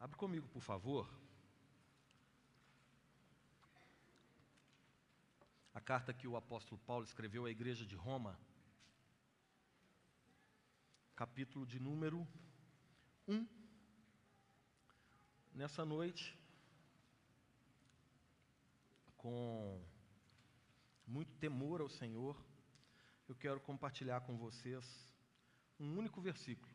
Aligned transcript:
Abre 0.00 0.16
comigo, 0.16 0.46
por 0.48 0.62
favor. 0.62 1.12
A 5.74 5.80
carta 5.80 6.14
que 6.14 6.28
o 6.28 6.36
apóstolo 6.36 6.80
Paulo 6.86 7.04
escreveu 7.04 7.46
à 7.46 7.50
igreja 7.50 7.84
de 7.84 7.96
Roma, 7.96 8.38
capítulo 11.16 11.66
de 11.66 11.80
número 11.80 12.26
1. 13.26 13.44
Nessa 15.52 15.84
noite, 15.84 16.38
com 19.16 19.82
muito 21.04 21.34
temor 21.38 21.80
ao 21.80 21.88
Senhor, 21.88 22.36
eu 23.28 23.34
quero 23.34 23.60
compartilhar 23.60 24.20
com 24.20 24.38
vocês 24.38 25.12
um 25.80 25.98
único 25.98 26.20
versículo, 26.20 26.72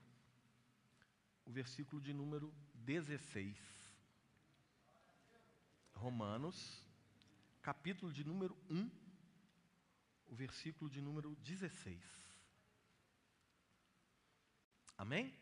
o 1.45 1.51
versículo 1.51 2.01
de 2.01 2.13
número 2.13 2.53
16. 2.83 3.57
Romanos, 5.93 6.85
capítulo 7.61 8.11
de 8.11 8.25
número 8.25 8.57
1, 8.69 8.91
o 10.27 10.35
versículo 10.35 10.89
de 10.89 11.01
número 11.01 11.33
16. 11.37 12.01
Amém? 14.97 15.33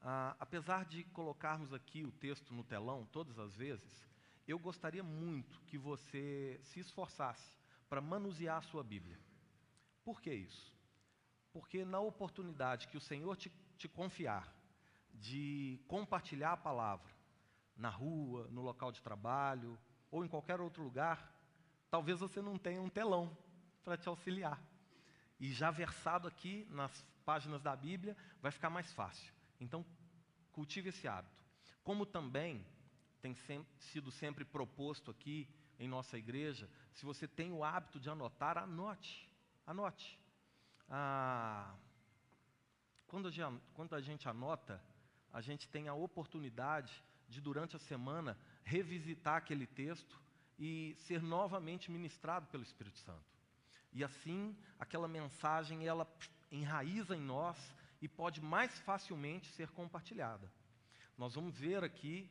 Ah, 0.00 0.34
apesar 0.40 0.86
de 0.86 1.04
colocarmos 1.04 1.74
aqui 1.74 2.02
o 2.04 2.10
texto 2.10 2.54
no 2.54 2.64
telão 2.64 3.04
todas 3.06 3.38
as 3.38 3.54
vezes, 3.54 4.08
eu 4.48 4.58
gostaria 4.58 5.02
muito 5.02 5.60
que 5.66 5.76
você 5.76 6.58
se 6.64 6.80
esforçasse 6.80 7.54
para 7.88 8.00
manusear 8.00 8.56
a 8.56 8.62
sua 8.62 8.82
Bíblia. 8.82 9.20
Por 10.02 10.22
que 10.22 10.32
isso? 10.32 10.74
Porque 11.52 11.84
na 11.84 12.00
oportunidade 12.00 12.88
que 12.88 12.96
o 12.96 13.00
Senhor 13.00 13.36
te, 13.36 13.52
te 13.76 13.86
confiar 13.88 14.61
de 15.14 15.80
compartilhar 15.88 16.52
a 16.52 16.56
palavra 16.56 17.12
na 17.76 17.88
rua, 17.88 18.48
no 18.50 18.62
local 18.62 18.92
de 18.92 19.02
trabalho 19.02 19.78
ou 20.10 20.24
em 20.24 20.28
qualquer 20.28 20.60
outro 20.60 20.82
lugar, 20.82 21.34
talvez 21.90 22.20
você 22.20 22.40
não 22.40 22.58
tenha 22.58 22.80
um 22.80 22.88
telão 22.88 23.36
para 23.82 23.96
te 23.96 24.08
auxiliar. 24.08 24.62
E 25.40 25.52
já 25.52 25.70
versado 25.70 26.28
aqui 26.28 26.66
nas 26.70 27.04
páginas 27.24 27.62
da 27.62 27.74
Bíblia, 27.74 28.16
vai 28.40 28.52
ficar 28.52 28.70
mais 28.70 28.92
fácil. 28.92 29.32
Então, 29.60 29.84
cultive 30.52 30.90
esse 30.90 31.08
hábito. 31.08 31.42
Como 31.82 32.06
também 32.06 32.64
tem 33.20 33.34
sempre, 33.34 33.72
sido 33.78 34.10
sempre 34.10 34.44
proposto 34.44 35.10
aqui 35.10 35.48
em 35.78 35.88
nossa 35.88 36.16
igreja, 36.18 36.68
se 36.92 37.04
você 37.04 37.26
tem 37.26 37.52
o 37.52 37.64
hábito 37.64 37.98
de 37.98 38.10
anotar, 38.10 38.58
anote. 38.58 39.28
Anote. 39.66 40.18
Ah, 40.88 41.74
quando, 43.06 43.28
a 43.28 43.30
gente, 43.30 43.62
quando 43.74 43.94
a 43.94 44.00
gente 44.00 44.28
anota, 44.28 44.82
a 45.32 45.40
gente 45.40 45.68
tem 45.68 45.88
a 45.88 45.94
oportunidade 45.94 47.02
de, 47.28 47.40
durante 47.40 47.76
a 47.76 47.78
semana, 47.78 48.38
revisitar 48.64 49.36
aquele 49.36 49.66
texto 49.66 50.20
e 50.58 50.94
ser 51.06 51.22
novamente 51.22 51.90
ministrado 51.90 52.46
pelo 52.48 52.62
Espírito 52.62 52.98
Santo. 52.98 53.24
E 53.92 54.04
assim, 54.04 54.56
aquela 54.78 55.08
mensagem, 55.08 55.86
ela 55.86 56.06
enraiza 56.50 57.16
em 57.16 57.20
nós 57.20 57.56
e 58.00 58.08
pode 58.08 58.40
mais 58.40 58.78
facilmente 58.80 59.50
ser 59.52 59.70
compartilhada. 59.70 60.50
Nós 61.16 61.34
vamos 61.34 61.58
ver 61.58 61.82
aqui 61.82 62.30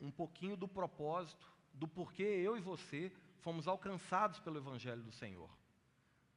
um 0.00 0.10
pouquinho 0.10 0.56
do 0.56 0.68
propósito, 0.68 1.50
do 1.72 1.88
porquê 1.88 2.22
eu 2.22 2.56
e 2.56 2.60
você 2.60 3.12
fomos 3.40 3.68
alcançados 3.68 4.40
pelo 4.40 4.58
Evangelho 4.58 5.02
do 5.02 5.12
Senhor. 5.12 5.50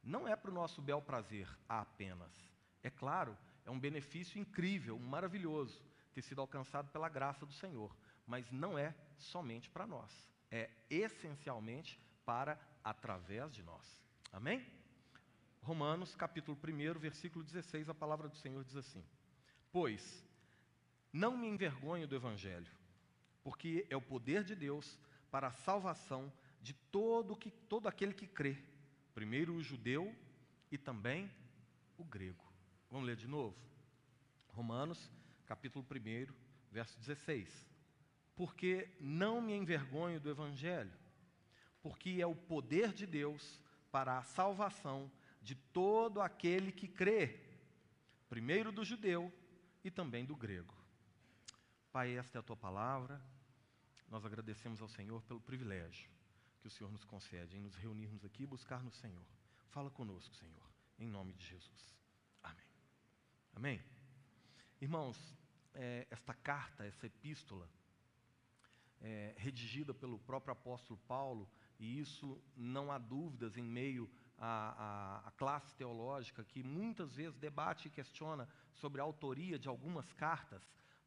Não 0.02 0.26
é 0.26 0.34
para 0.34 0.50
o 0.50 0.54
nosso 0.54 0.80
bel 0.80 1.02
prazer 1.02 1.48
apenas. 1.68 2.32
É 2.82 2.88
claro, 2.88 3.36
é 3.64 3.70
um 3.70 3.78
benefício 3.78 4.38
incrível, 4.40 4.98
maravilhoso, 4.98 5.82
ter 6.12 6.22
sido 6.22 6.40
alcançado 6.40 6.90
pela 6.90 7.08
graça 7.08 7.46
do 7.46 7.52
Senhor. 7.52 7.94
Mas 8.26 8.50
não 8.50 8.78
é 8.78 8.94
somente 9.18 9.68
para 9.70 9.86
nós. 9.86 10.28
É 10.50 10.70
essencialmente 10.88 12.00
para 12.24 12.58
através 12.82 13.52
de 13.52 13.62
nós. 13.62 14.02
Amém? 14.32 14.66
Romanos, 15.62 16.14
capítulo 16.14 16.56
1, 16.56 16.98
versículo 16.98 17.44
16, 17.44 17.88
a 17.88 17.94
palavra 17.94 18.28
do 18.28 18.36
Senhor 18.36 18.64
diz 18.64 18.76
assim: 18.76 19.04
Pois 19.70 20.24
não 21.12 21.36
me 21.36 21.48
envergonho 21.48 22.08
do 22.08 22.16
Evangelho, 22.16 22.70
porque 23.42 23.86
é 23.90 23.96
o 23.96 24.02
poder 24.02 24.44
de 24.44 24.54
Deus 24.54 24.98
para 25.30 25.48
a 25.48 25.52
salvação 25.52 26.32
de 26.60 26.72
todo, 26.72 27.36
que, 27.36 27.50
todo 27.50 27.88
aquele 27.88 28.14
que 28.14 28.26
crê, 28.26 28.56
primeiro 29.14 29.54
o 29.54 29.62
judeu 29.62 30.14
e 30.70 30.78
também 30.78 31.30
o 31.96 32.04
grego. 32.04 32.44
Vamos 32.90 33.06
ler 33.06 33.16
de 33.16 33.28
novo? 33.28 33.56
Romanos, 34.48 35.10
capítulo 35.50 35.84
1, 35.84 36.32
verso 36.70 36.96
16. 37.00 37.68
Porque 38.36 38.88
não 39.00 39.40
me 39.42 39.52
envergonho 39.52 40.20
do 40.20 40.30
Evangelho, 40.30 40.92
porque 41.82 42.18
é 42.20 42.26
o 42.26 42.36
poder 42.36 42.92
de 42.92 43.04
Deus 43.04 43.60
para 43.90 44.16
a 44.16 44.22
salvação 44.22 45.10
de 45.42 45.56
todo 45.56 46.20
aquele 46.20 46.70
que 46.70 46.86
crê, 46.86 47.40
primeiro 48.28 48.70
do 48.70 48.84
judeu 48.84 49.32
e 49.82 49.90
também 49.90 50.24
do 50.24 50.36
grego. 50.36 50.72
Pai, 51.90 52.16
esta 52.16 52.38
é 52.38 52.40
a 52.40 52.44
tua 52.44 52.56
palavra. 52.56 53.20
Nós 54.08 54.24
agradecemos 54.24 54.80
ao 54.80 54.88
Senhor 54.88 55.20
pelo 55.22 55.40
privilégio 55.40 56.08
que 56.60 56.68
o 56.68 56.70
Senhor 56.70 56.92
nos 56.92 57.04
concede 57.04 57.56
em 57.56 57.60
nos 57.60 57.74
reunirmos 57.74 58.24
aqui 58.24 58.44
e 58.44 58.46
buscar 58.46 58.84
no 58.84 58.92
Senhor. 58.92 59.26
Fala 59.70 59.90
conosco, 59.90 60.32
Senhor, 60.32 60.70
em 60.96 61.08
nome 61.08 61.32
de 61.32 61.44
Jesus. 61.44 61.96
Amém. 62.40 62.66
Amém. 63.52 63.82
Irmãos, 64.80 65.39
é, 65.74 66.06
esta 66.10 66.34
carta, 66.34 66.84
essa 66.84 67.06
epístola, 67.06 67.68
é, 69.00 69.34
redigida 69.38 69.94
pelo 69.94 70.18
próprio 70.18 70.52
apóstolo 70.52 70.98
Paulo, 71.08 71.48
e 71.78 71.98
isso 71.98 72.40
não 72.56 72.92
há 72.92 72.98
dúvidas 72.98 73.56
em 73.56 73.62
meio 73.62 74.10
à, 74.36 75.22
à, 75.24 75.28
à 75.28 75.30
classe 75.32 75.74
teológica 75.74 76.44
que 76.44 76.62
muitas 76.62 77.14
vezes 77.14 77.38
debate 77.38 77.88
e 77.88 77.90
questiona 77.90 78.48
sobre 78.74 79.00
a 79.00 79.04
autoria 79.04 79.58
de 79.58 79.68
algumas 79.68 80.12
cartas, 80.12 80.62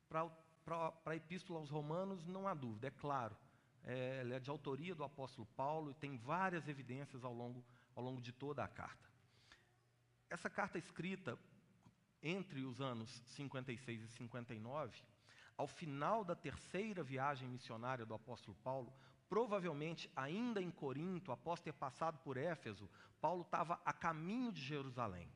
para 0.09 0.93
a 1.05 1.15
Epístola 1.15 1.59
aos 1.59 1.69
Romanos, 1.69 2.25
não 2.25 2.47
há 2.47 2.53
dúvida, 2.53 2.87
é 2.87 2.91
claro. 2.91 3.35
É, 3.83 4.19
ela 4.21 4.35
é 4.35 4.39
de 4.39 4.49
autoria 4.49 4.95
do 4.95 5.03
apóstolo 5.03 5.45
Paulo 5.57 5.91
e 5.91 5.93
tem 5.93 6.15
várias 6.17 6.67
evidências 6.67 7.23
ao 7.23 7.33
longo, 7.33 7.63
ao 7.95 8.03
longo 8.03 8.21
de 8.21 8.31
toda 8.31 8.63
a 8.63 8.67
carta. 8.67 9.09
Essa 10.29 10.49
carta 10.49 10.77
escrita 10.77 11.37
entre 12.23 12.63
os 12.63 12.79
anos 12.79 13.09
56 13.35 14.01
e 14.01 14.07
59, 14.07 14.97
ao 15.57 15.67
final 15.67 16.23
da 16.23 16.35
terceira 16.35 17.03
viagem 17.03 17.47
missionária 17.47 18.05
do 18.05 18.13
apóstolo 18.13 18.57
Paulo, 18.63 18.91
provavelmente 19.27 20.09
ainda 20.15 20.61
em 20.61 20.71
Corinto, 20.71 21.31
após 21.31 21.59
ter 21.59 21.73
passado 21.73 22.17
por 22.19 22.37
Éfeso, 22.37 22.89
Paulo 23.19 23.41
estava 23.41 23.79
a 23.85 23.91
caminho 23.91 24.51
de 24.51 24.61
Jerusalém. 24.61 25.29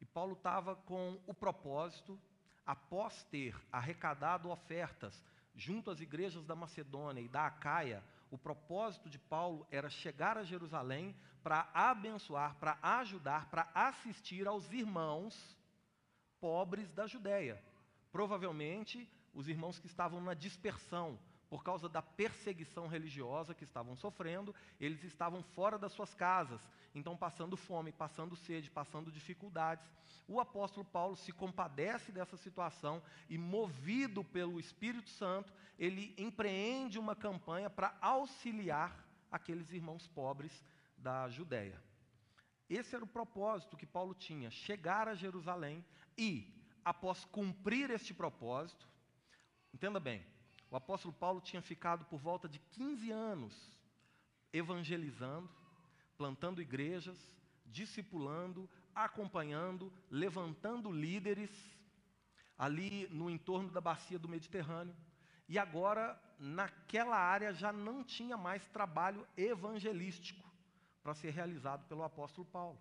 E 0.00 0.04
Paulo 0.04 0.34
estava 0.34 0.76
com 0.76 1.20
o 1.26 1.34
propósito 1.34 2.20
após 2.64 3.24
ter 3.24 3.56
arrecadado 3.72 4.50
ofertas 4.50 5.24
junto 5.58 5.90
às 5.90 6.00
igrejas 6.00 6.44
da 6.44 6.54
Macedônia 6.54 7.20
e 7.20 7.28
da 7.28 7.46
Acaia, 7.46 8.04
o 8.30 8.38
propósito 8.38 9.08
de 9.10 9.18
Paulo 9.18 9.66
era 9.70 9.90
chegar 9.90 10.38
a 10.38 10.44
Jerusalém 10.44 11.16
para 11.42 11.68
abençoar, 11.74 12.54
para 12.56 12.78
ajudar, 12.82 13.50
para 13.50 13.68
assistir 13.74 14.46
aos 14.46 14.70
irmãos 14.70 15.57
pobres 16.40 16.92
da 16.92 17.06
Judéia. 17.06 17.62
Provavelmente 18.10 19.08
os 19.34 19.48
irmãos 19.48 19.78
que 19.78 19.86
estavam 19.86 20.20
na 20.20 20.34
dispersão, 20.34 21.18
por 21.48 21.62
causa 21.62 21.88
da 21.88 22.02
perseguição 22.02 22.86
religiosa 22.86 23.54
que 23.54 23.64
estavam 23.64 23.96
sofrendo, 23.96 24.54
eles 24.78 25.02
estavam 25.04 25.42
fora 25.42 25.78
das 25.78 25.92
suas 25.92 26.14
casas, 26.14 26.60
então 26.94 27.16
passando 27.16 27.56
fome, 27.56 27.90
passando 27.90 28.36
sede, 28.36 28.70
passando 28.70 29.10
dificuldades. 29.10 29.88
O 30.26 30.40
apóstolo 30.40 30.84
Paulo 30.84 31.16
se 31.16 31.32
compadece 31.32 32.12
dessa 32.12 32.36
situação 32.36 33.02
e, 33.30 33.38
movido 33.38 34.22
pelo 34.22 34.60
Espírito 34.60 35.08
Santo, 35.08 35.52
ele 35.78 36.14
empreende 36.18 36.98
uma 36.98 37.16
campanha 37.16 37.70
para 37.70 37.96
auxiliar 38.00 39.06
aqueles 39.30 39.72
irmãos 39.72 40.06
pobres 40.08 40.64
da 40.96 41.28
Judéia. 41.28 41.80
Esse 42.68 42.94
era 42.94 43.04
o 43.04 43.08
propósito 43.08 43.76
que 43.76 43.86
Paulo 43.86 44.14
tinha: 44.14 44.50
chegar 44.50 45.08
a 45.08 45.14
Jerusalém 45.14 45.82
e, 46.18 46.52
após 46.84 47.24
cumprir 47.24 47.90
este 47.90 48.12
propósito, 48.12 48.88
entenda 49.72 50.00
bem, 50.00 50.26
o 50.70 50.76
apóstolo 50.76 51.14
Paulo 51.14 51.40
tinha 51.40 51.62
ficado 51.62 52.04
por 52.06 52.18
volta 52.18 52.48
de 52.48 52.58
15 52.58 53.10
anos 53.10 53.78
evangelizando, 54.52 55.48
plantando 56.16 56.60
igrejas, 56.60 57.16
discipulando, 57.64 58.68
acompanhando, 58.94 59.92
levantando 60.10 60.90
líderes 60.90 61.50
ali 62.56 63.06
no 63.08 63.30
entorno 63.30 63.70
da 63.70 63.80
bacia 63.80 64.18
do 64.18 64.28
Mediterrâneo. 64.28 64.96
E 65.48 65.58
agora, 65.58 66.20
naquela 66.38 67.16
área, 67.16 67.54
já 67.54 67.72
não 67.72 68.02
tinha 68.02 68.36
mais 68.36 68.66
trabalho 68.68 69.26
evangelístico 69.36 70.46
para 71.02 71.14
ser 71.14 71.30
realizado 71.30 71.86
pelo 71.86 72.02
apóstolo 72.02 72.46
Paulo. 72.46 72.78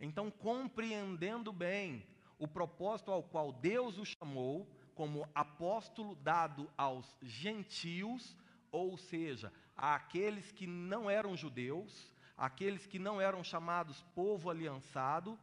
Então, 0.00 0.30
compreendendo 0.30 1.52
bem 1.52 2.06
o 2.38 2.46
propósito 2.46 3.10
ao 3.10 3.22
qual 3.22 3.52
Deus 3.52 3.98
o 3.98 4.04
chamou, 4.04 4.68
como 4.94 5.28
apóstolo 5.34 6.14
dado 6.16 6.70
aos 6.76 7.16
gentios, 7.22 8.36
ou 8.70 8.96
seja, 8.96 9.52
àqueles 9.76 10.50
que 10.52 10.66
não 10.66 11.10
eram 11.10 11.36
judeus, 11.36 12.12
aqueles 12.36 12.86
que 12.86 12.98
não 12.98 13.20
eram 13.20 13.42
chamados 13.42 14.02
povo 14.14 14.50
aliançado, 14.50 15.38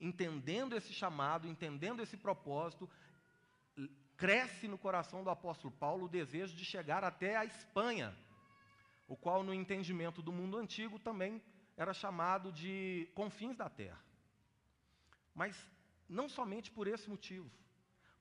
entendendo 0.00 0.76
esse 0.76 0.92
chamado, 0.92 1.48
entendendo 1.48 2.02
esse 2.02 2.16
propósito, 2.16 2.88
cresce 4.16 4.66
no 4.66 4.76
coração 4.76 5.22
do 5.22 5.30
apóstolo 5.30 5.72
Paulo 5.72 6.06
o 6.06 6.08
desejo 6.08 6.54
de 6.56 6.64
chegar 6.64 7.04
até 7.04 7.36
a 7.36 7.44
Espanha, 7.44 8.14
o 9.06 9.16
qual, 9.16 9.42
no 9.42 9.54
entendimento 9.54 10.20
do 10.20 10.32
mundo 10.32 10.58
antigo, 10.58 10.98
também 10.98 11.42
era 11.76 11.94
chamado 11.94 12.52
de 12.52 13.08
confins 13.14 13.56
da 13.56 13.70
terra. 13.70 14.02
Mas 15.34 15.56
não 16.08 16.28
somente 16.28 16.70
por 16.70 16.86
esse 16.86 17.08
motivo. 17.08 17.50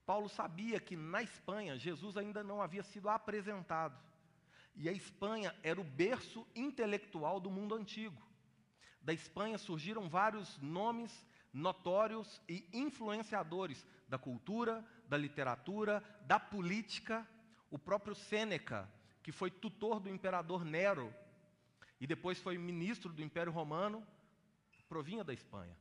Paulo 0.05 0.29
sabia 0.29 0.79
que 0.79 0.95
na 0.95 1.21
Espanha 1.21 1.77
Jesus 1.77 2.17
ainda 2.17 2.43
não 2.43 2.61
havia 2.61 2.83
sido 2.83 3.09
apresentado. 3.09 3.97
E 4.75 4.87
a 4.87 4.91
Espanha 4.91 5.55
era 5.63 5.81
o 5.81 5.83
berço 5.83 6.47
intelectual 6.55 7.39
do 7.39 7.49
mundo 7.49 7.75
antigo. 7.75 8.21
Da 9.01 9.13
Espanha 9.13 9.57
surgiram 9.57 10.07
vários 10.07 10.57
nomes 10.59 11.25
notórios 11.53 12.41
e 12.47 12.67
influenciadores 12.71 13.85
da 14.07 14.17
cultura, 14.17 14.85
da 15.07 15.17
literatura, 15.17 16.03
da 16.21 16.39
política. 16.39 17.27
O 17.71 17.79
próprio 17.79 18.15
Sêneca, 18.15 18.89
que 19.23 19.31
foi 19.31 19.49
tutor 19.49 19.99
do 19.99 20.09
imperador 20.09 20.63
Nero 20.63 21.13
e 21.99 22.05
depois 22.05 22.39
foi 22.39 22.57
ministro 22.57 23.11
do 23.11 23.23
Império 23.23 23.51
Romano, 23.51 24.05
provinha 24.87 25.23
da 25.23 25.33
Espanha. 25.33 25.75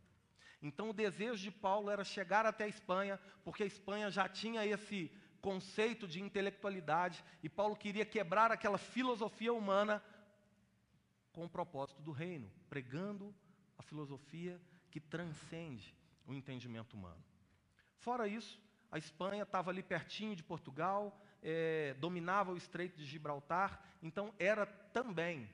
Então 0.63 0.91
o 0.91 0.95
desejo 0.95 1.43
de 1.43 1.51
Paulo 1.51 1.91
era 1.91 2.05
chegar 2.05 2.47
até 2.47 2.65
a 2.65 2.69
Espanha, 2.69 3.21
porque 3.45 3.63
a 3.63 3.67
Espanha 3.67 4.11
já 4.11 4.29
tinha 4.29 4.65
esse 4.65 5.11
conceito 5.41 6.09
de 6.09 6.21
intelectualidade 6.21 7.25
e 7.43 7.49
Paulo 7.49 7.77
queria 7.77 8.05
quebrar 8.05 8.51
aquela 8.51 8.79
filosofia 8.79 9.53
humana 9.53 10.03
com 11.33 11.45
o 11.45 11.49
propósito 11.49 12.03
do 12.03 12.11
reino, 12.11 12.51
pregando 12.69 13.35
a 13.79 13.83
filosofia 13.83 14.61
que 14.91 14.99
transcende 14.99 15.95
o 16.27 16.33
entendimento 16.33 16.95
humano. 16.95 17.23
Fora 17.99 18.27
isso, 18.27 18.61
a 18.91 18.99
Espanha 18.99 19.43
estava 19.43 19.71
ali 19.71 19.83
pertinho 19.83 20.35
de 20.35 20.43
Portugal, 20.43 21.21
é, 21.43 21.95
dominava 21.95 22.53
o 22.53 22.57
Estreito 22.57 22.97
de 22.97 23.05
Gibraltar, 23.05 23.81
então 24.03 24.35
era 24.39 24.67
também 24.67 25.49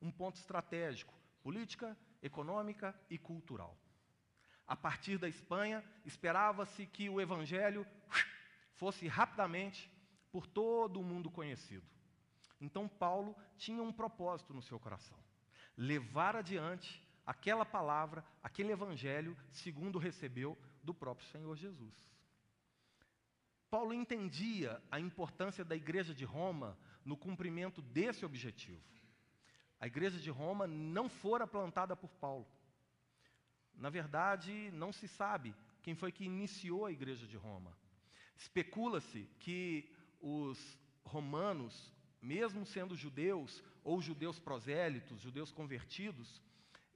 um 0.00 0.10
ponto 0.10 0.36
estratégico, 0.36 1.12
política, 1.42 1.96
econômica 2.22 2.94
e 3.10 3.18
cultural. 3.18 3.76
A 4.66 4.74
partir 4.74 5.18
da 5.18 5.28
Espanha, 5.28 5.84
esperava-se 6.04 6.86
que 6.86 7.08
o 7.08 7.20
Evangelho 7.20 7.86
fosse 8.74 9.06
rapidamente 9.06 9.90
por 10.32 10.46
todo 10.46 11.00
o 11.00 11.04
mundo 11.04 11.30
conhecido. 11.30 11.86
Então, 12.60 12.88
Paulo 12.88 13.36
tinha 13.58 13.82
um 13.82 13.92
propósito 13.92 14.54
no 14.54 14.62
seu 14.62 14.80
coração: 14.80 15.18
levar 15.76 16.34
adiante 16.34 17.02
aquela 17.26 17.64
palavra, 17.64 18.24
aquele 18.42 18.72
Evangelho, 18.72 19.36
segundo 19.50 19.98
recebeu 19.98 20.58
do 20.82 20.94
próprio 20.94 21.28
Senhor 21.28 21.54
Jesus. 21.56 21.94
Paulo 23.70 23.92
entendia 23.92 24.80
a 24.90 25.00
importância 25.00 25.64
da 25.64 25.74
igreja 25.74 26.14
de 26.14 26.24
Roma 26.24 26.78
no 27.04 27.16
cumprimento 27.16 27.82
desse 27.82 28.24
objetivo. 28.24 28.82
A 29.80 29.86
igreja 29.86 30.18
de 30.18 30.30
Roma 30.30 30.66
não 30.66 31.08
fora 31.08 31.46
plantada 31.46 31.96
por 31.96 32.08
Paulo. 32.12 32.46
Na 33.76 33.90
verdade, 33.90 34.70
não 34.72 34.92
se 34.92 35.08
sabe 35.08 35.54
quem 35.82 35.94
foi 35.94 36.10
que 36.10 36.24
iniciou 36.24 36.86
a 36.86 36.92
igreja 36.92 37.26
de 37.26 37.36
Roma. 37.36 37.76
Especula-se 38.36 39.28
que 39.38 39.90
os 40.20 40.78
romanos, 41.04 41.92
mesmo 42.20 42.64
sendo 42.64 42.96
judeus, 42.96 43.62
ou 43.82 44.00
judeus 44.00 44.38
prosélitos, 44.38 45.20
judeus 45.20 45.52
convertidos, 45.52 46.42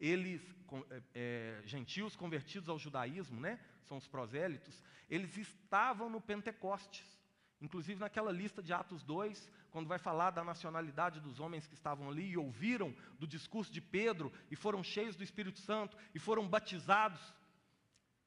eles, 0.01 0.43
é, 0.91 1.03
é, 1.15 1.63
gentios 1.67 2.17
convertidos 2.17 2.69
ao 2.69 2.79
judaísmo, 2.79 3.41
né, 3.41 3.61
são 3.85 3.97
os 3.97 4.07
prosélitos, 4.07 4.83
eles 5.11 5.37
estavam 5.37 6.09
no 6.09 6.21
Pentecostes. 6.21 7.19
Inclusive 7.61 7.99
naquela 7.99 8.31
lista 8.31 8.63
de 8.63 8.73
Atos 8.73 9.03
2, 9.03 9.51
quando 9.79 9.87
vai 9.87 9.99
falar 10.01 10.33
da 10.33 10.43
nacionalidade 10.43 11.21
dos 11.21 11.39
homens 11.39 11.65
que 11.69 11.75
estavam 11.75 12.11
ali 12.11 12.31
e 12.31 12.37
ouviram 12.37 12.93
do 13.17 13.29
discurso 13.29 13.71
de 13.71 13.81
Pedro 13.81 14.33
e 14.51 14.57
foram 14.57 14.83
cheios 14.83 15.15
do 15.15 15.23
Espírito 15.23 15.61
Santo 15.61 15.97
e 16.13 16.19
foram 16.19 16.49
batizados, 16.49 17.21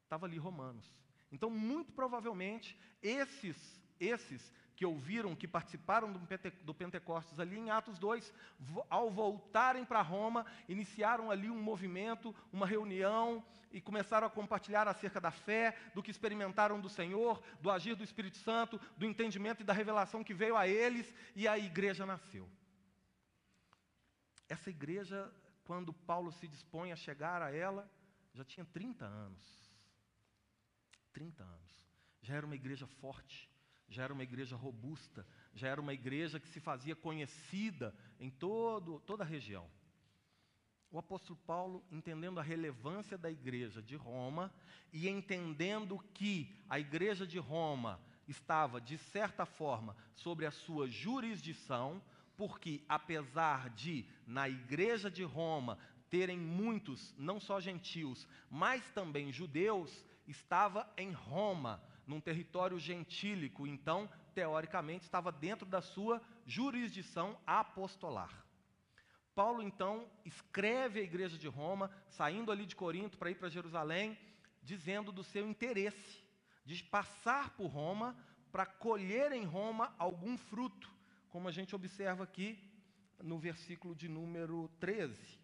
estava 0.01 0.25
ali 0.25 0.37
Romanos. 0.37 0.95
Então, 1.29 1.49
muito 1.49 1.91
provavelmente, 1.91 2.79
esses, 3.01 3.57
esses 3.99 4.49
que 4.81 4.85
ouviram, 4.87 5.35
que 5.35 5.47
participaram 5.47 6.11
do 6.11 6.73
Pentecostes 6.73 7.39
ali 7.39 7.55
em 7.55 7.69
Atos 7.69 7.99
2, 7.99 8.33
ao 8.89 9.11
voltarem 9.11 9.85
para 9.85 10.01
Roma, 10.01 10.43
iniciaram 10.67 11.29
ali 11.29 11.51
um 11.51 11.61
movimento, 11.61 12.33
uma 12.51 12.65
reunião 12.65 13.45
e 13.71 13.79
começaram 13.79 14.25
a 14.25 14.29
compartilhar 14.31 14.87
acerca 14.87 15.21
da 15.21 15.29
fé, 15.29 15.77
do 15.93 16.01
que 16.01 16.09
experimentaram 16.09 16.81
do 16.81 16.89
Senhor, 16.89 17.43
do 17.61 17.69
agir 17.69 17.93
do 17.93 18.03
Espírito 18.03 18.37
Santo, 18.37 18.81
do 18.97 19.05
entendimento 19.05 19.61
e 19.61 19.63
da 19.63 19.71
revelação 19.71 20.23
que 20.23 20.33
veio 20.33 20.57
a 20.57 20.67
eles 20.67 21.13
e 21.35 21.47
a 21.47 21.59
igreja 21.59 22.03
nasceu. 22.03 22.49
Essa 24.49 24.71
igreja, 24.71 25.31
quando 25.63 25.93
Paulo 25.93 26.31
se 26.31 26.47
dispõe 26.47 26.91
a 26.91 26.95
chegar 26.95 27.43
a 27.43 27.55
ela, 27.55 27.87
já 28.33 28.43
tinha 28.43 28.65
30 28.65 29.05
anos. 29.05 29.71
30 31.13 31.43
anos. 31.43 31.87
Já 32.23 32.33
era 32.33 32.47
uma 32.47 32.55
igreja 32.55 32.87
forte, 32.87 33.50
já 33.91 34.03
era 34.03 34.13
uma 34.13 34.23
igreja 34.23 34.55
robusta, 34.55 35.27
já 35.53 35.67
era 35.67 35.81
uma 35.81 35.93
igreja 35.93 36.39
que 36.39 36.47
se 36.47 36.59
fazia 36.59 36.95
conhecida 36.95 37.93
em 38.19 38.29
todo, 38.29 39.01
toda 39.01 39.23
a 39.23 39.27
região. 39.27 39.69
O 40.89 40.97
apóstolo 40.97 41.37
Paulo, 41.45 41.83
entendendo 41.91 42.39
a 42.39 42.43
relevância 42.43 43.17
da 43.17 43.29
igreja 43.29 43.81
de 43.81 43.95
Roma 43.95 44.51
e 44.91 45.07
entendendo 45.07 45.99
que 46.13 46.53
a 46.69 46.79
igreja 46.79 47.27
de 47.27 47.37
Roma 47.37 47.99
estava, 48.27 48.79
de 48.79 48.97
certa 48.97 49.45
forma, 49.45 49.95
sobre 50.15 50.45
a 50.45 50.51
sua 50.51 50.87
jurisdição, 50.87 52.01
porque 52.37 52.83
apesar 52.87 53.69
de, 53.69 54.05
na 54.25 54.49
igreja 54.49 55.11
de 55.11 55.23
Roma, 55.23 55.77
terem 56.09 56.37
muitos, 56.37 57.13
não 57.17 57.39
só 57.39 57.59
gentios, 57.59 58.27
mas 58.49 58.83
também 58.91 59.31
judeus, 59.31 60.05
estava 60.27 60.91
em 60.97 61.11
Roma, 61.11 61.81
num 62.05 62.19
território 62.19 62.79
gentílico, 62.79 63.67
então, 63.67 64.09
teoricamente, 64.33 65.05
estava 65.05 65.31
dentro 65.31 65.65
da 65.65 65.81
sua 65.81 66.21
jurisdição 66.45 67.37
apostolar. 67.45 68.45
Paulo, 69.33 69.61
então, 69.61 70.09
escreve 70.25 70.99
à 70.99 71.03
igreja 71.03 71.37
de 71.37 71.47
Roma, 71.47 71.89
saindo 72.09 72.51
ali 72.51 72.65
de 72.65 72.75
Corinto 72.75 73.17
para 73.17 73.31
ir 73.31 73.35
para 73.35 73.49
Jerusalém, 73.49 74.17
dizendo 74.61 75.11
do 75.11 75.23
seu 75.23 75.47
interesse 75.47 76.21
de 76.65 76.83
passar 76.83 77.51
por 77.51 77.67
Roma 77.67 78.15
para 78.51 78.65
colher 78.65 79.31
em 79.31 79.45
Roma 79.45 79.93
algum 79.97 80.37
fruto, 80.37 80.89
como 81.29 81.47
a 81.47 81.51
gente 81.51 81.75
observa 81.75 82.23
aqui 82.23 82.59
no 83.23 83.39
versículo 83.39 83.95
de 83.95 84.09
número 84.09 84.69
13 84.79 85.39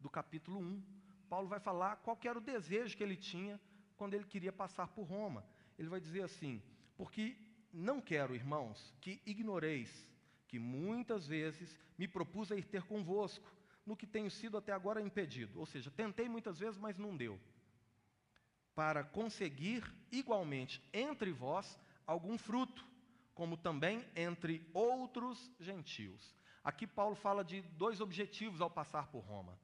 do 0.00 0.10
capítulo 0.10 0.58
1. 0.58 0.82
Paulo 1.28 1.48
vai 1.48 1.60
falar 1.60 1.96
qual 1.96 2.18
era 2.24 2.38
o 2.38 2.42
desejo 2.42 2.96
que 2.96 3.02
ele 3.02 3.16
tinha 3.16 3.60
quando 3.96 4.14
ele 4.14 4.24
queria 4.24 4.52
passar 4.52 4.88
por 4.88 5.04
Roma 5.04 5.44
ele 5.80 5.88
vai 5.88 5.98
dizer 5.98 6.22
assim: 6.22 6.62
Porque 6.94 7.34
não 7.72 8.02
quero, 8.02 8.34
irmãos, 8.34 8.94
que 9.00 9.20
ignoreis 9.24 10.06
que 10.46 10.58
muitas 10.58 11.26
vezes 11.26 11.78
me 11.96 12.06
propus 12.06 12.52
a 12.52 12.56
ir 12.56 12.64
ter 12.64 12.82
convosco, 12.82 13.50
no 13.86 13.96
que 13.96 14.06
tenho 14.06 14.30
sido 14.30 14.58
até 14.58 14.72
agora 14.72 15.00
impedido. 15.00 15.58
Ou 15.58 15.64
seja, 15.64 15.90
tentei 15.90 16.28
muitas 16.28 16.58
vezes, 16.58 16.78
mas 16.78 16.98
não 16.98 17.16
deu. 17.16 17.40
Para 18.74 19.02
conseguir 19.02 19.82
igualmente 20.12 20.82
entre 20.92 21.32
vós 21.32 21.78
algum 22.06 22.36
fruto, 22.36 22.86
como 23.32 23.56
também 23.56 24.04
entre 24.14 24.68
outros 24.74 25.50
gentios. 25.58 26.36
Aqui 26.62 26.86
Paulo 26.86 27.14
fala 27.14 27.42
de 27.42 27.62
dois 27.62 28.02
objetivos 28.02 28.60
ao 28.60 28.68
passar 28.68 29.06
por 29.06 29.20
Roma: 29.20 29.58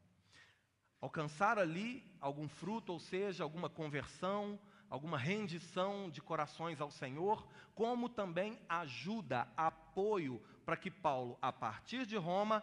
alcançar 0.99 1.59
ali 1.59 2.03
algum 2.21 2.49
fruto, 2.49 2.93
ou 2.93 3.01
seja, 3.01 3.45
alguma 3.45 3.69
conversão, 3.69 4.59
alguma 4.89 5.19
rendição 5.19 6.11
de 6.11 6.21
corações 6.21 6.81
ao 6.81 6.91
Senhor, 6.91 7.47
como 7.75 8.09
também 8.09 8.59
ajuda, 8.69 9.49
apoio 9.57 10.41
para 10.65 10.77
que 10.77 10.91
Paulo, 10.91 11.39
a 11.41 11.53
partir 11.53 12.07
de 12.07 12.17
Roma, 12.17 12.63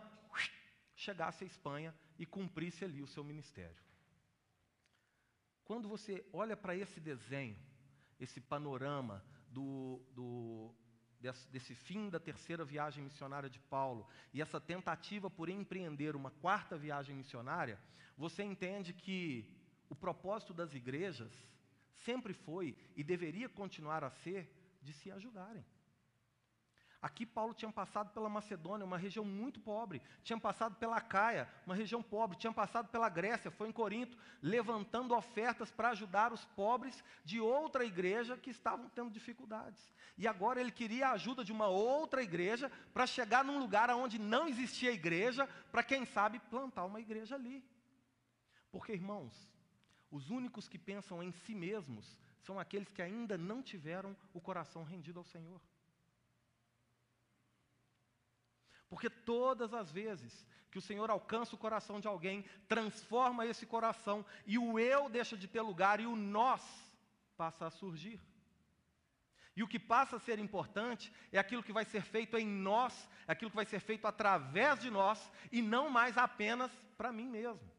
chegasse 0.96 1.44
à 1.44 1.48
Espanha 1.48 1.94
e 2.18 2.26
cumprisse 2.26 2.86
ali 2.86 3.02
o 3.02 3.08
seu 3.08 3.24
ministério. 3.24 3.82
Quando 5.66 5.88
você 5.88 6.26
olha 6.34 6.56
para 6.56 6.76
esse 6.76 7.00
desenho, 7.00 7.58
esse 8.20 8.40
panorama 8.42 9.24
do, 9.50 10.02
do, 10.14 10.74
desse, 11.20 11.48
desse 11.50 11.76
fim 11.76 12.10
da 12.10 12.20
terceira 12.20 12.66
viagem 12.66 13.04
missionária 13.04 13.50
de 13.50 13.60
Paulo 13.60 14.08
e 14.34 14.42
essa 14.42 14.60
tentativa 14.60 15.30
por 15.30 15.50
empreender 15.50 16.16
uma 16.16 16.32
quarta 16.32 16.78
viagem 16.78 17.16
missionária, 17.16 17.80
você 18.18 18.44
entende 18.44 18.94
que 18.94 19.50
o 19.90 19.96
propósito 19.96 20.54
das 20.54 20.74
igrejas 20.74 21.32
sempre 22.06 22.34
foi 22.34 22.76
e 22.96 23.04
deveria 23.04 23.50
continuar 23.50 24.04
a 24.04 24.10
ser 24.10 24.50
de 24.82 24.94
se 24.94 25.12
ajudarem. 25.12 25.66
Aqui 27.04 27.26
Paulo 27.26 27.54
tinha 27.54 27.70
passado 27.70 28.14
pela 28.14 28.30
Macedônia, 28.30 28.86
uma 28.86 28.98
região 28.98 29.26
muito 29.26 29.60
pobre, 29.60 30.02
tinha 30.24 30.40
passado 30.40 30.76
pela 30.76 31.02
Caia, 31.02 31.50
uma 31.66 31.76
região 31.76 32.02
pobre, 32.02 32.38
tinha 32.38 32.54
passado 32.54 32.88
pela 32.88 33.10
Grécia, 33.10 33.52
foi 33.52 33.68
em 33.68 33.74
Corinto, 33.74 34.18
levantando 34.42 35.14
ofertas 35.14 35.70
para 35.70 35.90
ajudar 35.90 36.32
os 36.32 36.46
pobres 36.46 37.04
de 37.26 37.42
outra 37.42 37.84
igreja 37.84 38.38
que 38.38 38.52
estavam 38.52 38.88
tendo 38.88 39.12
dificuldades. 39.12 39.94
E 40.18 40.30
agora 40.30 40.62
ele 40.62 40.72
queria 40.72 41.10
a 41.10 41.12
ajuda 41.12 41.44
de 41.44 41.52
uma 41.52 41.68
outra 41.68 42.24
igreja 42.24 42.72
para 42.94 43.06
chegar 43.06 43.44
num 43.44 43.60
lugar 43.60 43.90
onde 43.90 44.18
não 44.18 44.48
existia 44.48 44.94
igreja, 44.94 45.46
para 45.74 45.84
quem 45.84 46.06
sabe 46.06 46.40
plantar 46.40 46.86
uma 46.86 47.02
igreja 47.02 47.36
ali. 47.36 47.62
Porque, 48.72 48.94
irmãos, 48.94 49.53
os 50.14 50.30
únicos 50.30 50.68
que 50.68 50.78
pensam 50.78 51.24
em 51.24 51.32
si 51.32 51.56
mesmos 51.56 52.20
são 52.40 52.60
aqueles 52.60 52.92
que 52.92 53.02
ainda 53.02 53.36
não 53.36 53.64
tiveram 53.64 54.16
o 54.32 54.40
coração 54.40 54.84
rendido 54.84 55.18
ao 55.18 55.26
Senhor. 55.26 55.60
Porque 58.88 59.10
todas 59.10 59.74
as 59.74 59.92
vezes 59.92 60.46
que 60.70 60.78
o 60.78 60.82
Senhor 60.82 61.10
alcança 61.10 61.56
o 61.56 61.58
coração 61.58 62.00
de 62.00 62.08
alguém, 62.08 62.46
transforma 62.68 63.48
esse 63.48 63.66
coração 63.66 64.24
e 64.46 64.56
o 64.60 64.78
eu 64.78 65.10
deixa 65.10 65.36
de 65.36 65.48
ter 65.48 65.62
lugar 65.62 66.00
e 66.00 66.06
o 66.06 66.16
nós 66.16 66.64
passa 67.36 67.66
a 67.66 67.72
surgir. 67.72 68.22
E 69.56 69.64
o 69.64 69.68
que 69.68 69.80
passa 69.80 70.18
a 70.18 70.20
ser 70.20 70.38
importante 70.38 71.12
é 71.32 71.40
aquilo 71.40 71.64
que 71.64 71.74
vai 71.74 71.86
ser 71.86 72.04
feito 72.04 72.38
em 72.38 72.46
nós, 72.46 73.10
aquilo 73.28 73.50
que 73.50 73.56
vai 73.56 73.66
ser 73.66 73.80
feito 73.80 74.06
através 74.06 74.80
de 74.80 74.92
nós 74.92 75.32
e 75.52 75.60
não 75.60 75.90
mais 75.90 76.20
apenas 76.20 76.72
para 76.96 77.12
mim 77.12 77.28
mesmo. 77.28 77.73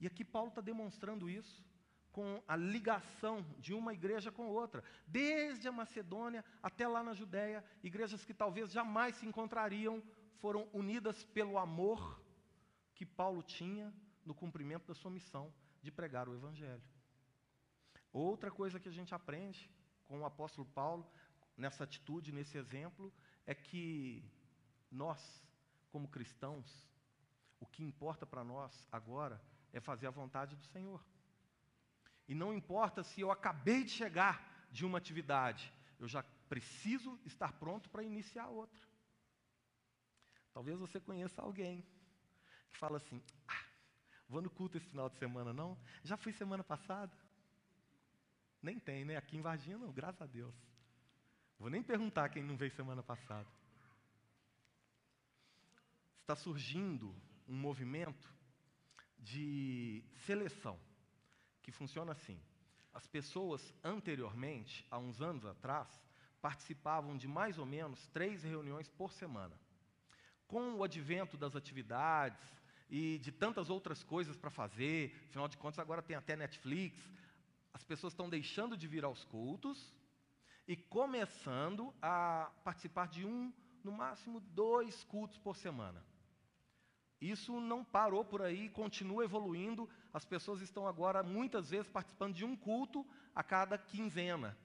E 0.00 0.06
aqui 0.06 0.24
Paulo 0.24 0.48
está 0.48 0.60
demonstrando 0.60 1.28
isso 1.28 1.62
com 2.10 2.42
a 2.48 2.56
ligação 2.56 3.44
de 3.58 3.72
uma 3.72 3.92
igreja 3.92 4.32
com 4.32 4.48
outra, 4.48 4.82
desde 5.06 5.68
a 5.68 5.72
Macedônia 5.72 6.44
até 6.62 6.88
lá 6.88 7.02
na 7.02 7.14
Judéia, 7.14 7.64
igrejas 7.82 8.24
que 8.24 8.34
talvez 8.34 8.72
jamais 8.72 9.14
se 9.16 9.26
encontrariam, 9.26 10.02
foram 10.38 10.68
unidas 10.72 11.22
pelo 11.22 11.58
amor 11.58 12.20
que 12.94 13.06
Paulo 13.06 13.42
tinha 13.42 13.94
no 14.24 14.34
cumprimento 14.34 14.88
da 14.88 14.94
sua 14.94 15.10
missão 15.10 15.52
de 15.82 15.90
pregar 15.90 16.28
o 16.28 16.34
Evangelho. 16.34 16.82
Outra 18.12 18.50
coisa 18.50 18.80
que 18.80 18.88
a 18.88 18.92
gente 18.92 19.14
aprende 19.14 19.70
com 20.06 20.20
o 20.20 20.24
apóstolo 20.24 20.66
Paulo, 20.66 21.08
nessa 21.56 21.84
atitude, 21.84 22.32
nesse 22.32 22.58
exemplo, 22.58 23.12
é 23.46 23.54
que 23.54 24.24
nós, 24.90 25.44
como 25.90 26.08
cristãos, 26.08 26.88
o 27.60 27.66
que 27.66 27.84
importa 27.84 28.26
para 28.26 28.42
nós 28.42 28.88
agora 28.90 29.40
é 29.72 29.80
fazer 29.80 30.06
a 30.06 30.10
vontade 30.10 30.56
do 30.56 30.64
Senhor. 30.66 31.04
E 32.28 32.34
não 32.34 32.54
importa 32.54 33.02
se 33.02 33.20
eu 33.20 33.30
acabei 33.30 33.84
de 33.84 33.90
chegar 33.90 34.66
de 34.70 34.84
uma 34.84 34.98
atividade, 34.98 35.72
eu 35.98 36.06
já 36.06 36.22
preciso 36.48 37.18
estar 37.24 37.52
pronto 37.54 37.88
para 37.90 38.02
iniciar 38.02 38.48
outra. 38.48 38.80
Talvez 40.52 40.78
você 40.78 41.00
conheça 41.00 41.42
alguém 41.42 41.84
que 42.70 42.78
fala 42.78 42.96
assim: 42.96 43.22
ah, 43.46 43.64
vou 44.28 44.42
no 44.42 44.50
culto 44.50 44.76
esse 44.76 44.86
final 44.86 45.08
de 45.08 45.16
semana, 45.16 45.52
não? 45.52 45.78
Já 46.02 46.16
fui 46.16 46.32
semana 46.32 46.64
passada. 46.64 47.12
Nem 48.62 48.78
tem, 48.78 49.04
né? 49.04 49.16
Aqui 49.16 49.36
em 49.36 49.40
Varginha 49.40 49.78
não, 49.78 49.92
graças 49.92 50.20
a 50.22 50.26
Deus. 50.26 50.54
Vou 51.58 51.70
nem 51.70 51.82
perguntar 51.82 52.28
quem 52.28 52.42
não 52.42 52.56
veio 52.56 52.70
semana 52.72 53.02
passada. 53.02 53.48
Está 56.22 56.36
surgindo 56.36 57.14
um 57.48 57.54
movimento 57.54 58.39
de 59.20 60.02
seleção 60.26 60.78
que 61.62 61.70
funciona 61.70 62.12
assim. 62.12 62.40
As 62.92 63.06
pessoas 63.06 63.72
anteriormente, 63.84 64.86
há 64.90 64.98
uns 64.98 65.20
anos 65.20 65.44
atrás, 65.44 65.88
participavam 66.40 67.16
de 67.16 67.28
mais 67.28 67.58
ou 67.58 67.66
menos 67.66 68.06
três 68.08 68.42
reuniões 68.42 68.88
por 68.88 69.12
semana. 69.12 69.58
Com 70.46 70.74
o 70.74 70.82
advento 70.82 71.36
das 71.36 71.54
atividades 71.54 72.42
e 72.88 73.18
de 73.18 73.30
tantas 73.30 73.70
outras 73.70 74.02
coisas 74.02 74.36
para 74.36 74.50
fazer, 74.50 75.14
afinal 75.28 75.46
de 75.46 75.56
contas 75.56 75.78
agora 75.78 76.02
tem 76.02 76.16
até 76.16 76.34
Netflix, 76.34 76.98
as 77.72 77.84
pessoas 77.84 78.12
estão 78.12 78.28
deixando 78.28 78.76
de 78.76 78.88
vir 78.88 79.04
aos 79.04 79.24
cultos 79.24 79.94
e 80.66 80.76
começando 80.76 81.94
a 82.02 82.50
participar 82.64 83.06
de 83.06 83.24
um, 83.24 83.52
no 83.84 83.92
máximo 83.92 84.40
dois 84.40 85.04
cultos 85.04 85.38
por 85.38 85.56
semana. 85.56 86.04
Isso 87.20 87.60
não 87.60 87.84
parou 87.84 88.24
por 88.24 88.40
aí, 88.40 88.70
continua 88.70 89.24
evoluindo. 89.24 89.88
As 90.12 90.24
pessoas 90.24 90.62
estão 90.62 90.86
agora, 90.86 91.22
muitas 91.22 91.68
vezes, 91.68 91.88
participando 91.88 92.34
de 92.34 92.44
um 92.44 92.56
culto 92.56 93.06
a 93.34 93.42
cada 93.42 93.76
quinzena. 93.76 94.56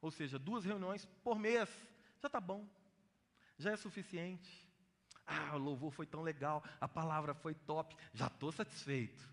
Ou 0.00 0.10
seja, 0.10 0.38
duas 0.38 0.64
reuniões 0.64 1.04
por 1.22 1.38
mês. 1.38 1.68
Já 2.20 2.26
está 2.26 2.40
bom. 2.40 2.68
Já 3.56 3.70
é 3.70 3.76
suficiente. 3.76 4.68
Ah, 5.24 5.54
o 5.54 5.58
louvor 5.58 5.92
foi 5.92 6.06
tão 6.06 6.22
legal, 6.22 6.64
a 6.80 6.88
palavra 6.88 7.34
foi 7.34 7.54
top, 7.54 7.96
já 8.12 8.26
estou 8.26 8.50
satisfeito. 8.50 9.30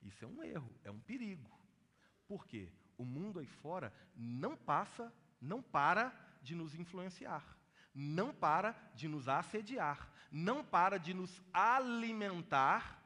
Isso 0.00 0.24
é 0.24 0.28
um 0.28 0.42
erro, 0.42 0.74
é 0.82 0.90
um 0.90 0.98
perigo. 1.00 1.50
Por 2.26 2.46
quê? 2.46 2.72
O 2.96 3.04
mundo 3.04 3.38
aí 3.38 3.46
fora 3.46 3.92
não 4.16 4.56
passa, 4.56 5.12
não 5.38 5.60
para 5.60 6.10
de 6.40 6.54
nos 6.54 6.74
influenciar 6.74 7.59
não 7.94 8.32
para 8.32 8.72
de 8.94 9.08
nos 9.08 9.28
assediar, 9.28 10.08
não 10.30 10.64
para 10.64 10.98
de 10.98 11.12
nos 11.12 11.40
alimentar 11.52 13.02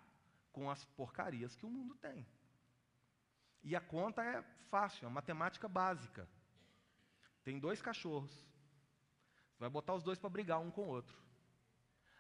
com 0.53 0.71
as 0.71 0.85
porcarias 0.85 1.57
que 1.57 1.67
o 1.67 1.71
mundo 1.71 1.95
tem. 1.97 2.27
E 3.63 3.75
a 3.75 3.81
conta 3.81 4.23
é 4.23 4.43
fácil, 4.71 5.07
é 5.07 5.11
matemática 5.11 5.69
básica. 5.69 6.29
Tem 7.43 7.59
dois 7.59 7.81
cachorros. 7.81 8.31
Você 8.31 9.61
vai 9.61 9.71
botar 9.71 9.95
os 9.95 10.03
dois 10.03 10.19
para 10.19 10.31
brigar 10.31 10.61
um 10.61 10.71
com 10.71 10.83
o 10.83 10.89
outro. 10.89 11.17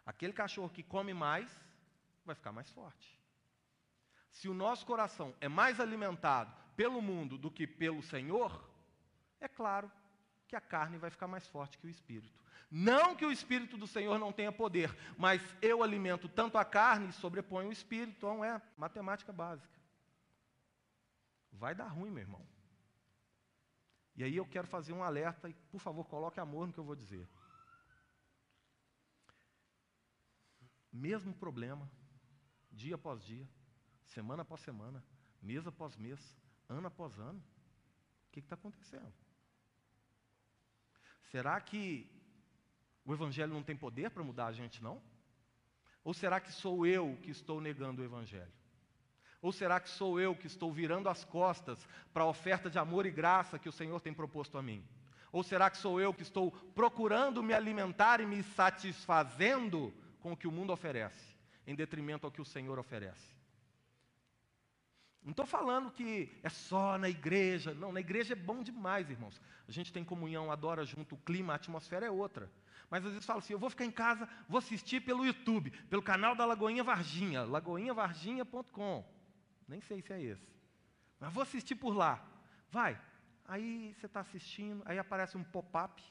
Aquele 0.06 0.33
cachorro 0.33 0.71
que 0.71 0.83
come 0.83 1.14
mais 1.14 1.50
vai 2.25 2.35
ficar 2.35 2.52
mais 2.52 2.71
forte. 2.71 3.21
Se 4.30 4.49
o 4.49 4.54
nosso 4.54 4.85
coração 4.85 5.35
é 5.40 5.49
mais 5.49 5.78
alimentado 5.80 6.54
pelo 6.76 7.00
mundo 7.00 7.38
do 7.38 7.50
que 7.50 7.66
pelo 7.66 8.02
Senhor, 8.02 8.68
é 9.40 9.49
claro 9.49 9.90
que 10.49 10.56
a 10.56 10.61
carne 10.61 10.99
vai 10.99 11.11
ficar 11.11 11.28
mais 11.28 11.47
forte 11.47 11.78
que 11.78 11.87
o 11.87 11.90
espírito. 11.90 12.43
Não 12.71 13.14
que 13.14 13.25
o 13.25 13.33
Espírito 13.33 13.76
do 13.76 13.87
Senhor 13.87 14.18
não 14.18 14.33
tenha 14.33 14.50
poder, 14.50 14.94
mas 15.16 15.40
eu 15.62 15.83
alimento 15.83 16.28
tanto 16.28 16.59
a 16.59 16.64
carne 16.64 17.09
e 17.09 17.12
sobreponho 17.12 17.68
o 17.68 17.73
Espírito. 17.73 18.16
Então 18.16 18.44
é 18.44 18.61
matemática 18.76 19.33
básica. 19.33 19.78
Vai 21.52 21.75
dar 21.75 21.87
ruim, 21.87 22.11
meu 22.11 22.23
irmão. 22.23 22.47
E 24.16 24.23
aí 24.23 24.37
eu 24.37 24.47
quero 24.47 24.66
fazer 24.66 24.92
um 24.92 25.02
alerta 25.02 25.49
e, 25.49 25.54
por 25.54 25.80
favor, 25.80 26.04
coloque 26.04 26.38
amor 26.38 26.66
no 26.66 26.73
que 26.73 26.78
eu 26.78 26.85
vou 26.85 26.94
dizer. 26.94 27.28
Mesmo 30.92 31.35
problema, 31.35 31.90
dia 32.71 32.94
após 32.94 33.25
dia, 33.25 33.49
semana 34.06 34.42
após 34.42 34.61
semana, 34.61 35.04
mês 35.42 35.66
após 35.66 35.97
mês, 35.97 36.37
ano 36.68 36.87
após 36.87 37.18
ano. 37.18 37.42
O 38.28 38.30
que 38.30 38.40
está 38.40 38.54
acontecendo? 38.54 39.12
Será 41.30 41.61
que 41.61 42.09
o 43.04 43.12
Evangelho 43.12 43.52
não 43.52 43.62
tem 43.62 43.76
poder 43.76 44.11
para 44.11 44.23
mudar 44.23 44.46
a 44.46 44.52
gente, 44.52 44.82
não? 44.82 45.00
Ou 46.02 46.12
será 46.12 46.40
que 46.40 46.52
sou 46.52 46.87
eu 46.87 47.18
que 47.23 47.30
estou 47.30 47.61
negando 47.61 48.02
o 48.02 48.04
Evangelho? 48.04 48.52
Ou 49.40 49.52
será 49.52 49.78
que 49.78 49.90
sou 49.90 50.18
eu 50.18 50.34
que 50.34 50.46
estou 50.46 50.73
virando 50.73 51.08
as 51.08 51.25
costas 51.25 51.87
para 52.12 52.25
a 52.25 52.28
oferta 52.28 52.70
de 52.70 52.78
amor 52.78 53.04
e 53.04 53.11
graça 53.11 53.58
que 53.58 53.68
o 53.68 53.73
Senhor 53.73 54.00
tem 54.00 54.12
proposto 54.12 54.56
a 54.56 54.62
mim? 54.62 54.82
Ou 55.30 55.42
será 55.42 55.68
que 55.68 55.76
sou 55.76 56.00
eu 56.00 56.14
que 56.14 56.23
estou 56.23 56.50
procurando 56.75 57.42
me 57.42 57.52
alimentar 57.52 58.20
e 58.20 58.26
me 58.26 58.42
satisfazendo 58.42 59.92
com 60.20 60.32
o 60.32 60.37
que 60.37 60.46
o 60.46 60.52
mundo 60.52 60.73
oferece, 60.73 61.37
em 61.66 61.75
detrimento 61.75 62.26
ao 62.26 62.32
que 62.32 62.40
o 62.40 62.44
Senhor 62.44 62.78
oferece? 62.78 63.34
Não 65.23 65.30
estou 65.30 65.46
falando 65.46 65.90
que 65.90 66.30
é 66.42 66.50
só 66.50 66.99
na 66.99 67.08
igreja. 67.08 67.73
Não, 67.73 67.90
na 67.90 68.00
igreja 68.00 68.34
é 68.34 68.37
bom 68.37 68.62
demais, 68.62 69.11
irmãos. 69.11 69.40
A 69.66 69.73
gente 69.73 69.90
tem 69.90 70.04
comunhão, 70.04 70.52
adora 70.52 70.84
junto, 70.84 71.14
o 71.14 71.18
clima, 71.18 71.54
a 71.54 71.56
atmosfera 71.56 72.04
é 72.04 72.11
outra. 72.11 72.50
Mas 72.90 73.04
às 73.04 73.12
vezes 73.12 73.26
fala 73.26 73.40
assim: 73.40 73.52
eu 73.52 73.58
vou 73.58 73.70
ficar 73.70 73.84
em 73.84 73.90
casa, 73.90 74.28
vou 74.48 74.58
assistir 74.58 75.00
pelo 75.00 75.24
YouTube, 75.24 75.70
pelo 75.88 76.02
canal 76.02 76.34
da 76.34 76.44
Lagoinha 76.44 76.84
Varginha, 76.84 77.42
lagoinhavarginha.com. 77.44 79.04
Nem 79.66 79.80
sei 79.80 80.02
se 80.02 80.12
é 80.12 80.22
esse. 80.22 80.46
Mas 81.18 81.32
vou 81.32 81.42
assistir 81.42 81.74
por 81.74 81.94
lá. 81.94 82.24
Vai. 82.70 83.00
Aí 83.46 83.94
você 83.94 84.06
está 84.06 84.20
assistindo, 84.20 84.82
aí 84.86 84.98
aparece 84.98 85.36
um 85.36 85.44
pop-up, 85.44 86.02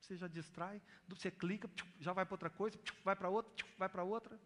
você 0.00 0.16
já 0.16 0.28
distrai, 0.28 0.80
você 1.08 1.30
clica, 1.30 1.68
já 1.98 2.12
vai 2.12 2.26
para 2.26 2.34
outra 2.34 2.50
coisa, 2.50 2.78
vai 3.02 3.16
para 3.16 3.28
outra, 3.28 3.66
vai 3.78 3.88
para 3.88 4.04
outra. 4.04 4.38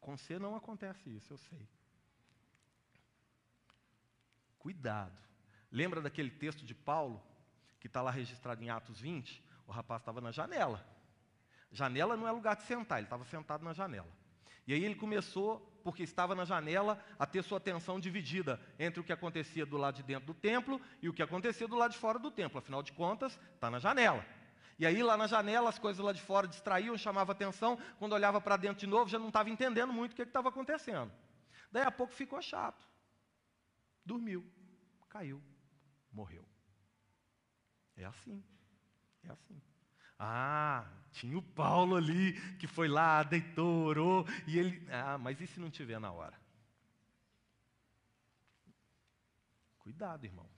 Com 0.00 0.16
você 0.16 0.38
não 0.38 0.56
acontece 0.56 1.08
isso, 1.08 1.32
eu 1.32 1.38
sei. 1.38 1.68
Cuidado. 4.58 5.16
Lembra 5.70 6.00
daquele 6.00 6.30
texto 6.30 6.64
de 6.64 6.74
Paulo, 6.74 7.22
que 7.78 7.86
está 7.86 8.02
lá 8.02 8.10
registrado 8.10 8.62
em 8.62 8.70
Atos 8.70 9.00
20? 9.00 9.42
O 9.68 9.70
rapaz 9.70 10.00
estava 10.00 10.18
na 10.18 10.32
janela. 10.32 10.82
Janela 11.70 12.16
não 12.16 12.26
é 12.26 12.32
lugar 12.32 12.56
de 12.56 12.62
sentar, 12.62 12.98
ele 12.98 13.06
estava 13.06 13.22
sentado 13.26 13.62
na 13.62 13.74
janela. 13.74 14.08
E 14.66 14.72
aí 14.72 14.82
ele 14.82 14.94
começou, 14.94 15.60
porque 15.84 16.02
estava 16.02 16.34
na 16.34 16.46
janela 16.46 16.98
a 17.18 17.26
ter 17.26 17.44
sua 17.44 17.58
atenção 17.58 18.00
dividida 18.00 18.58
entre 18.78 18.98
o 18.98 19.04
que 19.04 19.12
acontecia 19.12 19.66
do 19.66 19.76
lado 19.76 19.96
de 19.96 20.02
dentro 20.02 20.26
do 20.26 20.34
templo 20.34 20.80
e 21.02 21.08
o 21.08 21.12
que 21.12 21.22
acontecia 21.22 21.68
do 21.68 21.76
lado 21.76 21.92
de 21.92 21.98
fora 21.98 22.18
do 22.18 22.30
templo. 22.30 22.58
Afinal 22.58 22.82
de 22.82 22.92
contas, 22.92 23.38
está 23.54 23.70
na 23.70 23.78
janela. 23.78 24.24
E 24.78 24.86
aí, 24.86 25.02
lá 25.02 25.18
na 25.18 25.26
janela, 25.26 25.68
as 25.68 25.78
coisas 25.78 26.02
lá 26.02 26.14
de 26.14 26.22
fora 26.22 26.48
distraíam, 26.48 26.96
chamavam 26.96 27.32
atenção. 27.32 27.78
Quando 27.98 28.14
olhava 28.14 28.40
para 28.40 28.56
dentro 28.56 28.78
de 28.78 28.86
novo, 28.86 29.10
já 29.10 29.18
não 29.18 29.28
estava 29.28 29.50
entendendo 29.50 29.92
muito 29.92 30.12
o 30.12 30.16
que 30.16 30.22
estava 30.22 30.48
acontecendo. 30.48 31.12
Daí 31.70 31.82
a 31.82 31.90
pouco 31.90 32.14
ficou 32.14 32.40
chato. 32.40 32.88
Dormiu, 34.02 34.50
caiu, 35.10 35.42
morreu. 36.10 36.48
É 37.96 38.06
assim. 38.06 38.42
É 39.28 39.32
assim. 39.32 39.60
Ah, 40.18 40.86
tinha 41.12 41.38
o 41.38 41.42
Paulo 41.42 41.94
ali 41.96 42.32
que 42.56 42.66
foi 42.66 42.88
lá, 42.88 43.22
deitou, 43.22 43.84
orou, 43.84 44.26
e 44.46 44.58
ele. 44.58 44.86
Ah, 44.90 45.18
mas 45.18 45.40
e 45.40 45.46
se 45.46 45.60
não 45.60 45.70
tiver 45.70 46.00
na 46.00 46.10
hora? 46.10 46.38
Cuidado, 49.78 50.24
irmãos. 50.24 50.50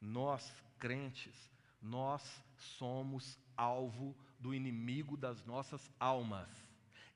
Nós, 0.00 0.50
crentes, 0.78 1.34
nós 1.80 2.42
somos 2.56 3.38
alvo 3.56 4.16
do 4.38 4.54
inimigo 4.54 5.16
das 5.16 5.44
nossas 5.44 5.90
almas. 5.98 6.48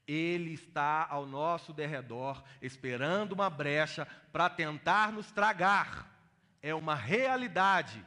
Ele 0.07 0.53
está 0.53 1.07
ao 1.09 1.25
nosso 1.25 1.73
derredor, 1.73 2.45
esperando 2.61 3.33
uma 3.33 3.49
brecha 3.49 4.07
para 4.31 4.51
tentar 4.51 5.13
nos 5.13 5.33
tragar. 5.33 6.11
É 6.61 6.75
uma 6.75 6.95
realidade. 6.95 8.05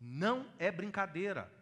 Não 0.00 0.50
é 0.58 0.70
brincadeira. 0.70 1.52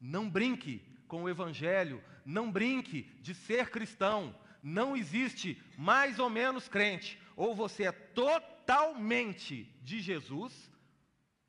Não 0.00 0.28
brinque 0.28 0.78
com 1.06 1.24
o 1.24 1.28
Evangelho. 1.28 2.02
Não 2.24 2.50
brinque 2.50 3.02
de 3.20 3.34
ser 3.34 3.70
cristão. 3.70 4.34
Não 4.62 4.96
existe 4.96 5.62
mais 5.76 6.18
ou 6.18 6.30
menos 6.30 6.68
crente. 6.68 7.20
Ou 7.36 7.54
você 7.54 7.84
é 7.84 7.92
totalmente 7.92 9.64
de 9.82 10.00
Jesus, 10.00 10.70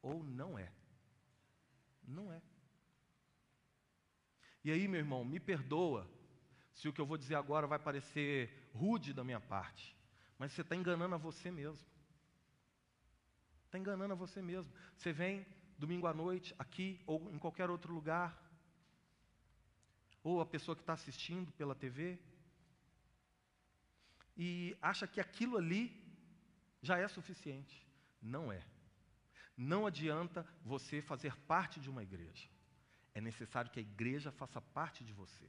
ou 0.01 0.23
não 0.23 0.57
é. 0.57 0.71
Não 2.05 2.31
é. 2.31 2.41
E 4.63 4.71
aí, 4.71 4.87
meu 4.87 4.99
irmão, 4.99 5.23
me 5.23 5.39
perdoa 5.39 6.09
se 6.73 6.87
o 6.87 6.93
que 6.93 6.99
eu 6.99 7.05
vou 7.05 7.17
dizer 7.17 7.35
agora 7.35 7.67
vai 7.67 7.77
parecer 7.77 8.69
rude 8.73 9.13
da 9.13 9.23
minha 9.23 9.39
parte, 9.39 9.95
mas 10.37 10.51
você 10.51 10.61
está 10.61 10.75
enganando 10.75 11.15
a 11.15 11.17
você 11.17 11.51
mesmo. 11.51 11.85
Está 13.65 13.77
enganando 13.77 14.13
a 14.13 14.15
você 14.15 14.41
mesmo. 14.41 14.71
Você 14.95 15.11
vem 15.11 15.45
domingo 15.77 16.07
à 16.07 16.13
noite, 16.13 16.55
aqui 16.57 16.99
ou 17.05 17.29
em 17.31 17.37
qualquer 17.37 17.69
outro 17.69 17.93
lugar, 17.93 18.37
ou 20.23 20.39
a 20.39 20.45
pessoa 20.45 20.75
que 20.75 20.81
está 20.81 20.93
assistindo 20.93 21.51
pela 21.53 21.75
TV, 21.75 22.19
e 24.35 24.75
acha 24.81 25.05
que 25.07 25.19
aquilo 25.19 25.57
ali 25.57 25.91
já 26.81 26.97
é 26.97 27.07
suficiente. 27.07 27.85
Não 28.21 28.51
é. 28.51 28.63
Não 29.55 29.85
adianta 29.85 30.47
você 30.63 31.01
fazer 31.01 31.35
parte 31.41 31.79
de 31.79 31.89
uma 31.89 32.01
igreja. 32.01 32.49
É 33.13 33.21
necessário 33.21 33.69
que 33.69 33.79
a 33.79 33.83
igreja 33.83 34.31
faça 34.31 34.59
parte 34.59 35.03
de 35.03 35.13
você. 35.13 35.47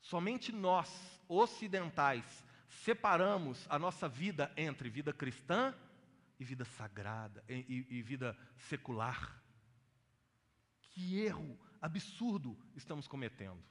Somente 0.00 0.52
nós, 0.52 0.90
ocidentais, 1.28 2.44
separamos 2.68 3.66
a 3.68 3.78
nossa 3.78 4.08
vida 4.08 4.52
entre 4.56 4.88
vida 4.88 5.12
cristã 5.12 5.74
e 6.40 6.44
vida 6.44 6.64
sagrada 6.64 7.44
e, 7.46 7.86
e, 7.90 8.02
vida 8.02 8.36
secular. 8.56 9.40
Que 10.80 11.20
erro 11.20 11.60
absurdo 11.80 12.58
estamos 12.74 13.06
cometendo. 13.06 13.62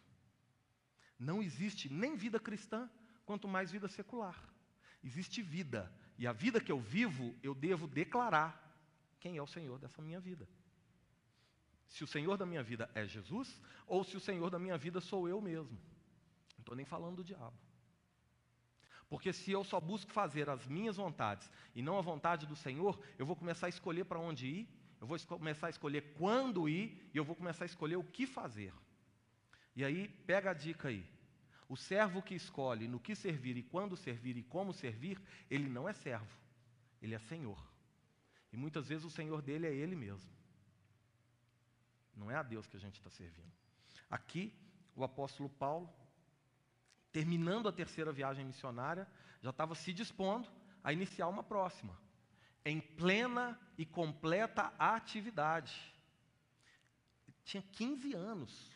Não 1.18 1.42
existe 1.42 1.92
nem 1.92 2.16
vida 2.16 2.40
cristã, 2.40 2.88
quanto 3.26 3.48
mais 3.48 3.72
vida 3.72 3.88
secular. 3.88 4.38
Existe 5.04 5.42
vida 5.42 5.92
e 6.16 6.28
a 6.28 6.32
vida 6.32 6.62
que 6.62 6.72
eu 6.72 6.80
vivo, 6.80 7.36
eu 7.42 7.56
devo 7.56 7.88
declarar 7.88 8.64
quem 9.20 9.36
é 9.36 9.42
o 9.42 9.48
Senhor 9.48 9.80
dessa 9.80 10.02
minha 10.02 10.20
vida. 10.20 10.48
Se 11.88 12.04
o 12.04 12.08
Senhor 12.08 12.38
da 12.38 12.46
minha 12.46 12.62
vida 12.62 12.90
é 12.94 13.06
Jesus, 13.08 13.60
ou 13.88 14.04
se 14.04 14.16
o 14.16 14.20
Senhor 14.20 14.52
da 14.52 14.60
minha 14.60 14.78
vida 14.78 15.02
sou 15.02 15.28
eu 15.28 15.42
mesmo. 15.42 15.78
Não 16.56 16.60
estou 16.60 16.76
nem 16.76 16.86
falando 16.86 17.18
do 17.18 17.24
diabo. 17.24 17.58
Porque 19.10 19.34
se 19.34 19.52
eu 19.52 19.64
só 19.64 19.80
busco 19.80 20.12
fazer 20.12 20.50
as 20.50 20.68
minhas 20.68 20.98
vontades 20.98 21.52
e 21.74 21.82
não 21.82 21.98
a 21.98 22.02
vontade 22.02 22.46
do 22.46 22.56
Senhor, 22.56 23.00
eu 23.18 23.26
vou 23.26 23.36
começar 23.36 23.66
a 23.66 23.70
escolher 23.70 24.06
para 24.06 24.20
onde 24.20 24.48
ir, 24.48 24.70
eu 25.02 25.08
vou 25.08 25.18
começar 25.20 25.68
a 25.68 25.70
escolher 25.70 26.14
quando 26.14 26.70
ir 26.70 27.10
e 27.14 27.18
eu 27.18 27.26
vou 27.26 27.36
começar 27.36 27.66
a 27.66 27.66
escolher 27.66 27.96
o 27.96 28.04
que 28.04 28.28
fazer. 28.28 28.74
E 29.76 29.84
aí, 29.84 30.08
pega 30.28 30.52
a 30.52 30.54
dica 30.54 30.90
aí. 30.90 31.06
O 31.68 31.76
servo 31.76 32.22
que 32.22 32.36
escolhe 32.36 32.88
no 32.88 33.00
que 33.00 33.16
servir 33.16 33.58
e 33.58 33.64
quando 33.64 33.96
servir 33.96 34.38
e 34.38 34.44
como 34.44 34.74
servir, 34.74 35.22
ele 35.50 35.70
não 35.70 35.88
é 35.88 35.94
servo, 35.94 36.36
ele 37.02 37.16
é 37.16 37.20
senhor. 37.20 37.60
E 38.52 38.58
muitas 38.58 38.88
vezes 38.88 39.06
o 39.06 39.10
senhor 39.10 39.42
dele 39.42 39.68
é 39.68 39.74
ele 39.74 39.96
mesmo. 39.96 40.30
Não 42.16 42.30
é 42.30 42.36
a 42.36 42.44
Deus 42.44 42.68
que 42.68 42.76
a 42.76 42.80
gente 42.80 42.96
está 42.96 43.10
servindo. 43.10 43.52
Aqui, 44.10 44.54
o 44.96 45.04
apóstolo 45.04 45.50
Paulo, 45.50 45.90
terminando 47.12 47.68
a 47.68 47.72
terceira 47.72 48.12
viagem 48.12 48.46
missionária, 48.46 49.08
já 49.42 49.50
estava 49.50 49.76
se 49.76 49.94
dispondo 49.94 50.50
a 50.84 50.94
iniciar 50.94 51.28
uma 51.28 51.44
próxima, 51.44 51.98
em 52.66 52.80
plena 52.80 53.60
e 53.78 53.86
completa 53.86 54.74
atividade. 54.78 55.76
Tinha 57.44 57.64
15 57.64 58.14
anos 58.14 58.72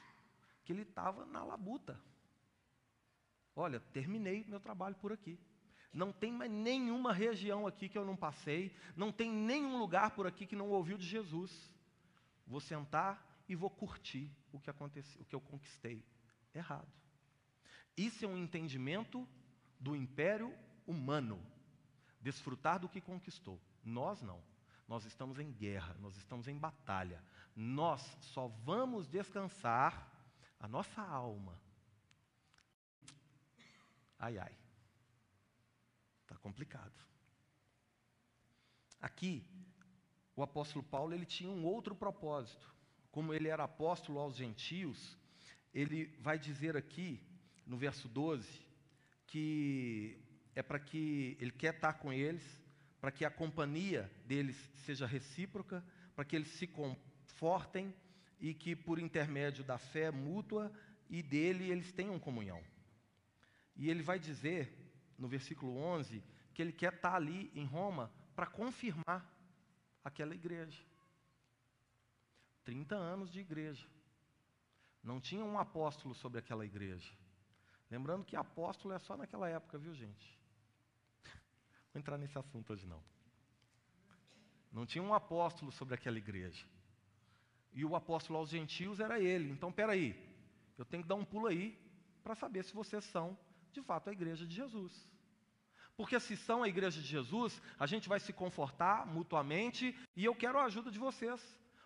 que 0.63 0.71
ele 0.71 0.81
estava 0.81 1.25
na 1.25 1.43
labuta. 1.43 1.99
Olha, 3.55 3.79
terminei 3.79 4.43
meu 4.47 4.59
trabalho 4.59 4.95
por 4.95 5.11
aqui. 5.11 5.39
Não 5.93 6.11
tem 6.11 6.31
mais 6.31 6.49
nenhuma 6.49 7.13
região 7.13 7.67
aqui 7.67 7.87
que 7.87 7.97
eu 7.97 8.03
não 8.03 8.15
passei, 8.15 8.75
não 8.95 9.11
tem 9.11 9.31
nenhum 9.31 9.77
lugar 9.77 10.11
por 10.11 10.25
aqui 10.25 10.47
que 10.47 10.55
não 10.55 10.69
ouviu 10.69 10.97
de 10.97 11.05
Jesus. 11.05 11.71
Vou 12.47 12.59
sentar 12.59 13.43
e 13.47 13.55
vou 13.55 13.69
curtir 13.69 14.31
o 14.51 14.59
que 14.59 14.71
aconteceu, 14.71 15.21
o 15.21 15.25
que 15.25 15.35
eu 15.35 15.41
conquistei. 15.41 16.03
Errado. 16.53 16.91
Isso 17.95 18.25
é 18.25 18.27
um 18.27 18.37
entendimento 18.37 19.27
do 19.79 19.95
império 19.95 20.53
humano. 20.85 21.39
Desfrutar 22.21 22.79
do 22.79 22.89
que 22.89 23.01
conquistou. 23.01 23.59
Nós 23.83 24.21
não. 24.21 24.41
Nós 24.87 25.05
estamos 25.05 25.39
em 25.39 25.51
guerra, 25.51 25.95
nós 25.99 26.15
estamos 26.17 26.47
em 26.47 26.57
batalha. 26.57 27.23
Nós 27.55 28.01
só 28.33 28.47
vamos 28.47 29.07
descansar 29.07 30.11
a 30.59 30.67
nossa 30.67 31.01
alma 31.01 31.57
Ai, 34.23 34.37
ai. 34.37 34.57
Está 36.21 36.37
complicado. 36.37 36.93
Aqui, 39.01 39.45
o 40.33 40.41
apóstolo 40.41 40.81
Paulo 40.81 41.13
ele 41.13 41.25
tinha 41.25 41.49
um 41.49 41.65
outro 41.65 41.93
propósito. 41.93 42.73
Como 43.11 43.33
ele 43.33 43.49
era 43.49 43.65
apóstolo 43.65 44.19
aos 44.19 44.37
gentios, 44.37 45.17
ele 45.73 46.05
vai 46.21 46.39
dizer 46.39 46.77
aqui, 46.77 47.21
no 47.65 47.77
verso 47.77 48.07
12, 48.07 48.47
que 49.27 50.17
é 50.55 50.61
para 50.61 50.79
que 50.79 51.37
ele 51.39 51.51
quer 51.51 51.75
estar 51.75 51.93
com 51.93 52.11
eles, 52.11 52.43
para 52.99 53.11
que 53.11 53.25
a 53.25 53.31
companhia 53.31 54.11
deles 54.25 54.57
seja 54.85 55.05
recíproca, 55.05 55.83
para 56.15 56.23
que 56.23 56.35
eles 56.35 56.49
se 56.49 56.67
confortem 56.67 57.93
e 58.39 58.53
que 58.53 58.75
por 58.75 58.99
intermédio 58.99 59.63
da 59.63 59.77
fé 59.77 60.11
mútua 60.11 60.71
e 61.09 61.21
dele 61.21 61.69
eles 61.69 61.91
tenham 61.91 62.19
comunhão. 62.19 62.63
E 63.75 63.89
ele 63.89 64.03
vai 64.03 64.19
dizer, 64.19 64.71
no 65.17 65.27
versículo 65.27 65.75
11, 65.77 66.23
que 66.53 66.61
ele 66.61 66.71
quer 66.71 66.93
estar 66.93 67.15
ali 67.15 67.51
em 67.55 67.65
Roma 67.65 68.11
para 68.35 68.45
confirmar 68.45 69.29
aquela 70.03 70.35
igreja. 70.35 70.83
30 72.63 72.95
anos 72.95 73.31
de 73.31 73.39
igreja. 73.39 73.87
Não 75.01 75.19
tinha 75.19 75.43
um 75.43 75.59
apóstolo 75.59 76.15
sobre 76.15 76.39
aquela 76.39 76.65
igreja. 76.65 77.11
Lembrando 77.93 78.25
que 78.25 78.35
apóstolo 78.35 78.93
é 78.93 78.99
só 78.99 79.15
naquela 79.15 79.47
época, 79.47 79.77
viu, 79.77 79.93
gente? 79.93 80.27
Vou 81.93 81.99
entrar 81.99 82.17
nesse 82.17 82.37
assunto 82.37 82.73
hoje 82.73 82.87
não. 82.87 83.01
Não 84.71 84.85
tinha 84.85 85.03
um 85.03 85.13
apóstolo 85.13 85.71
sobre 85.71 85.93
aquela 85.93 86.17
igreja. 86.17 86.65
E 87.71 87.85
o 87.85 87.95
apóstolo 87.95 88.39
aos 88.39 88.49
gentios 88.49 88.99
era 88.99 89.19
ele. 89.19 89.51
Então, 89.51 89.71
peraí, 89.71 90.07
eu 90.75 90.85
tenho 90.85 91.03
que 91.03 91.09
dar 91.09 91.15
um 91.15 91.25
pulo 91.25 91.47
aí 91.47 91.65
para 92.23 92.33
saber 92.33 92.63
se 92.63 92.73
vocês 92.73 93.03
são 93.05 93.37
de 93.73 93.81
fato, 93.81 94.09
a 94.09 94.13
igreja 94.13 94.45
de 94.45 94.55
Jesus. 94.55 94.93
Porque 95.97 96.19
se 96.19 96.35
são 96.37 96.63
a 96.63 96.67
igreja 96.67 96.99
de 97.01 97.07
Jesus, 97.07 97.61
a 97.77 97.85
gente 97.85 98.07
vai 98.07 98.19
se 98.19 98.31
confortar 98.31 99.05
mutuamente 99.05 99.95
e 100.15 100.25
eu 100.25 100.35
quero 100.35 100.57
a 100.57 100.65
ajuda 100.65 100.89
de 100.89 100.99
vocês. 100.99 101.41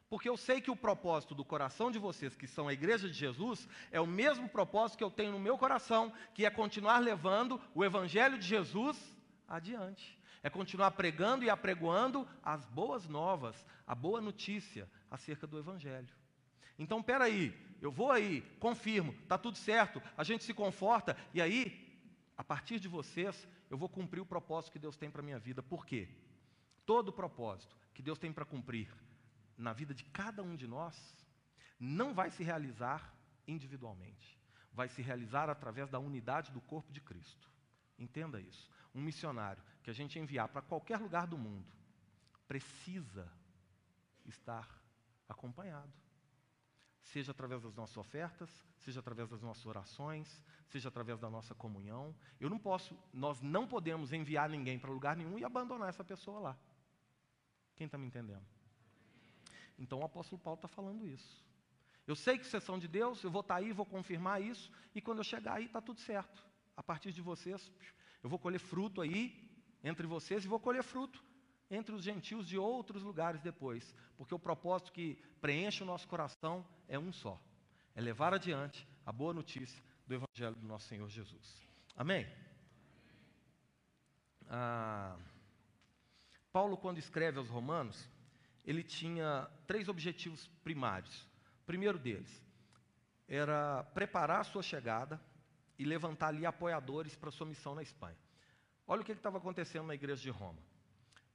Porque 0.09 0.29
eu 0.29 0.37
sei 0.37 0.61
que 0.61 0.71
o 0.71 0.75
propósito 0.75 1.35
do 1.35 1.43
coração 1.43 1.91
de 1.91 1.99
vocês, 1.99 2.35
que 2.35 2.47
são 2.47 2.67
a 2.67 2.73
igreja 2.73 3.09
de 3.09 3.13
Jesus, 3.13 3.67
é 3.91 3.99
o 3.99 4.07
mesmo 4.07 4.47
propósito 4.47 4.97
que 4.97 5.03
eu 5.03 5.11
tenho 5.11 5.33
no 5.33 5.39
meu 5.39 5.57
coração, 5.57 6.13
que 6.33 6.45
é 6.45 6.49
continuar 6.49 6.99
levando 6.99 7.59
o 7.75 7.83
evangelho 7.83 8.37
de 8.37 8.47
Jesus 8.47 8.97
adiante. 9.47 10.17
É 10.41 10.49
continuar 10.49 10.91
pregando 10.91 11.43
e 11.43 11.49
apregoando 11.49 12.25
as 12.41 12.65
boas 12.65 13.07
novas, 13.07 13.65
a 13.85 13.93
boa 13.93 14.21
notícia 14.21 14.89
acerca 15.11 15.45
do 15.45 15.59
evangelho. 15.59 16.07
Então, 16.79 17.03
peraí, 17.03 17.53
eu 17.81 17.91
vou 17.91 18.11
aí, 18.11 18.41
confirmo, 18.59 19.11
está 19.23 19.37
tudo 19.37 19.57
certo, 19.57 20.01
a 20.15 20.23
gente 20.23 20.43
se 20.43 20.53
conforta, 20.53 21.17
e 21.33 21.41
aí, 21.41 21.85
a 22.37 22.43
partir 22.43 22.79
de 22.79 22.87
vocês, 22.87 23.47
eu 23.69 23.77
vou 23.77 23.89
cumprir 23.89 24.21
o 24.21 24.25
propósito 24.25 24.71
que 24.71 24.79
Deus 24.79 24.95
tem 24.95 25.09
para 25.09 25.21
a 25.21 25.25
minha 25.25 25.39
vida. 25.39 25.61
Por 25.61 25.85
quê? 25.85 26.07
Todo 26.85 27.11
propósito 27.11 27.75
que 27.93 28.01
Deus 28.01 28.17
tem 28.17 28.31
para 28.31 28.45
cumprir 28.45 28.87
na 29.57 29.73
vida 29.73 29.93
de 29.93 30.03
cada 30.05 30.43
um 30.43 30.55
de 30.55 30.67
nós 30.67 30.95
não 31.79 32.13
vai 32.13 32.29
se 32.29 32.43
realizar 32.43 33.13
individualmente, 33.47 34.39
vai 34.71 34.87
se 34.87 35.01
realizar 35.01 35.49
através 35.49 35.89
da 35.89 35.99
unidade 35.99 36.51
do 36.51 36.61
corpo 36.61 36.91
de 36.91 37.01
Cristo. 37.01 37.49
Entenda 37.97 38.39
isso. 38.39 38.69
Um 38.93 39.01
missionário 39.01 39.63
que 39.81 39.89
a 39.89 39.93
gente 39.93 40.19
enviar 40.19 40.47
para 40.49 40.61
qualquer 40.61 40.99
lugar 40.99 41.27
do 41.27 41.37
mundo 41.37 41.71
precisa 42.47 43.31
estar 44.25 44.67
acompanhado. 45.27 45.91
Seja 47.01 47.31
através 47.31 47.61
das 47.61 47.73
nossas 47.73 47.95
ofertas, 47.95 48.49
seja 48.79 48.99
através 48.99 49.29
das 49.29 49.41
nossas 49.41 49.65
orações, 49.65 50.43
seja 50.67 50.89
através 50.89 51.19
da 51.19 51.29
nossa 51.29 51.55
comunhão. 51.55 52.13
Eu 52.39 52.49
não 52.49 52.59
posso, 52.59 52.97
nós 53.13 53.41
não 53.41 53.67
podemos 53.67 54.11
enviar 54.11 54.49
ninguém 54.49 54.77
para 54.77 54.91
lugar 54.91 55.15
nenhum 55.15 55.39
e 55.39 55.43
abandonar 55.43 55.89
essa 55.89 56.03
pessoa 56.03 56.39
lá. 56.39 56.57
Quem 57.75 57.85
está 57.85 57.97
me 57.97 58.07
entendendo? 58.07 58.45
Então 59.77 59.99
o 59.99 60.05
apóstolo 60.05 60.41
Paulo 60.41 60.57
está 60.57 60.67
falando 60.67 61.07
isso. 61.07 61.45
Eu 62.05 62.15
sei 62.15 62.37
que 62.37 62.45
vocês 62.45 62.63
são 62.63 62.79
de 62.79 62.87
Deus, 62.87 63.23
eu 63.23 63.29
vou 63.29 63.41
estar 63.41 63.55
tá 63.55 63.59
aí, 63.59 63.73
vou 63.73 63.85
confirmar 63.85 64.41
isso, 64.41 64.71
e 64.95 65.01
quando 65.01 65.19
eu 65.19 65.23
chegar 65.23 65.55
aí 65.55 65.65
está 65.65 65.81
tudo 65.81 65.99
certo. 65.99 66.45
A 66.75 66.81
partir 66.81 67.11
de 67.11 67.21
vocês, 67.21 67.71
eu 68.23 68.29
vou 68.29 68.39
colher 68.39 68.59
fruto 68.59 69.01
aí 69.01 69.35
entre 69.83 70.07
vocês 70.07 70.45
e 70.45 70.47
vou 70.47 70.59
colher 70.59 70.83
fruto 70.83 71.23
entre 71.69 71.93
os 71.93 72.03
gentios 72.03 72.47
de 72.47 72.57
outros 72.57 73.03
lugares 73.03 73.41
depois, 73.41 73.93
porque 74.15 74.33
o 74.33 74.39
propósito 74.39 74.91
que 74.91 75.15
preenche 75.41 75.83
o 75.83 75.85
nosso 75.85 76.07
coração 76.07 76.65
é 76.87 76.97
um 76.97 77.11
só: 77.11 77.39
é 77.93 78.01
levar 78.01 78.33
adiante 78.33 78.87
a 79.05 79.11
boa 79.11 79.33
notícia 79.33 79.83
do 80.05 80.13
Evangelho 80.15 80.55
do 80.55 80.65
nosso 80.65 80.87
Senhor 80.87 81.09
Jesus. 81.09 81.61
Amém? 81.95 82.25
Ah, 84.49 85.17
Paulo, 86.53 86.77
quando 86.77 86.99
escreve 86.99 87.37
aos 87.37 87.49
Romanos, 87.49 88.09
ele 88.67 88.84
tinha 88.84 89.49
três 89.65 89.88
objetivos 89.88 90.47
primários. 90.62 91.21
O 91.63 91.65
primeiro 91.65 91.97
deles 91.97 92.43
era 93.25 93.82
preparar 93.93 94.41
a 94.41 94.43
sua 94.43 94.62
chegada 94.62 95.19
e 95.80 95.86
levantar 95.86 96.27
ali 96.27 96.45
apoiadores 96.45 97.15
para 97.15 97.32
sua 97.32 97.47
missão 97.47 97.73
na 97.73 97.82
Espanha. 97.82 98.17
Olha 98.86 99.01
o 99.01 99.06
que 99.06 99.13
estava 99.13 99.38
acontecendo 99.38 99.88
na 99.88 99.95
igreja 99.95 100.21
de 100.21 100.30
Roma. 100.30 100.60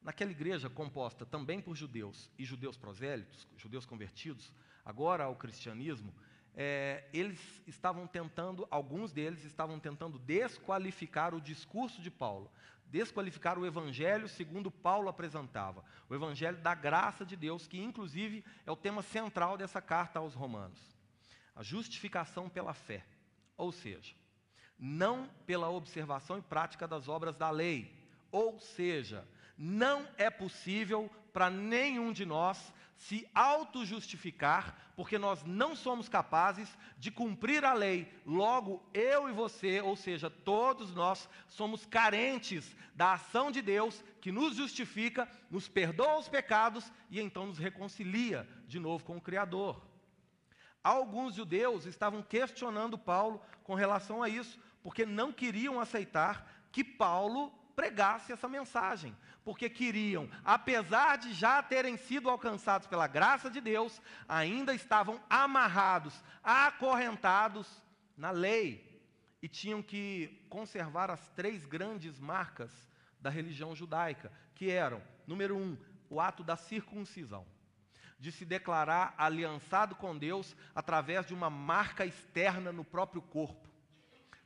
Naquela 0.02 0.30
igreja 0.30 0.68
composta 0.68 1.24
também 1.24 1.60
por 1.60 1.74
judeus 1.74 2.30
e 2.38 2.44
judeus 2.44 2.76
prosélitos, 2.76 3.48
judeus 3.56 3.86
convertidos, 3.86 4.52
agora 4.84 5.24
ao 5.24 5.36
cristianismo, 5.36 6.12
é, 6.54 7.08
eles 7.14 7.40
estavam 7.66 8.06
tentando, 8.06 8.66
alguns 8.70 9.10
deles 9.10 9.42
estavam 9.44 9.80
tentando 9.80 10.18
desqualificar 10.18 11.34
o 11.34 11.40
discurso 11.40 12.02
de 12.02 12.10
Paulo, 12.10 12.50
desqualificar 12.92 13.58
o 13.58 13.64
evangelho 13.64 14.28
segundo 14.28 14.70
Paulo 14.70 15.08
apresentava, 15.08 15.82
o 16.10 16.14
evangelho 16.14 16.58
da 16.58 16.74
graça 16.74 17.24
de 17.24 17.34
Deus, 17.34 17.66
que 17.66 17.80
inclusive 17.80 18.44
é 18.66 18.70
o 18.70 18.76
tema 18.76 19.00
central 19.00 19.56
dessa 19.56 19.80
carta 19.80 20.18
aos 20.18 20.34
Romanos. 20.34 20.78
A 21.56 21.62
justificação 21.62 22.50
pela 22.50 22.74
fé, 22.74 23.02
ou 23.56 23.72
seja, 23.72 24.14
não 24.78 25.26
pela 25.46 25.70
observação 25.70 26.36
e 26.36 26.42
prática 26.42 26.86
das 26.86 27.08
obras 27.08 27.34
da 27.34 27.48
lei, 27.48 27.90
ou 28.30 28.60
seja, 28.60 29.26
não 29.56 30.06
é 30.18 30.28
possível 30.28 31.10
para 31.32 31.48
nenhum 31.48 32.12
de 32.12 32.26
nós 32.26 32.74
se 33.08 33.28
auto-justificar, 33.34 34.76
porque 34.94 35.18
nós 35.18 35.42
não 35.42 35.74
somos 35.74 36.08
capazes 36.08 36.68
de 36.96 37.10
cumprir 37.10 37.64
a 37.64 37.72
lei. 37.72 38.08
Logo, 38.24 38.80
eu 38.94 39.28
e 39.28 39.32
você, 39.32 39.80
ou 39.80 39.96
seja, 39.96 40.30
todos 40.30 40.94
nós, 40.94 41.28
somos 41.48 41.84
carentes 41.84 42.76
da 42.94 43.14
ação 43.14 43.50
de 43.50 43.60
Deus 43.60 44.04
que 44.20 44.30
nos 44.30 44.54
justifica, 44.54 45.28
nos 45.50 45.66
perdoa 45.66 46.18
os 46.18 46.28
pecados 46.28 46.92
e 47.10 47.20
então 47.20 47.46
nos 47.46 47.58
reconcilia 47.58 48.48
de 48.68 48.78
novo 48.78 49.04
com 49.04 49.16
o 49.16 49.20
Criador. 49.20 49.82
Alguns 50.82 51.34
judeus 51.34 51.86
estavam 51.86 52.22
questionando 52.22 52.96
Paulo 52.96 53.42
com 53.64 53.74
relação 53.74 54.22
a 54.22 54.28
isso, 54.28 54.60
porque 54.80 55.04
não 55.04 55.32
queriam 55.32 55.80
aceitar 55.80 56.68
que 56.70 56.84
Paulo 56.84 57.52
pregasse 57.74 58.32
essa 58.32 58.48
mensagem, 58.48 59.16
porque 59.44 59.68
queriam, 59.68 60.28
apesar 60.44 61.16
de 61.18 61.32
já 61.32 61.62
terem 61.62 61.96
sido 61.96 62.30
alcançados 62.30 62.86
pela 62.86 63.06
graça 63.06 63.50
de 63.50 63.60
Deus, 63.60 64.00
ainda 64.28 64.74
estavam 64.74 65.20
amarrados, 65.28 66.14
acorrentados 66.42 67.82
na 68.16 68.30
lei 68.30 69.02
e 69.42 69.48
tinham 69.48 69.82
que 69.82 70.44
conservar 70.48 71.10
as 71.10 71.28
três 71.30 71.66
grandes 71.66 72.20
marcas 72.20 72.70
da 73.20 73.30
religião 73.30 73.74
judaica, 73.74 74.30
que 74.54 74.70
eram, 74.70 75.02
número 75.26 75.56
um, 75.56 75.76
o 76.08 76.20
ato 76.20 76.44
da 76.44 76.56
circuncisão, 76.56 77.44
de 78.18 78.30
se 78.30 78.44
declarar 78.44 79.14
aliançado 79.18 79.96
com 79.96 80.16
Deus 80.16 80.54
através 80.74 81.26
de 81.26 81.34
uma 81.34 81.50
marca 81.50 82.06
externa 82.06 82.70
no 82.70 82.84
próprio 82.84 83.20
corpo. 83.20 83.71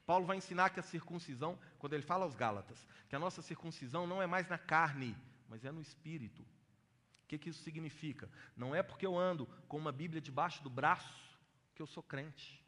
Paulo 0.07 0.25
vai 0.25 0.37
ensinar 0.37 0.71
que 0.71 0.79
a 0.79 0.85
circuncisão, 0.85 1.59
quando 1.79 1.95
ele 1.95 2.03
fala 2.03 2.25
aos 2.25 2.37
Gálatas, 2.37 2.87
que 3.09 3.17
a 3.17 3.19
nossa 3.19 3.43
circuncisão 3.43 4.07
não 4.07 4.23
é 4.23 4.27
mais 4.27 4.49
na 4.49 4.57
carne, 4.57 5.17
mas 5.49 5.65
é 5.65 5.73
no 5.73 5.83
espírito. 5.83 6.43
O 6.43 7.27
que, 7.27 7.37
que 7.37 7.51
isso 7.51 7.63
significa? 7.65 8.31
Não 8.57 8.73
é 8.73 8.85
porque 8.85 9.05
eu 9.05 9.19
ando 9.19 9.47
com 9.67 9.77
uma 9.77 9.91
Bíblia 9.91 10.21
debaixo 10.21 10.63
do 10.63 10.71
braço 10.71 11.37
que 11.75 11.83
eu 11.83 11.87
sou 11.87 12.03
crente. 12.03 12.65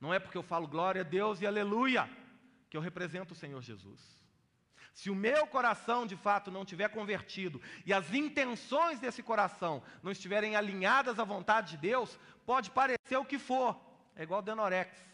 Não 0.00 0.12
é 0.12 0.18
porque 0.18 0.36
eu 0.36 0.42
falo 0.42 0.66
glória 0.66 1.02
a 1.02 1.04
Deus 1.04 1.40
e 1.40 1.46
aleluia 1.46 2.10
que 2.68 2.76
eu 2.76 2.80
represento 2.80 3.32
o 3.32 3.36
Senhor 3.36 3.62
Jesus. 3.62 4.20
Se 4.92 5.08
o 5.08 5.14
meu 5.14 5.46
coração 5.46 6.04
de 6.04 6.16
fato 6.16 6.50
não 6.50 6.64
tiver 6.64 6.88
convertido 6.88 7.62
e 7.86 7.92
as 7.92 8.12
intenções 8.12 8.98
desse 8.98 9.22
coração 9.22 9.82
não 10.02 10.10
estiverem 10.10 10.56
alinhadas 10.56 11.20
à 11.20 11.24
vontade 11.24 11.72
de 11.72 11.76
Deus, 11.76 12.18
pode 12.44 12.72
parecer 12.72 13.16
o 13.16 13.24
que 13.24 13.38
for. 13.38 13.80
É 14.16 14.24
igual 14.24 14.42
Denorex. 14.42 15.09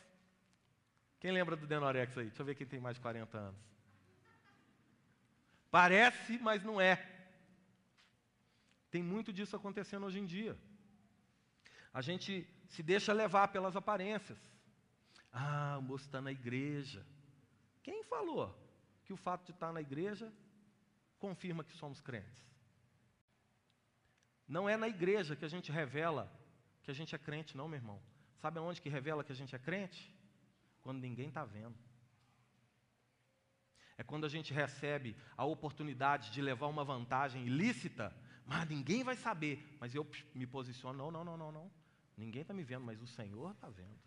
Quem 1.18 1.32
lembra 1.32 1.56
do 1.56 1.66
Denorex 1.66 2.16
aí? 2.16 2.26
Deixa 2.26 2.42
eu 2.42 2.46
ver 2.46 2.54
quem 2.54 2.66
tem 2.66 2.80
mais 2.80 2.96
de 2.96 3.00
40 3.00 3.38
anos. 3.38 3.60
Parece, 5.70 6.38
mas 6.38 6.62
não 6.62 6.80
é. 6.80 6.94
Tem 8.90 9.02
muito 9.02 9.32
disso 9.32 9.56
acontecendo 9.56 10.06
hoje 10.06 10.18
em 10.18 10.26
dia. 10.26 10.56
A 11.92 12.00
gente 12.00 12.46
se 12.68 12.82
deixa 12.82 13.12
levar 13.12 13.48
pelas 13.48 13.76
aparências. 13.76 14.38
Ah, 15.32 15.76
o 15.78 15.82
moço 15.82 16.04
está 16.04 16.20
na 16.20 16.32
igreja. 16.32 17.04
Quem 17.82 18.02
falou 18.04 18.54
que 19.04 19.12
o 19.12 19.16
fato 19.16 19.44
de 19.44 19.52
estar 19.52 19.72
na 19.72 19.80
igreja 19.80 20.32
confirma 21.18 21.64
que 21.64 21.72
somos 21.72 22.00
crentes? 22.00 22.44
Não 24.46 24.68
é 24.68 24.76
na 24.76 24.88
igreja 24.88 25.34
que 25.34 25.44
a 25.44 25.48
gente 25.48 25.72
revela 25.72 26.32
que 26.82 26.90
a 26.90 26.94
gente 26.94 27.14
é 27.14 27.18
crente, 27.18 27.56
não, 27.56 27.66
meu 27.68 27.78
irmão. 27.78 28.00
Sabe 28.36 28.58
aonde 28.60 28.80
que 28.80 28.88
revela 28.88 29.24
que 29.24 29.32
a 29.32 29.34
gente 29.34 29.54
é 29.56 29.58
crente? 29.58 30.15
Quando 30.86 31.00
ninguém 31.00 31.26
está 31.26 31.44
vendo. 31.44 31.76
É 33.98 34.04
quando 34.04 34.24
a 34.24 34.28
gente 34.28 34.54
recebe 34.54 35.16
a 35.36 35.44
oportunidade 35.44 36.30
de 36.30 36.40
levar 36.40 36.68
uma 36.68 36.84
vantagem 36.84 37.44
ilícita, 37.44 38.14
mas 38.44 38.68
ninguém 38.68 39.02
vai 39.02 39.16
saber. 39.16 39.76
Mas 39.80 39.96
eu 39.96 40.06
me 40.32 40.46
posiciono, 40.46 40.96
não, 40.96 41.10
não, 41.10 41.24
não, 41.24 41.36
não, 41.36 41.50
não. 41.50 41.72
Ninguém 42.16 42.42
está 42.42 42.54
me 42.54 42.62
vendo, 42.62 42.84
mas 42.84 43.02
o 43.02 43.06
Senhor 43.06 43.50
está 43.50 43.68
vendo. 43.68 43.98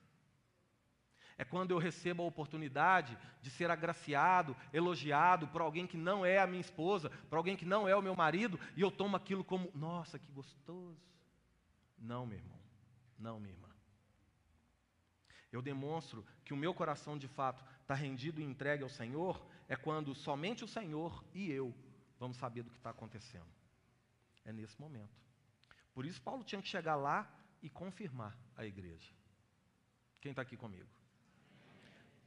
É 1.38 1.44
quando 1.44 1.72
eu 1.72 1.78
recebo 1.78 2.24
a 2.24 2.28
oportunidade 2.28 3.18
de 3.42 3.50
ser 3.50 3.70
agraciado, 3.70 4.56
elogiado 4.72 5.50
por 5.50 5.62
alguém 5.62 5.86
que 5.86 5.98
não 5.98 6.26
é 6.26 6.38
a 6.38 6.48
minha 6.48 6.62
esposa, 6.62 7.10
por 7.30 7.38
alguém 7.38 7.58
que 7.58 7.66
não 7.66 7.88
é 7.90 7.96
o 7.96 8.02
meu 8.02 8.16
marido, 8.16 8.58
e 8.78 8.82
eu 8.82 8.90
tomo 8.90 9.18
aquilo 9.18 9.44
como, 9.44 9.70
nossa, 9.76 10.18
que 10.18 10.32
gostoso. 10.32 11.02
Não, 11.98 12.26
meu 12.26 12.38
irmão. 12.38 12.60
Não, 13.18 13.38
minha 13.38 13.54
irmã. 13.54 13.69
Eu 15.52 15.62
demonstro 15.62 16.26
que 16.46 16.54
o 16.54 16.58
meu 16.58 16.74
coração 16.74 17.18
de 17.18 17.28
fato 17.28 17.64
está 17.82 17.94
rendido 17.94 18.40
e 18.40 18.44
entregue 18.44 18.84
ao 18.84 18.90
Senhor, 18.90 19.44
é 19.68 19.76
quando 19.76 20.14
somente 20.14 20.64
o 20.64 20.68
Senhor 20.68 21.24
e 21.34 21.52
eu 21.52 21.74
vamos 22.20 22.38
saber 22.38 22.64
do 22.64 22.70
que 22.70 22.78
está 22.78 22.90
acontecendo. 22.90 23.48
É 24.46 24.52
nesse 24.52 24.80
momento. 24.80 25.18
Por 25.94 26.06
isso, 26.06 26.22
Paulo 26.22 26.44
tinha 26.44 26.62
que 26.62 26.68
chegar 26.68 26.96
lá 26.96 27.32
e 27.62 27.70
confirmar 27.70 28.38
a 28.56 28.66
igreja. 28.66 29.12
Quem 30.22 30.32
está 30.32 30.42
aqui 30.42 30.58
comigo? 30.58 30.90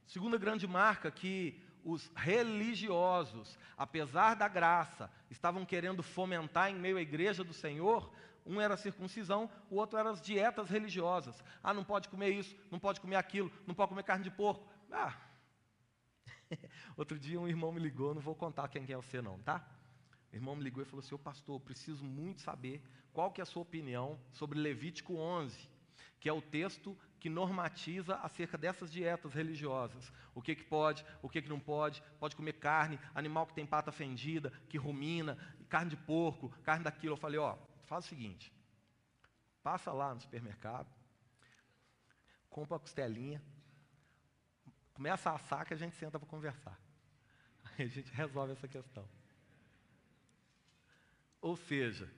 Segunda 0.05 0.37
grande 0.37 0.67
marca 0.67 1.09
que 1.09 1.61
os 1.83 2.11
religiosos, 2.15 3.57
apesar 3.77 4.35
da 4.35 4.47
graça, 4.47 5.11
estavam 5.29 5.65
querendo 5.65 6.01
fomentar 6.01 6.69
em 6.71 6.75
meio 6.75 6.97
à 6.97 7.01
igreja 7.01 7.43
do 7.43 7.53
Senhor 7.53 8.11
um 8.45 8.59
era 8.59 8.73
a 8.73 8.77
circuncisão, 8.77 9.49
o 9.69 9.75
outro 9.75 9.97
era 9.97 10.09
as 10.09 10.21
dietas 10.21 10.69
religiosas. 10.69 11.43
Ah, 11.61 11.73
não 11.73 11.83
pode 11.83 12.09
comer 12.09 12.29
isso, 12.29 12.55
não 12.69 12.79
pode 12.79 12.99
comer 12.99 13.15
aquilo, 13.15 13.51
não 13.65 13.73
pode 13.73 13.89
comer 13.89 14.03
carne 14.03 14.23
de 14.23 14.31
porco. 14.31 14.67
Ah. 14.91 15.15
Outro 16.97 17.17
dia 17.17 17.39
um 17.39 17.47
irmão 17.47 17.71
me 17.71 17.79
ligou, 17.79 18.13
não 18.13 18.21
vou 18.21 18.35
contar 18.35 18.67
quem 18.67 18.85
é 18.87 18.95
você 18.95 19.21
não, 19.21 19.39
tá? 19.39 19.65
O 20.31 20.35
irmão 20.35 20.55
me 20.55 20.63
ligou 20.63 20.83
e 20.83 20.85
falou 20.85 20.99
assim: 20.99 21.15
"Ô 21.15 21.19
pastor, 21.19 21.59
preciso 21.61 22.03
muito 22.03 22.41
saber 22.41 22.83
qual 23.11 23.31
que 23.31 23.41
é 23.41 23.43
a 23.43 23.45
sua 23.45 23.61
opinião 23.61 24.19
sobre 24.31 24.59
Levítico 24.59 25.15
11, 25.15 25.69
que 26.19 26.27
é 26.27 26.33
o 26.33 26.41
texto 26.41 26.97
que 27.19 27.29
normatiza 27.29 28.15
acerca 28.15 28.57
dessas 28.57 28.91
dietas 28.91 29.33
religiosas. 29.33 30.11
O 30.35 30.41
que, 30.41 30.55
que 30.55 30.63
pode, 30.63 31.05
o 31.21 31.29
que, 31.29 31.41
que 31.41 31.49
não 31.49 31.59
pode, 31.59 32.03
pode 32.19 32.35
comer 32.35 32.53
carne, 32.53 32.99
animal 33.15 33.45
que 33.45 33.53
tem 33.53 33.65
pata 33.65 33.91
fendida, 33.91 34.51
que 34.67 34.77
rumina, 34.77 35.37
carne 35.69 35.91
de 35.91 35.97
porco, 35.97 36.49
carne 36.63 36.83
daquilo. 36.83 37.13
Eu 37.13 37.17
falei, 37.17 37.39
ó, 37.39 37.55
faz 37.85 38.05
o 38.05 38.07
seguinte, 38.07 38.53
passa 39.61 39.91
lá 39.91 40.13
no 40.13 40.21
supermercado, 40.21 40.91
compra 42.49 42.77
a 42.77 42.79
costelinha, 42.79 43.41
começa 44.93 45.29
a 45.29 45.35
assar 45.35 45.65
que 45.65 45.73
a 45.73 45.77
gente 45.77 45.95
senta 45.95 46.19
para 46.19 46.27
conversar. 46.27 46.79
Aí 47.77 47.85
a 47.85 47.89
gente 47.89 48.11
resolve 48.11 48.53
essa 48.53 48.67
questão. 48.67 49.07
Ou 51.41 51.57
seja, 51.57 52.09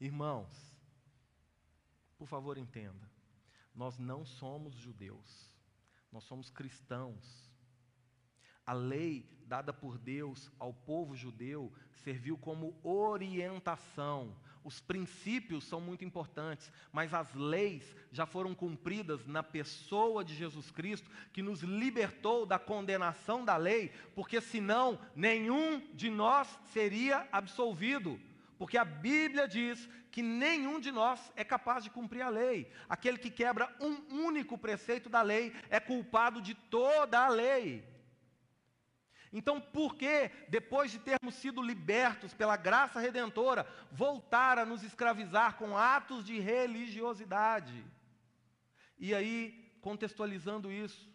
irmãos, 0.00 0.74
por 2.16 2.26
favor 2.26 2.56
entenda, 2.56 3.10
nós 3.74 3.98
não 3.98 4.24
somos 4.24 4.74
judeus, 4.74 5.54
nós 6.10 6.24
somos 6.24 6.48
cristãos. 6.48 7.52
A 8.64 8.72
lei 8.72 9.28
dada 9.46 9.72
por 9.72 9.98
Deus 9.98 10.50
ao 10.58 10.72
povo 10.72 11.14
judeu 11.14 11.72
serviu 11.92 12.38
como 12.38 12.78
orientação. 12.82 14.34
Os 14.64 14.80
princípios 14.80 15.64
são 15.64 15.78
muito 15.78 16.06
importantes, 16.06 16.72
mas 16.90 17.12
as 17.12 17.32
leis 17.34 17.84
já 18.10 18.24
foram 18.24 18.54
cumpridas 18.54 19.26
na 19.26 19.42
pessoa 19.42 20.24
de 20.24 20.34
Jesus 20.34 20.70
Cristo, 20.70 21.10
que 21.34 21.42
nos 21.42 21.60
libertou 21.60 22.46
da 22.46 22.58
condenação 22.58 23.44
da 23.44 23.58
lei, 23.58 23.92
porque 24.14 24.40
senão 24.40 24.98
nenhum 25.14 25.86
de 25.92 26.08
nós 26.08 26.48
seria 26.72 27.28
absolvido. 27.30 28.18
Porque 28.56 28.78
a 28.78 28.84
Bíblia 28.86 29.46
diz 29.46 29.86
que 30.10 30.22
nenhum 30.22 30.80
de 30.80 30.90
nós 30.90 31.20
é 31.36 31.44
capaz 31.44 31.84
de 31.84 31.90
cumprir 31.90 32.22
a 32.22 32.30
lei. 32.30 32.70
Aquele 32.88 33.18
que 33.18 33.30
quebra 33.30 33.70
um 33.78 34.24
único 34.24 34.56
preceito 34.56 35.10
da 35.10 35.20
lei 35.20 35.52
é 35.68 35.78
culpado 35.78 36.40
de 36.40 36.54
toda 36.54 37.18
a 37.18 37.28
lei. 37.28 37.93
Então, 39.36 39.60
por 39.60 39.96
que, 39.96 40.30
depois 40.48 40.92
de 40.92 41.00
termos 41.00 41.34
sido 41.34 41.60
libertos 41.60 42.32
pela 42.32 42.56
graça 42.56 43.00
redentora, 43.00 43.66
voltar 43.90 44.60
a 44.60 44.64
nos 44.64 44.84
escravizar 44.84 45.56
com 45.56 45.76
atos 45.76 46.24
de 46.24 46.38
religiosidade? 46.38 47.84
E 48.96 49.12
aí, 49.12 49.76
contextualizando 49.80 50.70
isso 50.70 51.12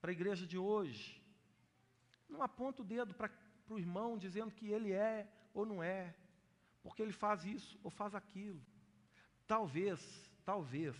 para 0.00 0.12
a 0.12 0.12
igreja 0.12 0.46
de 0.46 0.56
hoje, 0.56 1.20
não 2.28 2.44
aponta 2.44 2.82
o 2.82 2.84
dedo 2.84 3.12
para 3.12 3.28
o 3.68 3.76
irmão 3.76 4.16
dizendo 4.16 4.52
que 4.52 4.68
ele 4.68 4.92
é 4.92 5.26
ou 5.52 5.66
não 5.66 5.82
é, 5.82 6.14
porque 6.80 7.02
ele 7.02 7.10
faz 7.10 7.44
isso 7.44 7.76
ou 7.82 7.90
faz 7.90 8.14
aquilo. 8.14 8.64
Talvez, 9.48 10.30
talvez, 10.44 10.94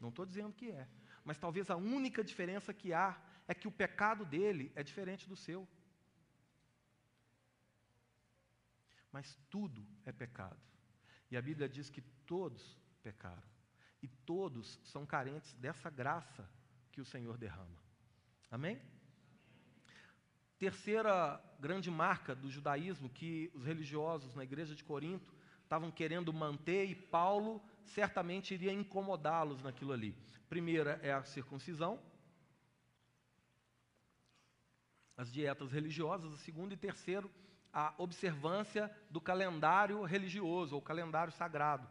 não 0.00 0.08
estou 0.08 0.26
dizendo 0.26 0.52
que 0.52 0.72
é, 0.72 0.88
mas 1.24 1.38
talvez 1.38 1.70
a 1.70 1.76
única 1.76 2.24
diferença 2.24 2.74
que 2.74 2.92
há 2.92 3.16
é 3.46 3.54
que 3.54 3.68
o 3.68 3.70
pecado 3.70 4.24
dele 4.24 4.72
é 4.74 4.82
diferente 4.82 5.28
do 5.28 5.36
seu. 5.36 5.68
Mas 9.14 9.38
tudo 9.48 9.86
é 10.04 10.10
pecado. 10.10 10.60
E 11.30 11.36
a 11.36 11.40
Bíblia 11.40 11.68
diz 11.68 11.88
que 11.88 12.00
todos 12.26 12.76
pecaram. 13.00 13.44
E 14.02 14.08
todos 14.08 14.80
são 14.82 15.06
carentes 15.06 15.54
dessa 15.54 15.88
graça 15.88 16.50
que 16.90 17.00
o 17.00 17.04
Senhor 17.04 17.38
derrama. 17.38 17.78
Amém? 18.50 18.76
Terceira 20.58 21.40
grande 21.60 21.92
marca 21.92 22.34
do 22.34 22.50
judaísmo 22.50 23.08
que 23.08 23.52
os 23.54 23.64
religiosos 23.64 24.34
na 24.34 24.42
igreja 24.42 24.74
de 24.74 24.82
Corinto 24.82 25.32
estavam 25.62 25.92
querendo 25.92 26.32
manter 26.32 26.84
e 26.86 26.96
Paulo 26.96 27.62
certamente 27.84 28.52
iria 28.54 28.72
incomodá-los 28.72 29.62
naquilo 29.62 29.92
ali. 29.92 30.12
Primeira 30.48 30.98
é 31.04 31.12
a 31.12 31.22
circuncisão, 31.22 32.02
as 35.16 35.32
dietas 35.32 35.70
religiosas, 35.70 36.32
a 36.32 36.38
segunda 36.38 36.74
e 36.74 36.76
terceiro 36.76 37.30
a 37.74 37.92
observância 37.98 38.88
do 39.10 39.20
calendário 39.20 40.02
religioso 40.04 40.76
ou 40.76 40.80
calendário 40.80 41.32
sagrado. 41.32 41.88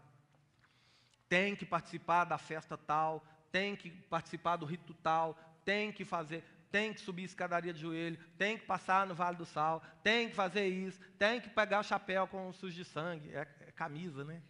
Tem 1.28 1.56
que 1.56 1.66
participar 1.66 2.24
da 2.24 2.38
festa 2.38 2.78
tal, 2.78 3.26
tem 3.52 3.76
que 3.76 3.92
participar 3.92 4.56
do 4.56 4.66
rito 4.66 4.94
tal, 4.94 5.38
tem 5.66 5.92
que 5.92 6.06
fazer, 6.06 6.44
tem 6.72 6.94
que 6.94 7.02
subir 7.02 7.24
escadaria 7.24 7.74
de 7.74 7.82
joelho, 7.82 8.18
tem 8.38 8.58
que 8.58 8.66
passar 8.66 9.06
no 9.06 9.14
Vale 9.14 9.36
do 9.36 9.46
Sal, 9.46 9.84
tem 10.02 10.30
que 10.30 10.36
fazer 10.36 10.68
isso, 10.68 11.00
tem 11.20 11.42
que 11.42 11.50
pegar 11.50 11.82
o 11.82 11.84
chapéu 11.84 12.28
com 12.28 12.54
sujo 12.54 12.76
de 12.76 12.86
sangue, 12.86 13.34
é, 13.34 13.42
é 13.68 13.72
camisa, 13.72 14.24
né? 14.24 14.42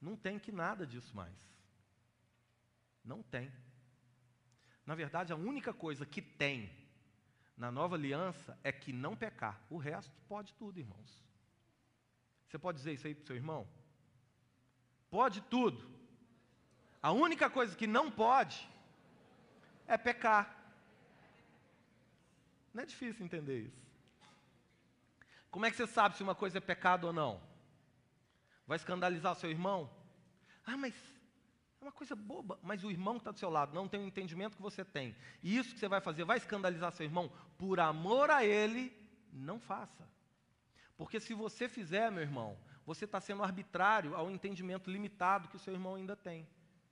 Não 0.00 0.16
tem 0.16 0.38
que 0.38 0.50
nada 0.50 0.86
disso 0.86 1.14
mais. 1.14 1.34
Não 3.04 3.22
tem. 3.22 3.52
Na 4.86 4.94
verdade, 4.94 5.32
a 5.32 5.36
única 5.36 5.74
coisa 5.74 6.06
que 6.06 6.22
tem 6.22 6.70
na 7.58 7.72
nova 7.72 7.96
aliança 7.96 8.56
é 8.62 8.70
que 8.70 8.92
não 8.92 9.16
pecar. 9.16 9.60
O 9.68 9.76
resto 9.76 10.14
pode 10.28 10.54
tudo, 10.54 10.78
irmãos. 10.78 11.24
Você 12.46 12.58
pode 12.58 12.78
dizer 12.78 12.92
isso 12.92 13.06
aí 13.06 13.14
para 13.14 13.24
o 13.24 13.26
seu 13.26 13.36
irmão? 13.36 13.68
Pode 15.10 15.40
tudo. 15.42 15.84
A 17.02 17.10
única 17.10 17.50
coisa 17.50 17.76
que 17.76 17.86
não 17.86 18.10
pode 18.10 18.68
é 19.86 19.98
pecar. 19.98 20.56
Não 22.72 22.84
é 22.84 22.86
difícil 22.86 23.24
entender 23.24 23.62
isso. 23.62 23.88
Como 25.50 25.66
é 25.66 25.70
que 25.70 25.76
você 25.76 25.86
sabe 25.86 26.16
se 26.16 26.22
uma 26.22 26.34
coisa 26.34 26.58
é 26.58 26.60
pecado 26.60 27.08
ou 27.08 27.12
não? 27.12 27.42
Vai 28.66 28.76
escandalizar 28.76 29.34
seu 29.34 29.50
irmão? 29.50 29.90
Ah, 30.64 30.76
mas 30.76 30.94
é 31.80 31.84
uma 31.84 31.92
coisa 31.92 32.16
boba, 32.16 32.58
mas 32.62 32.82
o 32.82 32.90
irmão 32.90 33.14
que 33.14 33.20
está 33.20 33.30
do 33.30 33.38
seu 33.38 33.50
lado 33.50 33.74
não 33.74 33.88
tem 33.88 34.00
o 34.00 34.06
entendimento 34.06 34.56
que 34.56 34.62
você 34.62 34.84
tem. 34.84 35.14
E 35.42 35.56
isso 35.56 35.72
que 35.72 35.78
você 35.78 35.88
vai 35.88 36.00
fazer 36.00 36.24
vai 36.24 36.36
escandalizar 36.36 36.92
seu 36.92 37.06
irmão? 37.06 37.30
Por 37.56 37.78
amor 37.78 38.30
a 38.30 38.44
ele, 38.44 38.92
não 39.32 39.60
faça. 39.60 40.08
Porque 40.96 41.20
se 41.20 41.34
você 41.34 41.68
fizer, 41.68 42.10
meu 42.10 42.22
irmão, 42.22 42.58
você 42.84 43.04
está 43.04 43.20
sendo 43.20 43.44
arbitrário 43.44 44.16
ao 44.16 44.30
entendimento 44.30 44.90
limitado 44.90 45.48
que 45.48 45.56
o 45.56 45.58
seu 45.58 45.72
irmão 45.72 45.94
ainda 45.94 46.16
tem. 46.16 46.48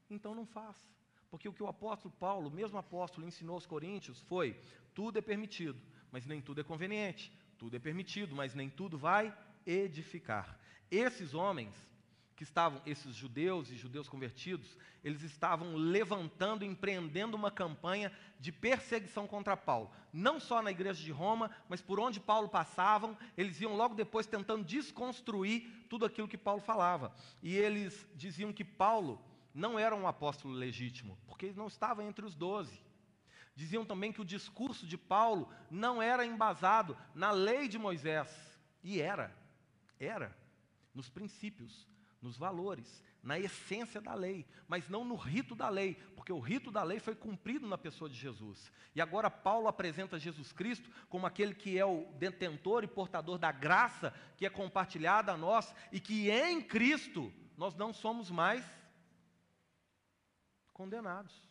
Então 0.08 0.34
não 0.34 0.46
faça. 0.46 0.88
Porque 1.30 1.48
o 1.48 1.52
que 1.52 1.62
o 1.62 1.66
apóstolo 1.66 2.14
Paulo, 2.20 2.48
o 2.48 2.52
mesmo 2.52 2.78
apóstolo, 2.78 3.26
ensinou 3.26 3.54
aos 3.54 3.66
coríntios 3.66 4.20
foi: 4.22 4.56
tudo 4.94 5.18
é 5.18 5.22
permitido, 5.22 5.80
mas 6.12 6.24
nem 6.24 6.40
tudo 6.40 6.60
é 6.60 6.64
conveniente. 6.64 7.32
Tudo 7.58 7.74
é 7.74 7.78
permitido, 7.78 8.36
mas 8.36 8.54
nem 8.54 8.70
tudo 8.70 8.96
vai 8.96 9.36
edificar. 9.66 10.58
Esses 10.90 11.34
homens 11.34 11.74
que 12.36 12.42
estavam, 12.42 12.82
esses 12.84 13.14
judeus 13.14 13.70
e 13.70 13.76
judeus 13.76 14.08
convertidos, 14.08 14.76
eles 15.02 15.22
estavam 15.22 15.74
levantando, 15.74 16.64
empreendendo 16.64 17.34
uma 17.34 17.50
campanha 17.50 18.12
de 18.38 18.52
perseguição 18.52 19.26
contra 19.26 19.56
Paulo. 19.56 19.90
Não 20.12 20.38
só 20.38 20.60
na 20.60 20.70
igreja 20.70 21.02
de 21.02 21.10
Roma, 21.10 21.50
mas 21.66 21.80
por 21.80 21.98
onde 21.98 22.20
Paulo 22.20 22.48
passava, 22.48 23.16
eles 23.38 23.58
iam 23.62 23.74
logo 23.74 23.94
depois 23.94 24.26
tentando 24.26 24.62
desconstruir 24.62 25.66
tudo 25.88 26.04
aquilo 26.04 26.28
que 26.28 26.36
Paulo 26.36 26.60
falava. 26.60 27.14
E 27.42 27.56
eles 27.56 28.06
diziam 28.14 28.52
que 28.52 28.64
Paulo 28.64 29.18
não 29.54 29.78
era 29.78 29.96
um 29.96 30.06
apóstolo 30.06 30.52
legítimo, 30.52 31.16
porque 31.26 31.46
ele 31.46 31.56
não 31.56 31.68
estava 31.68 32.04
entre 32.04 32.26
os 32.26 32.34
doze. 32.34 32.78
Diziam 33.54 33.86
também 33.86 34.12
que 34.12 34.20
o 34.20 34.26
discurso 34.26 34.86
de 34.86 34.98
Paulo 34.98 35.48
não 35.70 36.02
era 36.02 36.26
embasado 36.26 36.94
na 37.14 37.30
lei 37.30 37.66
de 37.66 37.78
Moisés. 37.78 38.28
E 38.84 39.00
era, 39.00 39.34
era, 39.98 40.36
nos 40.94 41.08
princípios 41.08 41.88
nos 42.26 42.36
valores, 42.36 43.04
na 43.22 43.38
essência 43.38 44.00
da 44.00 44.12
lei, 44.12 44.44
mas 44.66 44.88
não 44.88 45.04
no 45.04 45.14
rito 45.14 45.54
da 45.54 45.68
lei, 45.68 45.94
porque 46.16 46.32
o 46.32 46.40
rito 46.40 46.72
da 46.72 46.82
lei 46.82 46.98
foi 46.98 47.14
cumprido 47.14 47.66
na 47.66 47.78
pessoa 47.78 48.10
de 48.10 48.16
Jesus. 48.16 48.70
E 48.94 49.00
agora 49.00 49.30
Paulo 49.30 49.68
apresenta 49.68 50.18
Jesus 50.18 50.52
Cristo 50.52 50.90
como 51.08 51.26
aquele 51.26 51.54
que 51.54 51.78
é 51.78 51.84
o 51.84 52.04
detentor 52.18 52.82
e 52.82 52.88
portador 52.88 53.38
da 53.38 53.52
graça 53.52 54.12
que 54.36 54.44
é 54.44 54.50
compartilhada 54.50 55.32
a 55.32 55.36
nós 55.36 55.72
e 55.92 56.00
que 56.00 56.30
em 56.30 56.60
Cristo 56.60 57.32
nós 57.56 57.74
não 57.76 57.92
somos 57.92 58.28
mais 58.28 58.64
condenados. 60.72 61.48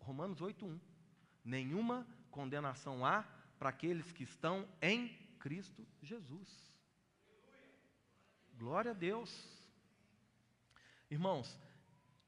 Romanos 0.00 0.40
8:1. 0.40 0.80
Nenhuma 1.44 2.06
condenação 2.30 3.04
há 3.04 3.22
para 3.58 3.68
aqueles 3.68 4.10
que 4.12 4.22
estão 4.22 4.66
em 4.80 5.08
Cristo 5.38 5.86
Jesus. 6.02 6.69
Glória 8.60 8.90
a 8.90 8.94
Deus. 8.94 9.34
Irmãos, 11.10 11.58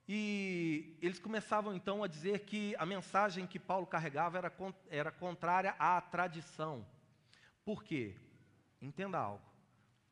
e 0.08 0.96
eles 1.02 1.18
começavam 1.18 1.74
então 1.74 2.02
a 2.02 2.06
dizer 2.08 2.46
que 2.46 2.74
a 2.76 2.86
mensagem 2.86 3.46
que 3.46 3.58
Paulo 3.58 3.86
carregava 3.86 4.38
era, 4.38 4.52
era 4.88 5.12
contrária 5.12 5.76
à 5.78 6.00
tradição. 6.00 6.86
Por 7.66 7.84
quê? 7.84 8.16
Entenda 8.80 9.18
algo. 9.18 9.44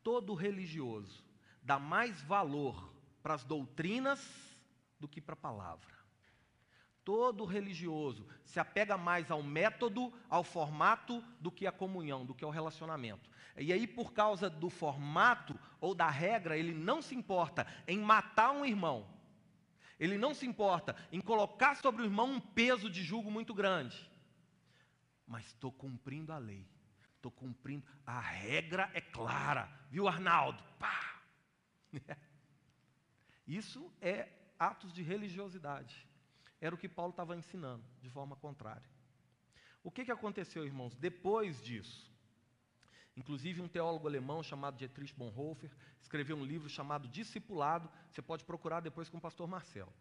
Todo 0.02 0.34
religioso 0.34 1.24
dá 1.62 1.78
mais 1.78 2.20
valor 2.20 2.92
para 3.22 3.32
as 3.32 3.42
doutrinas 3.42 4.20
do 4.98 5.08
que 5.08 5.22
para 5.22 5.32
a 5.32 5.36
palavra. 5.36 5.94
todo 7.02 7.46
religioso 7.46 8.26
se 8.44 8.60
apega 8.60 8.98
mais 8.98 9.30
ao 9.30 9.42
método, 9.42 10.12
ao 10.28 10.44
formato, 10.44 11.24
do 11.40 11.50
que 11.50 11.66
à 11.66 11.72
comunhão, 11.72 12.26
do 12.26 12.34
que 12.34 12.44
ao 12.44 12.50
relacionamento. 12.50 13.30
E 13.56 13.72
aí, 13.72 13.86
por 13.86 14.12
causa 14.12 14.48
do 14.50 14.70
formato 14.70 15.58
ou 15.80 15.94
da 15.94 16.08
regra, 16.08 16.56
ele 16.56 16.74
não 16.74 17.00
se 17.00 17.14
importa 17.14 17.66
em 17.86 17.98
matar 17.98 18.52
um 18.52 18.64
irmão, 18.64 19.08
ele 19.98 20.16
não 20.16 20.34
se 20.34 20.46
importa 20.46 20.96
em 21.12 21.20
colocar 21.20 21.76
sobre 21.76 22.02
o 22.02 22.04
irmão 22.04 22.32
um 22.32 22.40
peso 22.40 22.88
de 22.88 23.02
julgo 23.02 23.30
muito 23.30 23.52
grande. 23.52 24.10
Mas 25.26 25.46
estou 25.46 25.70
cumprindo 25.70 26.32
a 26.32 26.38
lei, 26.38 26.66
estou 27.16 27.30
cumprindo, 27.30 27.86
a 28.06 28.18
regra 28.18 28.90
é 28.94 29.00
clara, 29.00 29.70
viu, 29.90 30.08
Arnaldo? 30.08 30.62
Pá! 30.78 31.20
Isso 33.46 33.92
é 34.00 34.28
atos 34.58 34.92
de 34.92 35.02
religiosidade. 35.02 36.06
Era 36.60 36.74
o 36.74 36.78
que 36.78 36.88
Paulo 36.88 37.10
estava 37.10 37.36
ensinando, 37.36 37.84
de 38.02 38.10
forma 38.10 38.36
contrária. 38.36 38.88
O 39.82 39.90
que, 39.90 40.04
que 40.04 40.12
aconteceu, 40.12 40.64
irmãos, 40.64 40.94
depois 40.94 41.62
disso? 41.62 42.10
Inclusive, 43.16 43.60
um 43.60 43.68
teólogo 43.68 44.06
alemão 44.06 44.42
chamado 44.42 44.76
Dietrich 44.76 45.14
Bonhoeffer 45.14 45.70
escreveu 46.00 46.36
um 46.36 46.44
livro 46.44 46.68
chamado 46.68 47.08
Discipulado. 47.08 47.90
Você 48.10 48.22
pode 48.22 48.44
procurar 48.44 48.80
depois 48.80 49.08
com 49.08 49.18
o 49.18 49.20
pastor 49.20 49.48
Marcelo. 49.48 49.92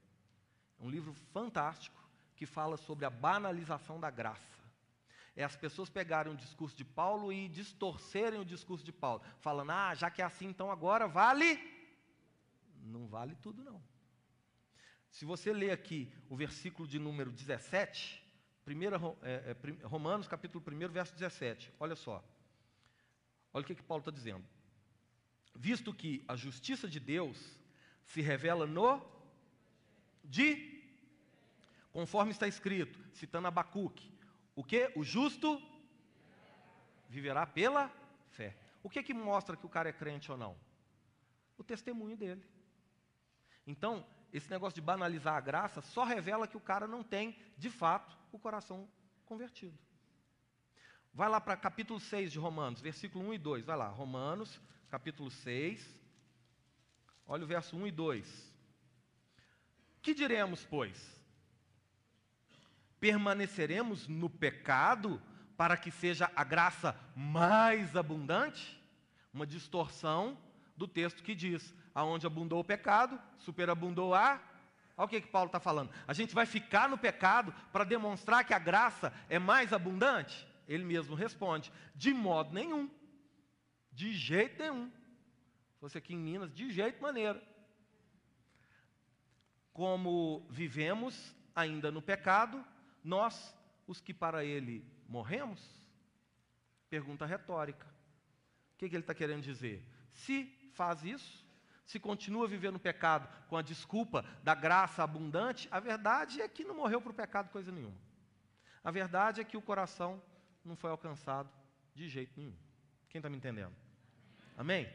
É 0.79 0.83
um 0.83 0.89
livro 0.89 1.13
fantástico 1.33 2.01
que 2.35 2.45
fala 2.45 2.77
sobre 2.77 3.05
a 3.05 3.09
banalização 3.09 3.99
da 3.99 4.09
graça. 4.09 4.59
É 5.35 5.43
as 5.43 5.55
pessoas 5.55 5.89
pegarem 5.89 6.33
o 6.33 6.37
discurso 6.37 6.75
de 6.75 6.85
Paulo 6.85 7.31
e 7.31 7.47
distorcerem 7.49 8.39
o 8.39 8.45
discurso 8.45 8.83
de 8.83 8.91
Paulo, 8.91 9.21
falando: 9.39 9.71
ah, 9.71 9.95
já 9.95 10.09
que 10.09 10.21
é 10.21 10.25
assim, 10.25 10.47
então 10.47 10.71
agora 10.71 11.07
vale. 11.07 11.59
Não 12.83 13.07
vale 13.07 13.35
tudo, 13.35 13.63
não. 13.63 13.81
Se 15.09 15.25
você 15.25 15.51
ler 15.51 15.71
aqui 15.71 16.11
o 16.29 16.35
versículo 16.35 16.87
de 16.87 16.99
número 16.99 17.31
17, 17.31 18.23
primeira, 18.63 18.97
é, 19.23 19.55
é, 19.55 19.85
Romanos 19.85 20.27
capítulo 20.27 20.63
1, 20.65 20.89
verso 20.89 21.13
17, 21.13 21.73
olha 21.79 21.95
só. 21.95 22.23
Olha 23.59 23.65
o 23.65 23.67
que, 23.67 23.75
que 23.75 23.83
Paulo 23.83 23.99
está 23.99 24.09
dizendo. 24.09 24.45
Visto 25.53 25.93
que 25.93 26.23
a 26.29 26.35
justiça 26.37 26.87
de 26.87 26.97
Deus 26.97 27.37
se 28.05 28.21
revela 28.21 28.65
no 28.65 29.05
de, 30.23 30.81
conforme 31.91 32.31
está 32.31 32.47
escrito, 32.47 32.97
citando 33.13 33.49
Abacuque, 33.49 34.09
o 34.55 34.63
que? 34.63 34.93
O 34.95 35.03
justo 35.03 35.61
viverá 37.09 37.45
pela 37.45 37.91
fé. 38.29 38.55
O 38.81 38.89
que 38.89 39.03
que 39.03 39.13
mostra 39.13 39.57
que 39.57 39.65
o 39.65 39.69
cara 39.69 39.89
é 39.89 39.93
crente 39.93 40.31
ou 40.31 40.37
não? 40.37 40.55
O 41.57 41.63
testemunho 41.63 42.15
dele. 42.15 42.45
Então, 43.67 44.05
esse 44.31 44.49
negócio 44.49 44.75
de 44.75 44.81
banalizar 44.81 45.35
a 45.35 45.41
graça 45.41 45.81
só 45.81 46.05
revela 46.05 46.47
que 46.47 46.55
o 46.55 46.61
cara 46.61 46.87
não 46.87 47.03
tem, 47.03 47.37
de 47.57 47.69
fato, 47.69 48.17
o 48.31 48.39
coração 48.39 48.87
convertido. 49.25 49.77
Vai 51.13 51.27
lá 51.27 51.41
para 51.41 51.57
capítulo 51.57 51.99
6 51.99 52.31
de 52.31 52.39
Romanos, 52.39 52.81
versículo 52.81 53.27
1 53.29 53.33
e 53.33 53.37
2. 53.37 53.65
Vai 53.65 53.77
lá, 53.77 53.87
Romanos, 53.87 54.61
capítulo 54.89 55.29
6. 55.29 55.97
Olha 57.27 57.43
o 57.43 57.47
verso 57.47 57.75
1 57.75 57.87
e 57.87 57.91
2. 57.91 58.53
Que 60.01 60.13
diremos, 60.13 60.65
pois? 60.65 61.19
Permaneceremos 62.99 64.07
no 64.07 64.29
pecado 64.29 65.21
para 65.57 65.75
que 65.77 65.91
seja 65.91 66.31
a 66.35 66.43
graça 66.43 66.95
mais 67.15 67.95
abundante? 67.95 68.81
Uma 69.33 69.45
distorção 69.45 70.37
do 70.75 70.87
texto 70.87 71.21
que 71.21 71.35
diz: 71.35 71.73
aonde 71.93 72.25
abundou 72.25 72.59
o 72.59 72.63
pecado, 72.63 73.19
superabundou 73.37 74.15
a. 74.15 74.41
Olha 74.97 75.05
o 75.05 75.07
que, 75.07 75.21
que 75.21 75.27
Paulo 75.27 75.47
está 75.47 75.59
falando. 75.59 75.91
A 76.07 76.13
gente 76.13 76.33
vai 76.33 76.45
ficar 76.45 76.89
no 76.89 76.97
pecado 76.97 77.53
para 77.71 77.83
demonstrar 77.83 78.43
que 78.43 78.53
a 78.53 78.59
graça 78.59 79.13
é 79.29 79.37
mais 79.37 79.71
abundante? 79.71 80.47
Ele 80.69 80.85
mesmo 80.85 81.15
responde: 81.15 81.73
de 81.95 82.13
modo 82.13 82.53
nenhum. 82.53 82.87
De 83.91 84.13
jeito 84.13 84.61
nenhum. 84.61 84.89
Se 85.71 85.79
fosse 85.79 85.97
aqui 85.97 86.13
em 86.13 86.19
Minas, 86.19 86.53
de 86.53 86.69
jeito 86.69 87.01
maneira. 87.01 87.43
Como 89.73 90.45
vivemos 90.49 91.35
ainda 91.55 91.91
no 91.91 92.01
pecado, 92.01 92.63
nós, 93.03 93.55
os 93.87 93.99
que 93.99 94.13
para 94.13 94.45
ele 94.45 94.85
morremos? 95.07 95.59
Pergunta 96.87 97.25
retórica. 97.25 97.87
O 98.73 98.77
que, 98.77 98.89
que 98.89 98.95
ele 98.95 99.03
está 99.03 99.15
querendo 99.15 99.41
dizer? 99.41 99.83
Se 100.09 100.45
faz 100.73 101.03
isso, 101.03 101.45
se 101.85 101.99
continua 101.99 102.47
vivendo 102.47 102.73
no 102.73 102.79
pecado 102.79 103.27
com 103.47 103.57
a 103.57 103.61
desculpa 103.63 104.23
da 104.43 104.53
graça 104.53 105.03
abundante, 105.03 105.67
a 105.71 105.79
verdade 105.79 106.41
é 106.41 106.47
que 106.47 106.63
não 106.63 106.75
morreu 106.75 107.01
para 107.01 107.11
o 107.11 107.15
pecado 107.15 107.49
coisa 107.49 107.71
nenhuma. 107.71 107.97
A 108.83 108.91
verdade 108.91 109.41
é 109.41 109.43
que 109.43 109.57
o 109.57 109.61
coração 109.61 110.21
não 110.69 110.75
foi 110.75 110.91
alcançado 110.91 111.49
de 111.95 112.07
jeito 112.07 112.31
nenhum. 112.37 112.53
Quem 113.09 113.17
está 113.17 113.27
me 113.27 113.35
entendendo? 113.35 113.73
Amém? 114.55 114.87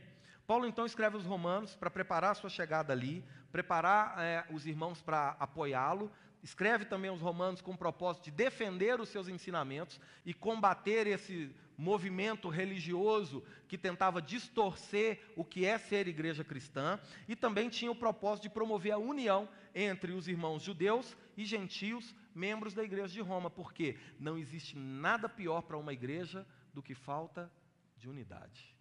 Paulo 0.47 0.67
então 0.67 0.87
escreve 0.87 1.17
os 1.17 1.25
Romanos 1.25 1.75
para 1.75 1.91
preparar 1.91 2.31
a 2.31 2.35
sua 2.35 2.49
chegada 2.49 2.93
ali, 2.93 3.25
preparar 3.51 4.15
é, 4.19 4.45
os 4.51 4.67
irmãos 4.67 5.03
para 5.03 5.31
apoiá-lo. 5.41 6.13
Escreve 6.45 6.85
também 6.85 7.11
os 7.11 7.21
Romanos 7.21 7.61
com 7.61 7.73
o 7.73 7.77
propósito 7.77 8.25
de 8.25 8.31
defender 8.31 9.01
os 9.01 9.09
seus 9.09 9.27
ensinamentos 9.27 10.01
e 10.25 10.33
combater 10.33 11.09
esse 11.09 11.53
movimento 11.77 12.49
religioso 12.49 13.43
que 13.67 13.77
tentava 13.77 14.23
distorcer 14.23 15.33
o 15.35 15.45
que 15.45 15.65
é 15.67 15.77
ser 15.77 16.07
igreja 16.07 16.45
cristã, 16.45 17.01
e 17.27 17.35
também 17.35 17.69
tinha 17.69 17.91
o 17.91 17.97
propósito 17.97 18.45
de 18.45 18.51
promover 18.51 18.93
a 18.93 18.99
união 18.99 19.49
entre 19.75 20.13
os 20.13 20.29
irmãos 20.29 20.63
judeus 20.63 21.17
e 21.37 21.45
gentios, 21.45 22.15
membros 22.35 22.75
da 22.75 22.83
igreja 22.83 23.13
de 23.13 23.21
Roma, 23.21 23.51
porque 23.51 23.99
não 24.19 24.37
existe 24.37 24.77
nada 24.77 25.29
pior 25.29 25.63
para 25.63 25.79
uma 25.79 25.93
igreja 25.93 26.47
do 26.73 26.83
que 26.83 26.95
falta 26.95 27.51
de 27.97 28.09
unidade. 28.09 28.75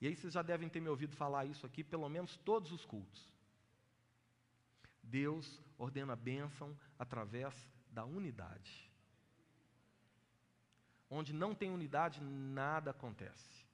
E 0.00 0.06
aí 0.06 0.16
vocês 0.16 0.32
já 0.32 0.42
devem 0.42 0.68
ter 0.68 0.80
me 0.80 0.88
ouvido 0.88 1.14
falar 1.16 1.44
isso 1.44 1.66
aqui, 1.66 1.84
pelo 1.84 2.08
menos 2.08 2.36
todos 2.38 2.72
os 2.72 2.84
cultos. 2.86 3.30
Deus 5.02 5.60
ordena 5.76 6.12
a 6.12 6.16
bênção 6.16 6.76
através 6.98 7.54
da 7.90 8.04
unidade. 8.04 8.90
Onde 11.10 11.32
não 11.34 11.54
tem 11.54 11.70
unidade, 11.70 12.22
nada 12.22 12.92
acontece. 12.92 13.66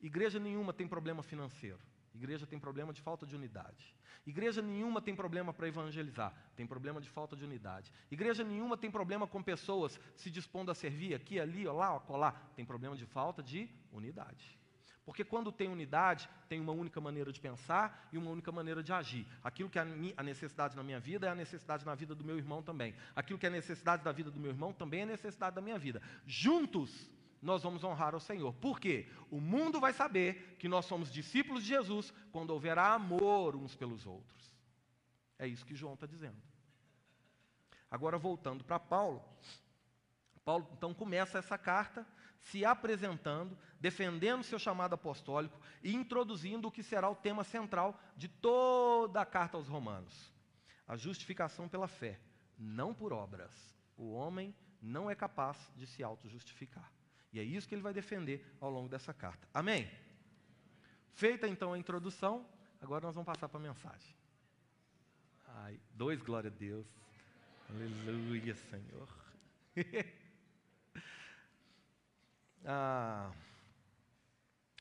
Igreja 0.00 0.38
nenhuma 0.38 0.72
tem 0.72 0.86
problema 0.86 1.22
financeiro. 1.22 1.80
Igreja 2.14 2.46
tem 2.46 2.58
problema 2.58 2.92
de 2.92 3.00
falta 3.00 3.26
de 3.26 3.34
unidade. 3.34 3.94
Igreja 4.26 4.60
nenhuma 4.60 5.00
tem 5.00 5.14
problema 5.14 5.52
para 5.52 5.68
evangelizar, 5.68 6.34
tem 6.56 6.66
problema 6.66 7.00
de 7.00 7.08
falta 7.08 7.36
de 7.36 7.44
unidade. 7.44 7.92
Igreja 8.10 8.44
nenhuma 8.44 8.76
tem 8.76 8.90
problema 8.90 9.26
com 9.26 9.42
pessoas 9.42 9.98
se 10.16 10.30
dispondo 10.30 10.70
a 10.70 10.74
servir 10.74 11.14
aqui, 11.14 11.40
ali, 11.40 11.64
lá, 11.64 12.02
lá, 12.08 12.32
tem 12.54 12.64
problema 12.64 12.96
de 12.96 13.06
falta 13.06 13.42
de 13.42 13.68
unidade. 13.92 14.58
Porque 15.04 15.24
quando 15.24 15.50
tem 15.50 15.68
unidade, 15.68 16.28
tem 16.48 16.60
uma 16.60 16.72
única 16.72 17.00
maneira 17.00 17.32
de 17.32 17.40
pensar 17.40 18.08
e 18.12 18.18
uma 18.18 18.30
única 18.30 18.52
maneira 18.52 18.82
de 18.82 18.92
agir. 18.92 19.26
Aquilo 19.42 19.68
que 19.68 19.78
é 19.78 19.82
a 20.16 20.22
necessidade 20.22 20.76
na 20.76 20.82
minha 20.82 21.00
vida 21.00 21.26
é 21.26 21.30
a 21.30 21.34
necessidade 21.34 21.84
na 21.84 21.94
vida 21.94 22.14
do 22.14 22.22
meu 22.22 22.36
irmão 22.36 22.62
também. 22.62 22.94
Aquilo 23.16 23.38
que 23.38 23.46
é 23.46 23.48
a 23.48 23.52
necessidade 23.52 24.04
da 24.04 24.12
vida 24.12 24.30
do 24.30 24.38
meu 24.38 24.50
irmão 24.50 24.72
também 24.72 25.00
é 25.00 25.02
a 25.04 25.06
necessidade 25.06 25.56
da 25.56 25.62
minha 25.62 25.78
vida. 25.78 26.02
Juntos, 26.26 27.10
nós 27.40 27.62
vamos 27.62 27.82
honrar 27.82 28.14
ao 28.14 28.20
Senhor. 28.20 28.52
Por 28.54 28.78
quê? 28.78 29.08
O 29.30 29.40
mundo 29.40 29.80
vai 29.80 29.92
saber 29.92 30.56
que 30.58 30.68
nós 30.68 30.84
somos 30.84 31.10
discípulos 31.10 31.62
de 31.62 31.70
Jesus 31.70 32.12
quando 32.30 32.50
houverá 32.50 32.92
amor 32.92 33.56
uns 33.56 33.74
pelos 33.74 34.06
outros. 34.06 34.52
É 35.38 35.46
isso 35.46 35.64
que 35.64 35.74
João 35.74 35.94
está 35.94 36.06
dizendo. 36.06 36.36
Agora, 37.90 38.18
voltando 38.18 38.62
para 38.62 38.78
Paulo, 38.78 39.24
Paulo 40.44 40.68
então 40.72 40.92
começa 40.92 41.38
essa 41.38 41.56
carta 41.56 42.06
se 42.40 42.64
apresentando, 42.64 43.56
defendendo 43.80 44.42
seu 44.42 44.58
chamado 44.58 44.94
apostólico 44.94 45.60
e 45.82 45.94
introduzindo 45.94 46.68
o 46.68 46.70
que 46.70 46.82
será 46.82 47.08
o 47.08 47.16
tema 47.16 47.44
central 47.44 47.98
de 48.16 48.28
toda 48.28 49.20
a 49.20 49.26
carta 49.26 49.56
aos 49.56 49.66
Romanos: 49.66 50.32
a 50.86 50.96
justificação 50.96 51.68
pela 51.68 51.88
fé, 51.88 52.20
não 52.58 52.94
por 52.94 53.12
obras. 53.12 53.50
O 53.96 54.12
homem 54.12 54.54
não 54.80 55.10
é 55.10 55.14
capaz 55.14 55.56
de 55.76 55.86
se 55.86 56.02
auto-justificar. 56.02 56.90
E 57.32 57.38
é 57.38 57.42
isso 57.42 57.68
que 57.68 57.74
ele 57.74 57.82
vai 57.82 57.92
defender 57.92 58.44
ao 58.60 58.70
longo 58.70 58.88
dessa 58.88 59.14
carta. 59.14 59.48
Amém? 59.54 59.90
Feita 61.12 61.46
então 61.46 61.72
a 61.72 61.78
introdução, 61.78 62.46
agora 62.80 63.06
nós 63.06 63.14
vamos 63.14 63.26
passar 63.26 63.48
para 63.48 63.58
a 63.58 63.62
mensagem. 63.62 64.16
Ai, 65.46 65.80
dois, 65.94 66.20
glória 66.22 66.50
a 66.50 66.54
Deus. 66.54 66.86
Aleluia, 67.68 68.54
Senhor. 68.54 69.08
Ah, 72.62 73.32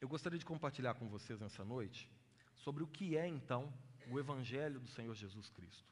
eu 0.02 0.08
gostaria 0.10 0.38
de 0.38 0.43
compartilhar 0.43 0.95
com 0.95 1.08
vocês 1.08 1.39
nessa 1.39 1.64
noite 1.64 2.12
sobre 2.54 2.84
o 2.84 2.88
que 2.88 3.16
é 3.16 3.26
então 3.26 3.74
o 4.12 4.20
Evangelho 4.20 4.82
do 4.82 4.89
Senhor 4.89 5.16
Jesus 5.16 5.50
Cristo. 5.50 5.88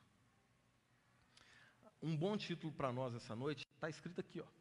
Um 2.02 2.16
bom 2.16 2.36
título 2.36 2.74
para 2.74 2.92
nós 2.92 3.16
essa 3.16 3.36
noite 3.36 3.66
está 3.74 3.90
escrito 3.90 4.20
aqui, 4.20 4.42
ó. 4.42 4.57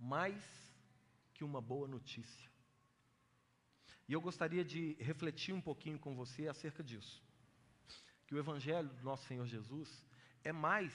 Mais 0.00 0.42
que 1.34 1.44
uma 1.44 1.60
boa 1.60 1.86
notícia. 1.86 2.50
E 4.08 4.12
eu 4.12 4.20
gostaria 4.20 4.64
de 4.64 4.94
refletir 4.94 5.54
um 5.54 5.60
pouquinho 5.60 5.98
com 5.98 6.16
você 6.16 6.48
acerca 6.48 6.82
disso. 6.82 7.22
Que 8.26 8.34
o 8.34 8.38
Evangelho 8.38 8.88
do 8.88 9.04
nosso 9.04 9.24
Senhor 9.26 9.46
Jesus 9.46 9.88
é 10.42 10.52
mais 10.52 10.92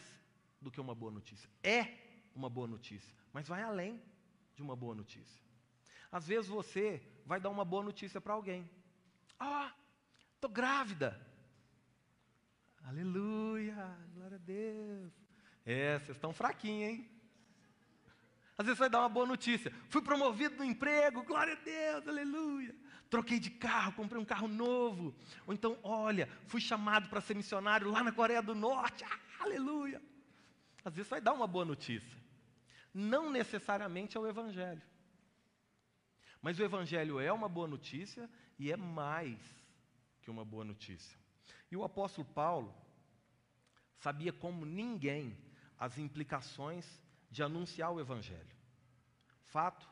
do 0.61 0.69
que 0.69 0.81
uma 0.81 0.93
boa 0.93 1.11
notícia. 1.11 1.49
É 1.63 1.81
uma 2.35 2.49
boa 2.49 2.67
notícia, 2.67 3.15
mas 3.31 3.47
vai 3.47 3.63
além 3.63 4.01
de 4.53 4.61
uma 4.61 4.75
boa 4.75 4.93
notícia. 4.93 5.41
Às 6.11 6.27
vezes 6.27 6.49
você 6.49 7.01
vai 7.25 7.39
dar 7.39 7.49
uma 7.49 7.63
boa 7.63 7.83
notícia 7.83 8.19
para 8.19 8.33
alguém. 8.33 8.69
Ah, 9.39 9.73
estou 10.33 10.49
grávida. 10.49 11.19
Aleluia, 12.83 13.97
glória 14.13 14.35
a 14.35 14.39
Deus. 14.39 15.13
É, 15.65 15.97
vocês 15.99 16.17
estão 16.17 16.33
fraquinhos, 16.33 16.89
hein? 16.89 17.14
Às 18.57 18.65
vezes 18.65 18.79
vai 18.79 18.89
dar 18.89 18.99
uma 18.99 19.09
boa 19.09 19.25
notícia. 19.25 19.71
Fui 19.89 20.01
promovido 20.01 20.55
no 20.55 20.63
emprego, 20.63 21.23
glória 21.23 21.53
a 21.53 21.57
Deus, 21.57 22.07
aleluia. 22.07 22.75
Troquei 23.09 23.39
de 23.39 23.49
carro, 23.49 23.93
comprei 23.93 24.19
um 24.19 24.25
carro 24.25 24.47
novo. 24.47 25.13
Ou 25.45 25.53
então, 25.53 25.77
olha, 25.83 26.29
fui 26.47 26.61
chamado 26.61 27.09
para 27.09 27.21
ser 27.21 27.35
missionário 27.35 27.91
lá 27.91 28.03
na 28.03 28.11
Coreia 28.11 28.41
do 28.41 28.55
Norte, 28.55 29.03
ah, 29.03 29.43
aleluia. 29.43 30.01
Às 30.83 30.95
vezes 30.95 31.09
vai 31.09 31.19
dar 31.19 31.33
uma 31.33 31.47
boa 31.47 31.65
notícia. 31.65 32.17
Não 32.93 33.29
necessariamente 33.29 34.15
é 34.15 34.19
o 34.19 34.27
Evangelho. 34.27 34.81
Mas 36.41 36.57
o 36.59 36.63
Evangelho 36.63 37.19
é 37.19 37.31
uma 37.33 37.49
boa 37.49 37.67
notícia 37.67 38.29
e 38.57 38.71
é 38.71 38.77
mais 38.77 39.39
que 40.21 40.31
uma 40.31 40.45
boa 40.45 40.63
notícia. 40.63 41.19
E 41.69 41.75
o 41.75 41.83
apóstolo 41.83 42.25
Paulo 42.25 42.73
sabia 43.97 44.31
como 44.31 44.65
ninguém 44.65 45.37
as 45.77 45.97
implicações 45.97 47.03
de 47.35 47.43
anunciar 47.43 47.91
o 47.91 47.99
Evangelho. 47.99 48.55
Fato 49.43 49.85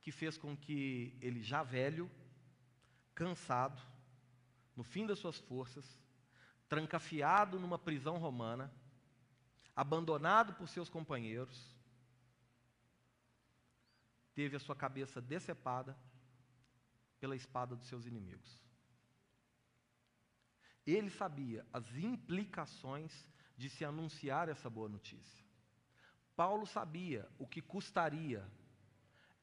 que 0.00 0.10
fez 0.10 0.38
com 0.38 0.56
que 0.56 1.14
ele, 1.20 1.42
já 1.42 1.62
velho, 1.62 2.10
cansado, 3.14 3.82
no 4.74 4.82
fim 4.82 5.04
das 5.04 5.18
suas 5.18 5.36
forças, 5.36 5.84
trancafiado 6.66 7.60
numa 7.60 7.78
prisão 7.78 8.16
romana, 8.16 8.72
abandonado 9.76 10.54
por 10.54 10.66
seus 10.66 10.88
companheiros, 10.88 11.76
teve 14.34 14.56
a 14.56 14.60
sua 14.60 14.74
cabeça 14.74 15.20
decepada 15.20 15.94
pela 17.18 17.36
espada 17.36 17.76
dos 17.76 17.86
seus 17.86 18.06
inimigos. 18.06 18.64
Ele 20.86 21.10
sabia 21.10 21.66
as 21.70 21.94
implicações 21.96 23.28
de 23.58 23.68
se 23.68 23.84
anunciar 23.84 24.48
essa 24.48 24.70
boa 24.70 24.88
notícia. 24.88 25.49
Paulo 26.40 26.64
sabia 26.66 27.28
o 27.38 27.46
que 27.46 27.60
custaria 27.60 28.42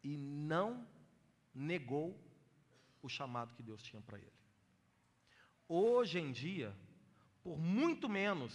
e 0.04 0.18
não 0.18 0.84
negou 1.54 2.20
o 3.04 3.08
chamado 3.08 3.54
que 3.54 3.62
Deus 3.62 3.84
tinha 3.84 4.02
para 4.02 4.18
ele. 4.18 4.34
Hoje 5.70 6.18
em 6.18 6.32
dia, 6.32 6.76
por 7.44 7.56
muito 7.60 8.10
menos 8.10 8.52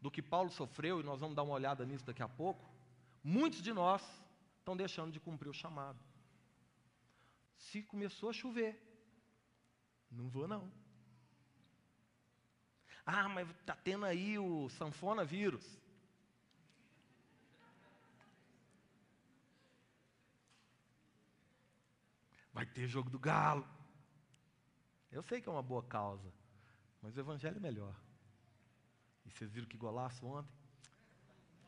do 0.00 0.10
que 0.10 0.22
Paulo 0.22 0.48
sofreu, 0.50 1.00
e 1.00 1.02
nós 1.02 1.20
vamos 1.20 1.36
dar 1.36 1.42
uma 1.42 1.52
olhada 1.52 1.84
nisso 1.84 2.06
daqui 2.06 2.22
a 2.22 2.28
pouco, 2.28 2.64
muitos 3.22 3.60
de 3.60 3.74
nós 3.74 4.02
estão 4.58 4.74
deixando 4.74 5.12
de 5.12 5.20
cumprir 5.20 5.50
o 5.50 5.52
chamado. 5.52 6.00
Se 7.58 7.82
começou 7.82 8.30
a 8.30 8.32
chover, 8.32 8.74
não 10.10 10.30
vou 10.30 10.48
não. 10.48 10.72
Ah, 13.04 13.28
mas 13.28 13.50
está 13.50 13.76
tendo 13.76 14.06
aí 14.06 14.38
o 14.38 14.70
sanfona 14.70 15.26
vírus. 15.26 15.81
Vai 22.62 22.66
ter 22.70 22.86
jogo 22.86 23.10
do 23.10 23.18
galo. 23.18 23.66
Eu 25.10 25.20
sei 25.20 25.40
que 25.40 25.48
é 25.48 25.52
uma 25.52 25.64
boa 25.64 25.82
causa, 25.82 26.32
mas 27.02 27.16
o 27.16 27.18
evangelho 27.18 27.56
é 27.56 27.60
melhor. 27.60 27.92
E 29.26 29.30
vocês 29.32 29.50
viram 29.50 29.66
que 29.66 29.76
golaço 29.76 30.24
ontem? 30.24 30.54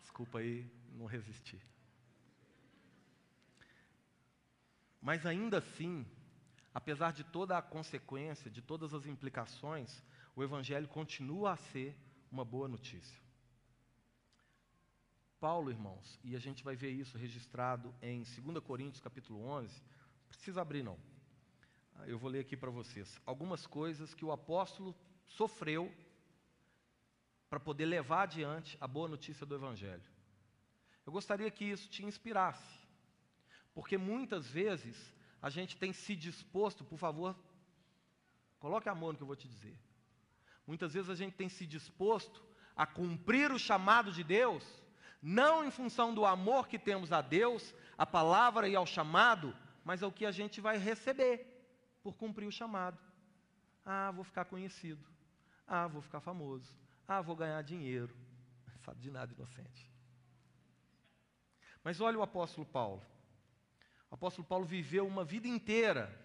Desculpa 0.02 0.38
aí, 0.38 0.70
não 0.92 1.06
resisti. 1.06 1.60
Mas 5.02 5.26
ainda 5.26 5.58
assim, 5.58 6.06
apesar 6.72 7.12
de 7.12 7.24
toda 7.24 7.58
a 7.58 7.62
consequência, 7.62 8.48
de 8.48 8.62
todas 8.62 8.94
as 8.94 9.04
implicações, 9.04 10.00
o 10.36 10.44
Evangelho 10.44 10.86
continua 10.86 11.54
a 11.54 11.56
ser 11.56 11.98
uma 12.30 12.44
boa 12.44 12.68
notícia. 12.68 13.20
Paulo, 15.40 15.72
irmãos, 15.72 16.20
e 16.22 16.36
a 16.36 16.38
gente 16.38 16.62
vai 16.62 16.76
ver 16.76 16.90
isso 16.90 17.18
registrado 17.18 17.92
em 18.00 18.22
2 18.22 18.62
Coríntios 18.62 19.02
capítulo 19.02 19.44
11, 19.44 19.82
precisa 20.36 20.62
abrir 20.62 20.82
não. 20.82 20.98
Ah, 21.96 22.06
eu 22.06 22.18
vou 22.18 22.30
ler 22.30 22.40
aqui 22.40 22.56
para 22.56 22.70
vocês 22.70 23.20
algumas 23.24 23.66
coisas 23.66 24.14
que 24.14 24.24
o 24.24 24.32
apóstolo 24.32 24.94
sofreu 25.26 25.92
para 27.48 27.60
poder 27.60 27.86
levar 27.86 28.22
adiante 28.22 28.76
a 28.80 28.86
boa 28.86 29.08
notícia 29.08 29.46
do 29.46 29.54
Evangelho. 29.54 30.02
Eu 31.06 31.12
gostaria 31.12 31.50
que 31.50 31.64
isso 31.64 31.88
te 31.88 32.04
inspirasse, 32.04 32.80
porque 33.74 33.96
muitas 33.96 34.46
vezes 34.48 34.96
a 35.40 35.50
gente 35.50 35.76
tem 35.76 35.92
se 35.92 36.16
disposto, 36.16 36.84
por 36.84 36.98
favor, 36.98 37.36
coloque 38.58 38.88
amor 38.88 39.12
no 39.12 39.18
que 39.18 39.22
eu 39.22 39.26
vou 39.26 39.36
te 39.36 39.46
dizer. 39.46 39.78
Muitas 40.66 40.94
vezes 40.94 41.10
a 41.10 41.14
gente 41.14 41.36
tem 41.36 41.48
se 41.48 41.66
disposto 41.66 42.42
a 42.74 42.86
cumprir 42.86 43.52
o 43.52 43.58
chamado 43.58 44.10
de 44.10 44.24
Deus, 44.24 44.64
não 45.22 45.64
em 45.64 45.70
função 45.70 46.14
do 46.14 46.24
amor 46.24 46.66
que 46.66 46.78
temos 46.78 47.12
a 47.12 47.20
Deus, 47.20 47.74
a 47.96 48.06
palavra 48.06 48.68
e 48.68 48.74
ao 48.74 48.86
chamado, 48.86 49.54
mas 49.84 50.02
ao 50.02 50.10
que 50.10 50.24
a 50.24 50.32
gente 50.32 50.60
vai 50.60 50.78
receber 50.78 51.46
por 52.02 52.14
cumprir 52.14 52.46
o 52.46 52.52
chamado. 52.52 52.98
Ah, 53.84 54.10
vou 54.10 54.24
ficar 54.24 54.46
conhecido. 54.46 55.04
Ah, 55.66 55.86
vou 55.86 56.00
ficar 56.00 56.20
famoso. 56.20 56.74
Ah, 57.06 57.20
vou 57.20 57.36
ganhar 57.36 57.60
dinheiro. 57.62 58.14
Sabe 58.84 59.00
de 59.00 59.10
nada, 59.10 59.32
inocente. 59.32 59.90
Mas 61.82 62.00
olha 62.00 62.18
o 62.18 62.22
apóstolo 62.22 62.66
Paulo. 62.66 63.02
O 64.10 64.14
apóstolo 64.14 64.46
Paulo 64.46 64.64
viveu 64.64 65.06
uma 65.06 65.24
vida 65.24 65.46
inteira 65.46 66.20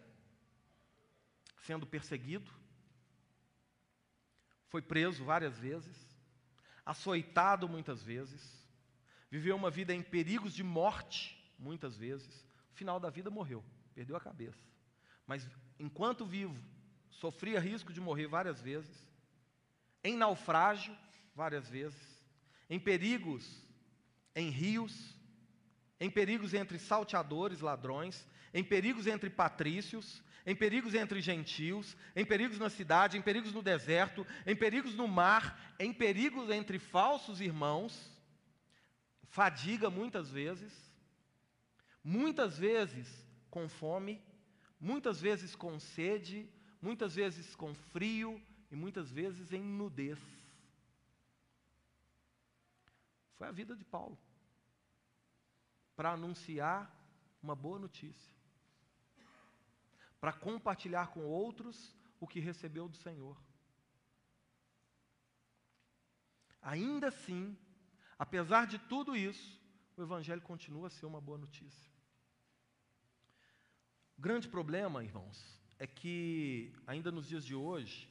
sendo 1.69 1.85
perseguido, 1.85 2.51
foi 4.69 4.81
preso 4.81 5.23
várias 5.23 5.57
vezes, 5.59 5.97
açoitado 6.85 7.67
muitas 7.67 8.01
vezes, 8.01 8.67
viveu 9.29 9.55
uma 9.55 9.69
vida 9.69 9.93
em 9.93 10.01
perigos 10.01 10.53
de 10.53 10.63
morte 10.63 11.37
muitas 11.59 11.97
vezes. 11.97 12.48
Final 12.73 12.99
da 12.99 13.09
vida 13.09 13.29
morreu, 13.29 13.63
perdeu 13.93 14.15
a 14.15 14.21
cabeça. 14.21 14.63
Mas 15.25 15.47
enquanto 15.79 16.25
vivo, 16.25 16.57
sofria 17.09 17.59
risco 17.59 17.93
de 17.93 18.01
morrer 18.01 18.27
várias 18.27 18.61
vezes, 18.61 19.07
em 20.03 20.15
naufrágio 20.15 20.95
várias 21.35 21.69
vezes, 21.69 21.99
em 22.69 22.79
perigos 22.79 23.67
em 24.35 24.49
rios, 24.49 25.15
em 25.99 26.09
perigos 26.09 26.53
entre 26.53 26.79
salteadores, 26.79 27.59
ladrões, 27.59 28.25
em 28.53 28.63
perigos 28.63 29.05
entre 29.05 29.29
patrícios, 29.29 30.23
em 30.45 30.55
perigos 30.55 30.95
entre 30.95 31.21
gentios, 31.21 31.95
em 32.15 32.25
perigos 32.25 32.57
na 32.57 32.69
cidade, 32.69 33.17
em 33.17 33.21
perigos 33.21 33.53
no 33.53 33.61
deserto, 33.61 34.25
em 34.45 34.55
perigos 34.55 34.95
no 34.95 35.07
mar, 35.07 35.75
em 35.77 35.93
perigos 35.93 36.49
entre 36.49 36.79
falsos 36.79 37.41
irmãos, 37.41 38.11
fadiga 39.27 39.89
muitas 39.89 40.31
vezes, 40.31 40.73
muitas 42.03 42.57
vezes 42.57 43.07
com 43.49 43.67
fome, 43.67 44.21
muitas 44.79 45.19
vezes 45.21 45.55
com 45.55 45.79
sede, 45.79 46.49
muitas 46.81 47.15
vezes 47.15 47.55
com 47.55 47.73
frio 47.73 48.41
e 48.71 48.75
muitas 48.75 49.11
vezes 49.11 49.51
em 49.51 49.61
nudez. 49.61 50.19
Foi 53.37 53.47
a 53.47 53.51
vida 53.51 53.75
de 53.75 53.85
Paulo 53.85 54.17
para 55.95 56.11
anunciar 56.11 56.93
uma 57.41 57.55
boa 57.55 57.79
notícia 57.79 58.39
para 60.19 60.33
compartilhar 60.33 61.07
com 61.07 61.25
outros 61.25 61.95
o 62.19 62.27
que 62.27 62.39
recebeu 62.39 62.87
do 62.87 62.97
Senhor. 62.97 63.37
Ainda 66.61 67.07
assim, 67.07 67.57
apesar 68.17 68.67
de 68.67 68.77
tudo 68.77 69.15
isso, 69.15 69.57
o 69.95 70.01
Evangelho 70.01 70.41
continua 70.41 70.87
a 70.87 70.89
ser 70.89 71.05
uma 71.05 71.21
boa 71.21 71.37
notícia. 71.37 71.88
Grande 74.19 74.47
problema, 74.47 75.03
irmãos, 75.03 75.59
é 75.79 75.87
que, 75.87 76.73
ainda 76.85 77.11
nos 77.11 77.27
dias 77.27 77.43
de 77.43 77.55
hoje, 77.55 78.07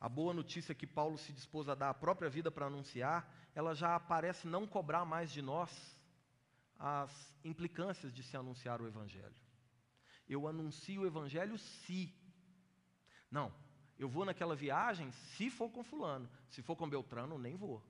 a 0.00 0.08
boa 0.08 0.32
notícia 0.34 0.74
que 0.74 0.86
Paulo 0.86 1.18
se 1.18 1.32
dispôs 1.32 1.68
a 1.68 1.74
dar 1.74 1.90
a 1.90 1.94
própria 1.94 2.30
vida 2.30 2.50
para 2.50 2.66
anunciar, 2.66 3.30
ela 3.54 3.74
já 3.74 4.00
parece 4.00 4.48
não 4.48 4.66
cobrar 4.66 5.04
mais 5.04 5.30
de 5.30 5.42
nós 5.42 5.70
as 6.78 7.12
implicâncias 7.44 8.12
de 8.12 8.22
se 8.22 8.36
anunciar 8.36 8.80
o 8.80 8.88
Evangelho 8.88 9.50
eu 10.30 10.46
anuncio 10.46 11.02
o 11.02 11.06
evangelho 11.06 11.58
se. 11.58 12.14
Não, 13.28 13.52
eu 13.98 14.08
vou 14.08 14.24
naquela 14.24 14.54
viagem 14.54 15.10
se 15.10 15.50
for 15.50 15.68
com 15.70 15.82
fulano, 15.82 16.30
se 16.48 16.62
for 16.62 16.76
com 16.76 16.88
Beltrano, 16.88 17.36
nem 17.36 17.56
vou. 17.56 17.82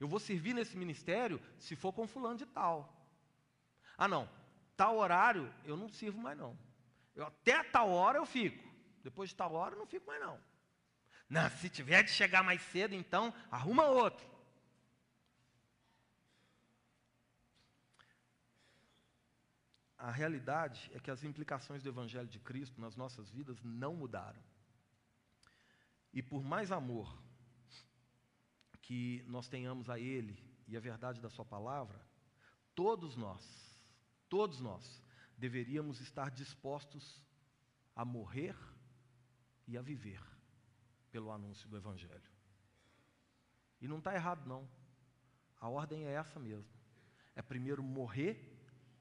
Eu 0.00 0.08
vou 0.08 0.18
servir 0.18 0.54
nesse 0.54 0.76
ministério 0.76 1.40
se 1.58 1.76
for 1.76 1.92
com 1.92 2.06
fulano 2.06 2.38
de 2.38 2.46
tal. 2.46 3.06
Ah, 3.96 4.08
não, 4.08 4.28
tal 4.74 4.96
horário 4.96 5.52
eu 5.66 5.76
não 5.76 5.88
sirvo 5.88 6.18
mais 6.18 6.36
não. 6.36 6.58
Eu, 7.14 7.26
até 7.26 7.62
tal 7.64 7.90
hora 7.90 8.18
eu 8.18 8.26
fico. 8.26 8.62
Depois 9.02 9.30
de 9.30 9.36
tal 9.36 9.52
hora 9.54 9.74
eu 9.74 9.78
não 9.78 9.86
fico 9.86 10.06
mais 10.06 10.20
não. 10.20 10.38
Não, 11.28 11.48
se 11.50 11.68
tiver 11.68 12.02
de 12.02 12.10
chegar 12.10 12.42
mais 12.42 12.60
cedo, 12.62 12.94
então 12.94 13.32
arruma 13.50 13.86
outro. 13.86 14.32
A 19.96 20.10
realidade 20.10 20.90
é 20.92 20.98
que 20.98 21.10
as 21.10 21.22
implicações 21.22 21.82
do 21.82 21.88
Evangelho 21.88 22.26
de 22.26 22.40
Cristo 22.40 22.80
nas 22.80 22.96
nossas 22.96 23.30
vidas 23.30 23.62
não 23.62 23.94
mudaram. 23.94 24.42
E 26.12 26.20
por 26.20 26.42
mais 26.42 26.72
amor 26.72 27.22
que 28.82 29.24
nós 29.28 29.48
tenhamos 29.48 29.88
a 29.88 29.98
Ele 29.98 30.36
e 30.66 30.76
a 30.76 30.80
verdade 30.80 31.20
da 31.20 31.30
Sua 31.30 31.44
palavra, 31.44 32.04
todos 32.74 33.16
nós, 33.16 33.80
todos 34.28 34.60
nós, 34.60 35.02
deveríamos 35.36 36.00
estar 36.00 36.30
dispostos 36.30 37.22
a 37.94 38.04
morrer 38.04 38.56
e 39.66 39.76
a 39.76 39.82
viver 39.82 40.22
pelo 41.10 41.30
anúncio 41.30 41.68
do 41.68 41.76
Evangelho. 41.76 42.30
E 43.80 43.88
não 43.88 43.98
está 43.98 44.14
errado, 44.14 44.46
não. 44.46 44.68
A 45.60 45.68
ordem 45.68 46.06
é 46.06 46.12
essa 46.12 46.38
mesmo. 46.38 46.72
É 47.34 47.42
primeiro 47.42 47.82
morrer 47.82 48.36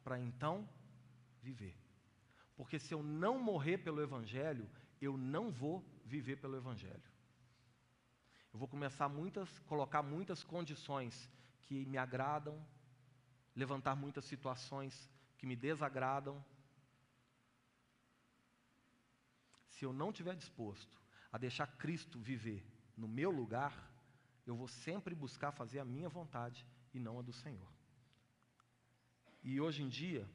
para 0.03 0.19
então 0.19 0.67
viver. 1.41 1.75
Porque 2.55 2.79
se 2.79 2.93
eu 2.93 3.01
não 3.01 3.39
morrer 3.39 3.77
pelo 3.79 4.01
Evangelho, 4.01 4.69
eu 4.99 5.17
não 5.17 5.51
vou 5.51 5.83
viver 6.05 6.37
pelo 6.37 6.55
Evangelho. 6.55 7.11
Eu 8.53 8.59
vou 8.59 8.67
começar 8.67 9.07
muitas, 9.07 9.59
colocar 9.59 10.03
muitas 10.03 10.43
condições 10.43 11.29
que 11.61 11.85
me 11.85 11.97
agradam, 11.97 12.63
levantar 13.55 13.95
muitas 13.95 14.25
situações 14.25 15.09
que 15.41 15.47
me 15.47 15.55
desagradam. 15.55 16.45
Se 19.69 19.83
eu 19.83 19.91
não 19.91 20.11
estiver 20.11 20.35
disposto 20.35 21.01
a 21.31 21.37
deixar 21.39 21.65
Cristo 21.65 22.19
viver 22.19 22.63
no 22.95 23.07
meu 23.07 23.31
lugar, 23.31 23.91
eu 24.45 24.55
vou 24.55 24.67
sempre 24.67 25.15
buscar 25.15 25.51
fazer 25.51 25.79
a 25.79 25.85
minha 25.85 26.07
vontade 26.07 26.63
e 26.93 26.99
não 26.99 27.17
a 27.17 27.23
do 27.23 27.33
Senhor. 27.33 27.67
E 29.41 29.59
hoje 29.59 29.81
em 29.81 29.89
dia, 29.89 30.29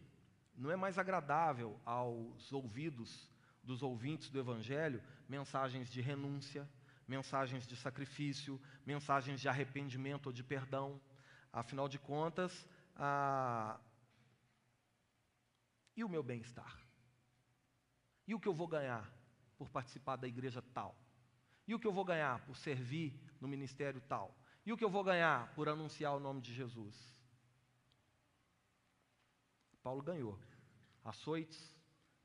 não 0.56 0.72
é 0.72 0.76
mais 0.76 0.98
agradável 0.98 1.80
aos 1.84 2.52
ouvidos 2.52 3.30
dos 3.62 3.84
ouvintes 3.84 4.28
do 4.28 4.40
Evangelho 4.40 5.00
mensagens 5.28 5.88
de 5.88 6.00
renúncia, 6.00 6.68
mensagens 7.06 7.64
de 7.64 7.76
sacrifício, 7.76 8.60
mensagens 8.84 9.40
de 9.40 9.48
arrependimento 9.48 10.26
ou 10.26 10.32
de 10.32 10.42
perdão. 10.42 11.00
Afinal 11.52 11.88
de 11.88 11.96
contas, 11.96 12.66
a... 12.96 13.78
e 15.96 16.04
o 16.04 16.08
meu 16.08 16.22
bem-estar? 16.22 16.78
E 18.26 18.34
o 18.34 18.40
que 18.40 18.48
eu 18.48 18.54
vou 18.54 18.68
ganhar 18.68 19.10
por 19.56 19.70
participar 19.70 20.16
da 20.16 20.28
igreja 20.28 20.60
tal? 20.74 20.94
E 21.66 21.74
o 21.74 21.78
que 21.78 21.86
eu 21.86 21.92
vou 21.92 22.04
ganhar 22.04 22.44
por 22.44 22.56
servir 22.56 23.18
no 23.40 23.48
ministério 23.48 24.00
tal? 24.02 24.36
E 24.64 24.72
o 24.72 24.76
que 24.76 24.84
eu 24.84 24.90
vou 24.90 25.02
ganhar 25.02 25.52
por 25.54 25.68
anunciar 25.68 26.14
o 26.14 26.20
nome 26.20 26.40
de 26.40 26.52
Jesus? 26.52 26.94
Paulo 29.82 30.02
ganhou 30.02 30.38
açoites, 31.04 31.74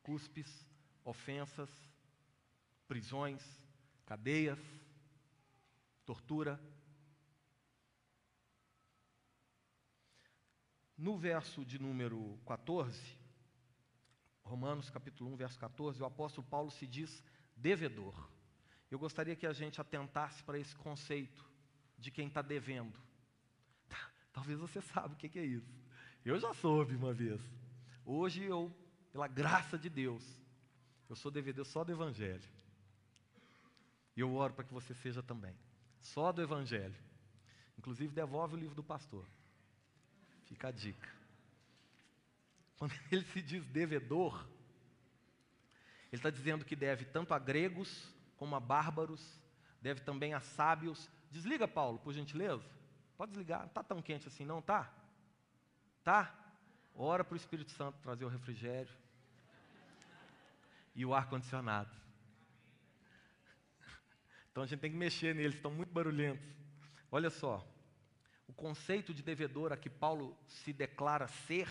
cuspes, 0.02 0.68
ofensas, 1.06 1.70
prisões, 2.88 3.44
cadeias, 4.06 4.60
tortura. 6.04 6.60
No 10.98 11.18
verso 11.18 11.64
de 11.64 11.80
número 11.80 12.40
14, 12.46 13.21
Romanos 14.52 14.90
capítulo 14.90 15.32
1, 15.32 15.38
verso 15.38 15.58
14, 15.58 16.04
o 16.04 16.06
apóstolo 16.06 16.46
Paulo 16.46 16.70
se 16.72 16.86
diz 16.86 17.24
devedor. 17.56 18.14
Eu 18.92 19.00
gostaria 19.00 19.34
que 19.34 19.48
a 19.48 19.54
gente 19.54 19.80
atentasse 19.80 20.44
para 20.44 20.60
esse 20.60 20.76
conceito 20.76 21.50
de 21.98 22.12
quem 22.12 22.28
está 22.28 22.42
devendo. 22.42 23.00
Talvez 24.34 24.60
você 24.60 24.82
saiba 24.82 25.14
o 25.14 25.16
que 25.16 25.40
é 25.40 25.46
isso. 25.46 25.74
Eu 26.26 26.38
já 26.38 26.54
soube 26.54 26.94
uma 26.98 27.14
vez. 27.14 27.40
Hoje 28.06 28.44
eu, 28.44 28.70
pela 29.14 29.26
graça 29.26 29.78
de 29.78 29.90
Deus, 29.90 30.22
eu 31.08 31.16
sou 31.16 31.32
devedor 31.32 31.64
só 31.64 31.86
do 31.86 31.94
Evangelho. 31.94 32.44
E 34.18 34.20
eu 34.20 34.34
oro 34.34 34.54
para 34.54 34.66
que 34.66 34.74
você 34.74 34.94
seja 34.96 35.24
também. 35.24 35.56
Só 36.02 36.30
do 36.34 36.42
Evangelho. 36.42 37.02
Inclusive, 37.78 38.14
devolve 38.14 38.56
o 38.56 38.60
livro 38.60 38.76
do 38.76 38.84
pastor. 38.84 39.26
Fica 40.44 40.68
a 40.68 40.72
dica. 40.72 41.21
Quando 42.82 42.96
ele 43.12 43.24
se 43.26 43.44
diz 43.44 43.64
devedor, 43.68 44.44
ele 46.12 46.20
está 46.20 46.32
dizendo 46.32 46.66
que 46.66 46.76
deve 46.76 47.06
tanto 47.06 47.32
a 47.32 47.38
gregos 47.38 48.12
como 48.38 48.56
a 48.56 48.60
bárbaros, 48.60 49.40
deve 49.80 50.02
também 50.02 50.34
a 50.34 50.40
sábios. 50.40 51.08
Desliga, 51.30 51.68
Paulo, 51.68 52.00
por 52.00 52.12
gentileza. 52.12 52.68
Pode 53.16 53.34
desligar. 53.34 53.60
Não 53.60 53.68
está 53.68 53.84
tão 53.84 54.02
quente 54.02 54.28
assim, 54.28 54.46
não, 54.46 54.64
tá? 54.64 54.92
Tá? 56.04 56.36
Ora 56.96 57.24
para 57.24 57.36
o 57.36 57.38
Espírito 57.38 57.70
Santo 57.70 58.00
trazer 58.00 58.26
o 58.26 58.30
refrigério 58.30 58.92
e 60.96 61.06
o 61.06 61.14
ar-condicionado. 61.14 61.96
Então 64.52 64.64
a 64.64 64.66
gente 64.66 64.80
tem 64.80 64.92
que 64.92 64.98
mexer 64.98 65.36
neles, 65.36 65.56
estão 65.56 65.72
muito 65.72 65.94
barulhentos. 65.94 66.46
Olha 67.12 67.30
só, 67.30 67.66
o 68.48 68.54
conceito 68.54 69.14
de 69.14 69.22
devedor 69.22 69.72
a 69.72 69.78
que 69.78 69.90
Paulo 69.90 70.36
se 70.48 70.74
declara 70.74 71.28
ser 71.28 71.70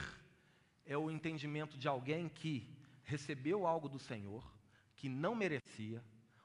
é 0.91 0.99
o 0.99 1.09
entendimento 1.09 1.78
de 1.78 1.86
alguém 1.86 2.28
que 2.28 2.68
recebeu 3.05 3.64
algo 3.64 3.88
do 3.88 4.01
Senhor, 4.01 4.45
que 4.97 5.09
não 5.09 5.36
merecia, 5.36 6.03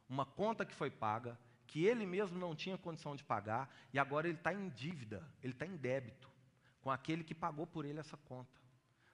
uma 0.07 0.23
conta 0.23 0.63
que 0.63 0.75
foi 0.75 0.91
paga, 0.91 1.35
que 1.65 1.83
ele 1.83 2.05
mesmo 2.05 2.37
não 2.37 2.55
tinha 2.55 2.77
condição 2.77 3.15
de 3.15 3.23
pagar, 3.23 3.75
e 3.91 3.97
agora 3.97 4.27
ele 4.27 4.37
está 4.37 4.53
em 4.53 4.69
dívida, 4.69 5.27
ele 5.41 5.53
está 5.53 5.65
em 5.65 5.75
débito 5.75 6.29
com 6.79 6.91
aquele 6.91 7.23
que 7.23 7.33
pagou 7.33 7.65
por 7.65 7.85
ele 7.85 7.99
essa 7.99 8.15
conta. 8.17 8.61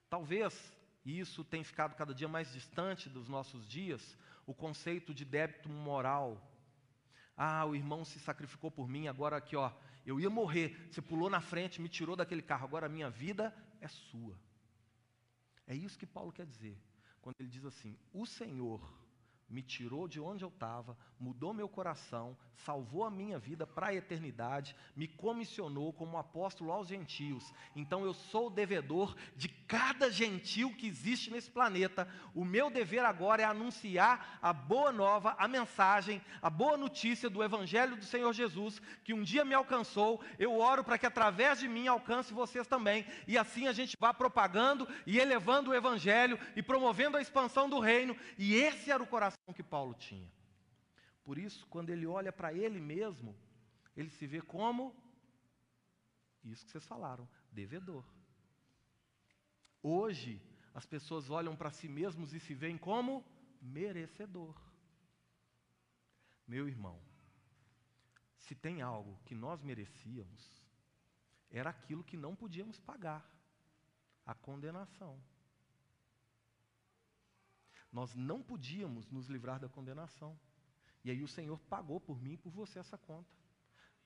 Talvez 0.10 0.76
isso 1.06 1.46
tenha 1.46 1.64
ficado 1.64 1.96
cada 1.96 2.14
dia 2.14 2.28
mais 2.28 2.52
distante 2.52 3.08
dos 3.08 3.30
nossos 3.30 3.66
dias, 3.66 4.18
o 4.46 4.54
conceito 4.54 5.14
de 5.14 5.24
débito 5.24 5.70
moral. 5.70 6.46
Ah, 7.38 7.66
o 7.66 7.74
irmão 7.74 8.04
se 8.04 8.20
sacrificou 8.20 8.70
por 8.70 8.86
mim, 8.86 9.08
agora 9.08 9.38
aqui, 9.38 9.56
ó, 9.56 9.72
eu 10.06 10.20
ia 10.20 10.30
morrer, 10.30 10.90
você 10.92 11.02
pulou 11.02 11.30
na 11.30 11.40
frente, 11.40 11.82
me 11.82 11.88
tirou 11.88 12.18
daquele 12.18 12.42
carro, 12.42 12.66
agora 12.66 12.88
a 12.88 12.90
minha 12.90 13.10
vida 13.10 13.56
é 13.80 13.88
sua. 13.88 14.38
É 15.72 15.74
isso 15.74 15.98
que 15.98 16.06
Paulo 16.06 16.34
quer 16.34 16.46
dizer, 16.46 16.78
quando 17.22 17.40
ele 17.40 17.48
diz 17.48 17.64
assim: 17.64 17.98
o 18.12 18.26
Senhor 18.26 18.82
me 19.48 19.62
tirou 19.64 20.06
de 20.06 20.20
onde 20.20 20.44
eu 20.44 20.50
estava, 20.50 20.98
mudou 21.22 21.54
meu 21.54 21.70
coração, 21.70 22.36
salvou 22.56 23.04
a 23.04 23.12
minha 23.12 23.38
vida 23.38 23.66
para 23.68 23.88
a 23.88 23.94
eternidade, 23.94 24.76
me 24.96 25.08
comissionou 25.08 25.94
como 25.94 26.18
apóstolo 26.18 26.72
aos 26.72 26.88
gentios. 26.88 27.54
Então 27.76 28.04
eu 28.04 28.14
sou 28.14 28.48
o 28.48 28.50
devedor 28.50 29.16
de 29.36 29.48
cada 29.48 30.10
gentil 30.10 30.74
que 30.76 30.88
existe 30.88 31.30
nesse 31.30 31.50
planeta. 31.50 32.08
O 32.34 32.44
meu 32.44 32.72
dever 32.72 33.06
agora 33.06 33.44
é 33.44 33.46
anunciar 33.46 34.40
a 34.42 34.52
boa 34.52 34.92
nova, 34.92 35.36
a 35.38 35.48
mensagem, 35.48 36.22
a 36.42 36.50
boa 36.50 36.76
notícia 36.76 37.30
do 37.30 37.44
evangelho 37.44 37.96
do 37.96 38.06
Senhor 38.06 38.34
Jesus, 38.34 38.82
que 39.04 39.14
um 39.14 39.22
dia 39.22 39.46
me 39.46 39.54
alcançou. 39.54 40.22
Eu 40.40 40.58
oro 40.60 40.84
para 40.84 40.98
que 40.98 41.06
através 41.06 41.60
de 41.60 41.68
mim 41.68 41.88
alcance 41.88 42.34
vocês 42.34 42.66
também, 42.66 43.06
e 43.28 43.38
assim 43.38 43.68
a 43.68 43.74
gente 43.74 43.96
vá 44.00 44.12
propagando 44.12 44.88
e 45.06 45.20
elevando 45.20 45.70
o 45.70 45.76
evangelho 45.76 46.40
e 46.56 46.64
promovendo 46.64 47.18
a 47.18 47.22
expansão 47.22 47.70
do 47.70 47.80
reino. 47.80 48.18
E 48.40 48.56
esse 48.56 48.92
era 48.92 49.04
o 49.04 49.08
coração 49.08 49.54
que 49.54 49.62
Paulo 49.62 49.94
tinha. 49.94 50.41
Por 51.24 51.38
isso, 51.38 51.66
quando 51.68 51.90
ele 51.90 52.06
olha 52.06 52.32
para 52.32 52.54
ele 52.54 52.80
mesmo, 52.80 53.36
ele 53.96 54.10
se 54.10 54.26
vê 54.26 54.42
como 54.42 54.96
isso 56.44 56.66
que 56.66 56.72
vocês 56.72 56.86
falaram, 56.86 57.28
devedor. 57.52 58.04
Hoje, 59.84 60.42
as 60.74 60.86
pessoas 60.86 61.30
olham 61.30 61.56
para 61.56 61.72
si 61.72 61.88
mesmos 61.88 62.34
e 62.34 62.40
se 62.40 62.54
veem 62.54 62.78
como 62.78 63.24
merecedor. 63.62 64.56
Meu 66.48 66.68
irmão, 66.68 67.00
se 68.38 68.56
tem 68.56 68.82
algo 68.82 69.20
que 69.26 69.36
nós 69.36 69.62
merecíamos, 69.62 70.62
era 71.50 71.70
aquilo 71.70 72.04
que 72.04 72.18
não 72.18 72.36
podíamos 72.36 72.80
pagar 72.80 73.30
a 74.26 74.34
condenação. 74.34 75.22
Nós 77.92 78.16
não 78.16 78.42
podíamos 78.42 79.10
nos 79.10 79.28
livrar 79.28 79.60
da 79.60 79.68
condenação. 79.68 80.40
E 81.04 81.12
aí 81.12 81.24
o 81.24 81.28
Senhor 81.28 81.60
pagou 81.62 82.00
por 82.00 82.22
mim 82.22 82.34
e 82.34 82.38
por 82.38 82.52
você 82.52 82.80
essa 82.80 82.98
conta. 82.98 83.30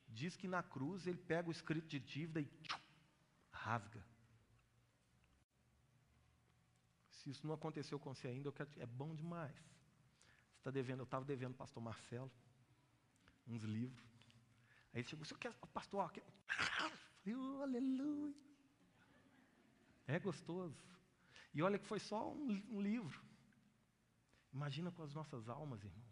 Diz 0.08 0.36
que 0.36 0.48
na 0.48 0.64
cruz 0.64 1.08
ele 1.08 1.18
pega 1.18 1.50
o 1.50 1.52
escrito 1.52 1.88
de 1.88 2.00
dívida 2.00 2.40
e 2.40 2.46
tchum, 2.46 2.80
rasga. 3.52 4.06
Se 7.10 7.30
isso 7.30 7.46
não 7.46 7.56
aconteceu 7.56 8.00
com 8.00 8.14
você 8.14 8.28
ainda, 8.28 8.52
quero, 8.52 8.70
é 8.78 8.86
bom 8.86 9.16
demais. 9.16 9.56
Você 9.56 10.60
está 10.60 10.72
devendo, 10.72 11.00
eu 11.00 11.06
estava 11.06 11.26
devendo 11.26 11.52
ao 11.52 11.58
pastor 11.58 11.82
Marcelo 11.82 12.32
uns 13.48 13.64
livros. 13.64 14.06
Aí 14.94 15.02
ele 15.02 15.08
chegou, 15.08 15.26
senhor 15.26 15.40
quer, 15.40 15.54
pastor, 15.74 16.02
ó, 16.02 16.10
quer... 16.10 16.24
Oh, 17.28 17.64
aleluia. 17.64 18.36
É 20.08 20.20
gostoso. 20.20 20.78
E 21.54 21.62
olha 21.62 21.80
que 21.80 21.88
foi 21.88 22.00
só 22.00 22.32
um, 22.32 22.64
um 22.70 22.82
livro. 22.82 23.20
Imagina 24.54 24.92
com 24.92 25.02
as 25.02 25.14
nossas 25.14 25.50
almas, 25.50 25.84
irmãos. 25.84 26.05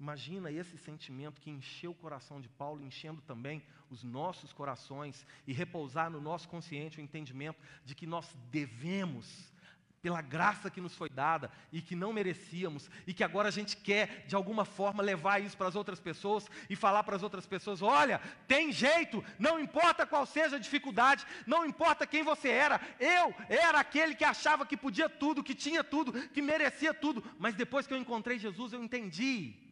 Imagina 0.00 0.50
esse 0.50 0.78
sentimento 0.78 1.40
que 1.40 1.50
encheu 1.50 1.90
o 1.90 1.94
coração 1.94 2.40
de 2.40 2.48
Paulo, 2.48 2.84
enchendo 2.84 3.20
também 3.22 3.62
os 3.90 4.04
nossos 4.04 4.52
corações 4.52 5.26
e 5.46 5.52
repousar 5.52 6.08
no 6.08 6.20
nosso 6.20 6.48
consciente 6.48 6.98
o 6.98 7.02
entendimento 7.02 7.60
de 7.84 7.96
que 7.96 8.06
nós 8.06 8.32
devemos 8.50 9.52
pela 10.00 10.22
graça 10.22 10.70
que 10.70 10.80
nos 10.80 10.94
foi 10.94 11.08
dada 11.08 11.50
e 11.72 11.82
que 11.82 11.96
não 11.96 12.12
merecíamos, 12.12 12.88
e 13.06 13.12
que 13.12 13.24
agora 13.24 13.48
a 13.48 13.50
gente 13.50 13.76
quer, 13.76 14.24
de 14.26 14.36
alguma 14.36 14.64
forma, 14.64 15.02
levar 15.02 15.42
isso 15.42 15.56
para 15.56 15.66
as 15.66 15.74
outras 15.74 15.98
pessoas 15.98 16.48
e 16.70 16.76
falar 16.76 17.02
para 17.02 17.16
as 17.16 17.22
outras 17.24 17.46
pessoas: 17.46 17.82
olha, 17.82 18.20
tem 18.46 18.70
jeito, 18.70 19.24
não 19.36 19.58
importa 19.58 20.06
qual 20.06 20.24
seja 20.24 20.54
a 20.56 20.60
dificuldade, 20.60 21.26
não 21.44 21.66
importa 21.66 22.06
quem 22.06 22.22
você 22.22 22.48
era, 22.48 22.80
eu 23.00 23.34
era 23.48 23.80
aquele 23.80 24.14
que 24.14 24.24
achava 24.24 24.64
que 24.64 24.76
podia 24.76 25.08
tudo, 25.08 25.42
que 25.42 25.56
tinha 25.56 25.82
tudo, 25.82 26.12
que 26.28 26.40
merecia 26.40 26.94
tudo, 26.94 27.24
mas 27.36 27.56
depois 27.56 27.84
que 27.84 27.92
eu 27.92 27.98
encontrei 27.98 28.38
Jesus, 28.38 28.72
eu 28.72 28.82
entendi 28.82 29.67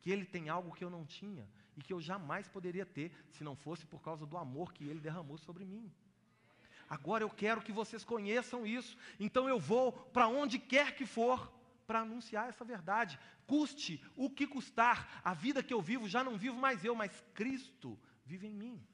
que 0.00 0.10
Ele 0.10 0.24
tem 0.24 0.48
algo 0.48 0.74
que 0.74 0.84
eu 0.84 0.90
não 0.90 1.04
tinha 1.04 1.48
e 1.76 1.82
que 1.82 1.92
eu 1.92 2.00
jamais 2.00 2.48
poderia 2.48 2.86
ter 2.86 3.12
se 3.30 3.44
não 3.44 3.54
fosse 3.54 3.86
por 3.86 4.00
causa 4.02 4.26
do 4.26 4.36
amor 4.36 4.72
que 4.72 4.84
Ele 4.84 5.00
derramou 5.00 5.38
sobre 5.38 5.64
mim. 5.64 5.92
Agora 6.88 7.22
eu 7.22 7.30
quero 7.30 7.62
que 7.62 7.70
vocês 7.70 8.04
conheçam 8.04 8.66
isso. 8.66 8.96
Então 9.18 9.48
eu 9.48 9.60
vou 9.60 9.92
para 9.92 10.26
onde 10.26 10.58
quer 10.58 10.96
que 10.96 11.06
for 11.06 11.52
para 11.86 12.00
anunciar 12.00 12.48
essa 12.48 12.64
verdade. 12.64 13.18
Custe 13.46 14.04
o 14.16 14.28
que 14.28 14.46
custar. 14.46 15.20
A 15.24 15.32
vida 15.32 15.62
que 15.62 15.72
eu 15.72 15.80
vivo 15.80 16.08
já 16.08 16.24
não 16.24 16.36
vivo 16.36 16.56
mais 16.56 16.84
eu, 16.84 16.94
mas 16.94 17.22
Cristo 17.34 17.98
vive 18.24 18.48
em 18.48 18.54
mim. 18.54 18.84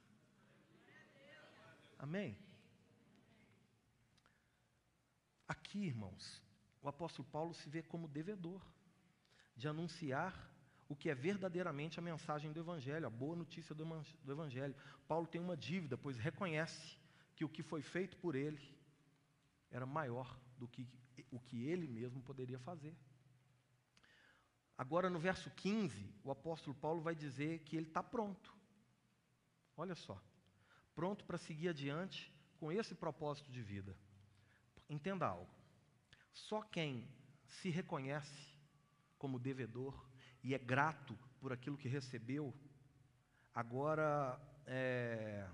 Amém? 1.99 2.39
Aqui, 5.49 5.79
irmãos, 5.87 6.43
o 6.83 6.89
apóstolo 6.89 7.27
Paulo 7.29 7.55
se 7.55 7.69
vê 7.69 7.83
como 7.83 8.09
devedor 8.09 8.61
de 9.57 9.69
anunciar 9.69 10.35
o 10.89 10.95
que 10.95 11.11
é 11.11 11.15
verdadeiramente 11.15 11.99
a 11.99 12.03
mensagem 12.03 12.53
do 12.53 12.61
Evangelho, 12.61 13.07
a 13.07 13.11
boa 13.11 13.35
notícia 13.35 13.75
do 13.75 14.33
Evangelho. 14.33 14.75
Paulo 15.09 15.27
tem 15.27 15.41
uma 15.41 15.57
dívida, 15.57 15.99
pois 15.99 16.17
reconhece 16.17 16.97
que 17.35 17.45
o 17.45 17.49
que 17.49 17.63
foi 17.63 17.83
feito 17.83 18.17
por 18.19 18.35
ele 18.35 18.61
era 19.71 19.85
maior 19.85 20.39
do 20.59 20.69
que 20.69 20.87
o 21.31 21.41
que 21.41 21.65
ele 21.65 21.87
mesmo 21.87 22.23
poderia 22.23 22.59
fazer. 22.59 22.95
Agora, 24.79 25.09
no 25.09 25.19
verso 25.19 25.51
15, 25.51 26.15
o 26.23 26.31
apóstolo 26.31 26.75
Paulo 26.75 27.01
vai 27.01 27.15
dizer 27.15 27.61
que 27.61 27.77
ele 27.77 27.87
está 27.87 28.03
pronto. 28.03 28.55
Olha 29.77 29.95
só. 29.95 30.21
Pronto 30.95 31.25
para 31.25 31.39
seguir 31.39 31.69
adiante 31.69 32.33
com 32.59 32.71
esse 32.71 32.95
propósito 32.95 33.51
de 33.51 33.63
vida. 33.63 33.97
Entenda 34.89 35.27
algo. 35.27 35.51
Só 36.33 36.63
quem 36.63 37.09
se 37.47 37.71
reconhece 37.71 38.55
como 39.19 39.39
devedor 39.39 40.07
e 40.47 40.55
é 40.55 40.59
grato 40.59 41.19
por 41.41 41.53
aquilo 41.53 41.77
que 41.77 41.89
recebeu, 41.89 42.55
agora 43.53 44.41
é, 44.65 45.45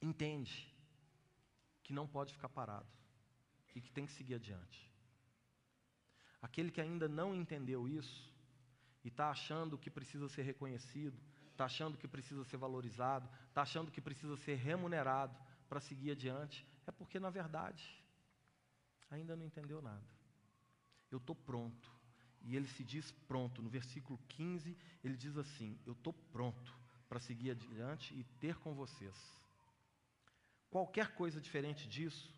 entende 0.00 0.72
que 1.82 1.92
não 1.92 2.06
pode 2.06 2.32
ficar 2.32 2.48
parado 2.48 2.86
e 3.74 3.80
que 3.80 3.90
tem 3.90 4.06
que 4.06 4.12
seguir 4.12 4.36
adiante. 4.36 4.88
Aquele 6.40 6.70
que 6.70 6.80
ainda 6.80 7.08
não 7.08 7.34
entendeu 7.34 7.88
isso 7.88 8.32
e 9.02 9.08
está 9.08 9.28
achando 9.28 9.76
que 9.76 9.90
precisa 9.90 10.28
ser 10.28 10.42
reconhecido, 10.42 11.20
está 11.50 11.64
achando 11.64 11.98
que 11.98 12.06
precisa 12.06 12.44
ser 12.44 12.58
valorizado, 12.58 13.28
está 13.48 13.62
achando 13.62 13.90
que 13.90 14.00
precisa 14.00 14.36
ser 14.36 14.54
remunerado 14.54 15.36
para 15.68 15.80
seguir 15.80 16.12
adiante, 16.12 16.64
é 16.86 16.92
porque, 16.92 17.18
na 17.18 17.28
verdade, 17.28 18.00
ainda 19.10 19.34
não 19.34 19.44
entendeu 19.44 19.82
nada. 19.82 20.06
Eu 21.10 21.18
estou 21.18 21.34
pronto. 21.34 21.95
E 22.46 22.56
ele 22.56 22.66
se 22.68 22.82
diz 22.82 23.12
pronto. 23.28 23.60
No 23.60 23.68
versículo 23.68 24.18
15, 24.28 24.74
ele 25.04 25.16
diz 25.16 25.36
assim: 25.36 25.78
Eu 25.84 25.92
estou 25.92 26.14
pronto 26.32 26.72
para 27.08 27.20
seguir 27.20 27.50
adiante 27.50 28.14
e 28.14 28.24
ter 28.40 28.56
com 28.56 28.74
vocês 28.74 29.14
Qualquer 30.76 31.14
coisa 31.14 31.40
diferente 31.40 31.88
disso 31.88 32.30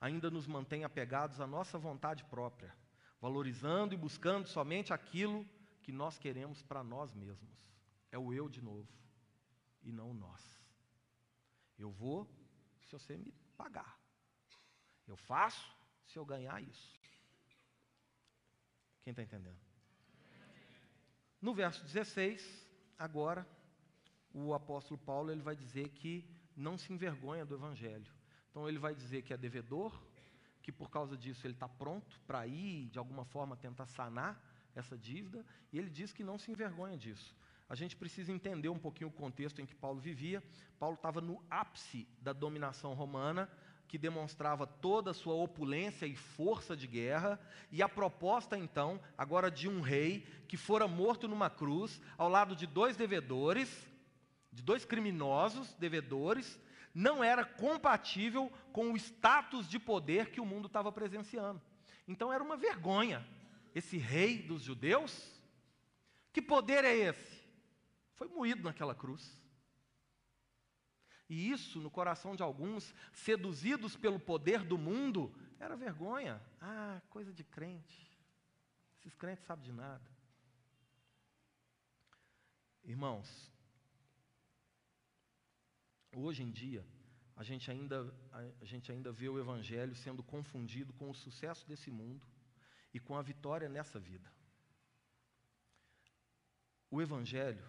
ainda 0.00 0.30
nos 0.30 0.46
mantém 0.46 0.82
apegados 0.82 1.40
à 1.40 1.46
nossa 1.46 1.78
vontade 1.78 2.24
própria, 2.24 2.74
valorizando 3.20 3.94
e 3.94 3.98
buscando 3.98 4.48
somente 4.48 4.92
aquilo 4.92 5.46
que 5.82 5.92
nós 5.92 6.18
queremos 6.18 6.62
para 6.62 6.82
nós 6.82 7.12
mesmos. 7.12 7.50
É 8.10 8.18
o 8.18 8.32
eu 8.32 8.48
de 8.48 8.62
novo 8.62 8.88
e 9.82 9.92
não 9.92 10.10
o 10.10 10.14
nós. 10.14 10.42
Eu 11.78 11.90
vou 11.90 12.26
se 12.84 12.92
você 12.92 13.16
me 13.16 13.32
pagar. 13.56 14.00
Eu 15.06 15.16
faço 15.16 15.70
se 16.06 16.18
eu 16.18 16.24
ganhar 16.24 16.62
isso. 16.62 16.98
Quem 19.02 19.10
está 19.10 19.22
entendendo? 19.22 19.58
No 21.40 21.52
verso 21.52 21.82
16, 21.84 22.68
agora, 22.98 23.46
o 24.32 24.54
apóstolo 24.54 24.98
Paulo 24.98 25.30
ele 25.30 25.42
vai 25.42 25.56
dizer 25.56 25.88
que 25.90 26.24
não 26.56 26.78
se 26.78 26.92
envergonha 26.92 27.44
do 27.44 27.54
Evangelho. 27.54 28.12
Então 28.50 28.68
ele 28.68 28.78
vai 28.78 28.94
dizer 28.94 29.22
que 29.22 29.32
é 29.32 29.36
devedor, 29.36 30.00
que 30.62 30.70
por 30.70 30.90
causa 30.90 31.16
disso 31.16 31.46
ele 31.46 31.54
está 31.54 31.68
pronto 31.68 32.20
para 32.26 32.46
ir, 32.46 32.88
de 32.88 32.98
alguma 32.98 33.24
forma, 33.24 33.56
tentar 33.56 33.86
sanar 33.86 34.40
essa 34.74 34.96
dívida, 34.96 35.44
e 35.72 35.78
ele 35.78 35.90
diz 35.90 36.12
que 36.12 36.22
não 36.22 36.38
se 36.38 36.50
envergonha 36.50 36.96
disso. 36.96 37.36
A 37.68 37.74
gente 37.74 37.96
precisa 37.96 38.30
entender 38.30 38.68
um 38.68 38.78
pouquinho 38.78 39.08
o 39.08 39.12
contexto 39.12 39.60
em 39.60 39.66
que 39.66 39.74
Paulo 39.74 39.98
vivia. 39.98 40.42
Paulo 40.78 40.94
estava 40.94 41.20
no 41.20 41.42
ápice 41.50 42.06
da 42.20 42.32
dominação 42.32 42.92
romana, 42.92 43.48
que 43.88 43.98
demonstrava 43.98 44.66
toda 44.66 45.10
a 45.10 45.14
sua 45.14 45.34
opulência 45.34 46.06
e 46.06 46.16
força 46.16 46.76
de 46.76 46.86
guerra, 46.86 47.38
e 47.70 47.82
a 47.82 47.88
proposta 47.88 48.56
então, 48.56 49.00
agora 49.16 49.50
de 49.50 49.68
um 49.68 49.80
rei 49.80 50.26
que 50.48 50.56
fora 50.56 50.88
morto 50.88 51.28
numa 51.28 51.50
cruz, 51.50 52.00
ao 52.16 52.28
lado 52.28 52.56
de 52.56 52.66
dois 52.66 52.96
devedores, 52.96 53.86
de 54.52 54.62
dois 54.62 54.84
criminosos 54.84 55.74
devedores 55.74 56.58
não 56.94 57.24
era 57.24 57.44
compatível 57.44 58.52
com 58.72 58.92
o 58.92 58.96
status 58.96 59.68
de 59.68 59.78
poder 59.78 60.30
que 60.30 60.40
o 60.40 60.46
mundo 60.46 60.66
estava 60.66 60.92
presenciando. 60.92 61.60
Então 62.06 62.32
era 62.32 62.42
uma 62.42 62.56
vergonha. 62.56 63.26
Esse 63.74 63.96
rei 63.96 64.38
dos 64.38 64.62
judeus, 64.62 65.40
que 66.32 66.42
poder 66.42 66.84
é 66.84 66.94
esse? 66.94 67.42
Foi 68.14 68.28
moído 68.28 68.62
naquela 68.62 68.94
cruz. 68.94 69.41
E 71.32 71.50
isso, 71.50 71.80
no 71.80 71.90
coração 71.90 72.36
de 72.36 72.42
alguns, 72.42 72.94
seduzidos 73.12 73.96
pelo 73.96 74.20
poder 74.20 74.62
do 74.64 74.76
mundo, 74.76 75.34
era 75.58 75.74
vergonha. 75.74 76.42
Ah, 76.60 77.00
coisa 77.08 77.32
de 77.32 77.42
crente. 77.42 78.00
Esses 78.98 79.14
crentes 79.14 79.46
sabem 79.46 79.64
de 79.64 79.72
nada. 79.72 80.04
Irmãos, 82.84 83.50
Hoje 86.14 86.42
em 86.42 86.50
dia, 86.50 86.84
a 87.34 87.42
gente 87.42 87.70
ainda, 87.70 88.14
a 88.60 88.64
gente 88.66 88.92
ainda 88.92 89.10
vê 89.10 89.30
o 89.30 89.38
Evangelho 89.38 89.94
sendo 89.94 90.22
confundido 90.22 90.92
com 90.92 91.08
o 91.08 91.14
sucesso 91.14 91.66
desse 91.66 91.90
mundo 91.90 92.26
e 92.92 93.00
com 93.00 93.16
a 93.16 93.22
vitória 93.22 93.66
nessa 93.66 93.98
vida. 93.98 94.30
O 96.90 97.00
Evangelho 97.00 97.66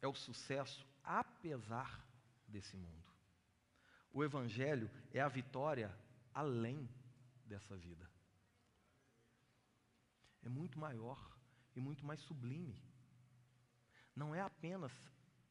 é 0.00 0.06
o 0.06 0.14
sucesso 0.14 0.86
apesar 1.02 2.05
desse 2.48 2.76
mundo. 2.76 3.04
O 4.12 4.24
Evangelho 4.24 4.90
é 5.12 5.20
a 5.20 5.28
vitória 5.28 5.94
além 6.32 6.88
dessa 7.44 7.76
vida. 7.76 8.08
É 10.42 10.48
muito 10.48 10.78
maior 10.78 11.18
e 11.74 11.80
muito 11.80 12.04
mais 12.04 12.20
sublime. 12.20 12.80
Não 14.14 14.34
é 14.34 14.40
apenas 14.40 14.92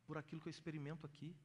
por 0.08 0.18
aquilo 0.18 0.41
que 0.41 0.48
eu 0.48 0.52
experimento 0.52 1.06
aqui 1.06 1.36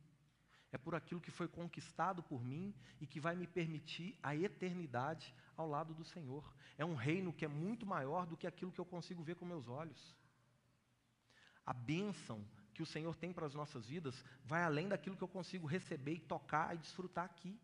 é 0.73 0.79
por 0.79 0.95
aquilo 0.95 1.21
que 1.21 1.31
foi 1.31 1.49
conquistado 1.49 2.23
por 2.23 2.45
mim 2.45 2.75
e 3.01 3.07
que 3.07 3.21
vai 3.21 3.35
me 3.35 3.47
permitir 3.47 4.17
a 4.23 4.37
eternidade 4.37 5.35
ao 5.57 5.69
lado 5.69 5.93
do 5.95 6.05
Senhor. 6.05 6.45
É 6.79 6.85
um 6.85 6.95
reino 6.95 7.33
que 7.33 7.45
é 7.45 7.49
muito 7.49 7.85
maior 7.85 8.27
do 8.27 8.37
que 8.37 8.47
aquilo 8.47 8.71
que 8.71 8.81
eu 8.81 8.85
consigo 8.85 9.23
ver 9.23 9.35
com 9.35 9.45
meus 9.45 9.67
olhos. 9.69 10.17
A 11.67 11.73
bênção 11.73 12.45
que 12.81 12.85
o 12.85 12.87
Senhor 12.87 13.14
tem 13.14 13.31
para 13.31 13.45
as 13.45 13.55
nossas 13.55 13.87
vidas 13.87 14.24
vai 14.43 14.62
além 14.62 14.89
daquilo 14.89 15.14
que 15.14 15.22
eu 15.22 15.28
consigo 15.28 15.66
receber 15.66 16.14
e 16.14 16.20
tocar 16.20 16.74
e 16.74 16.78
desfrutar 16.78 17.26
aqui. 17.26 17.61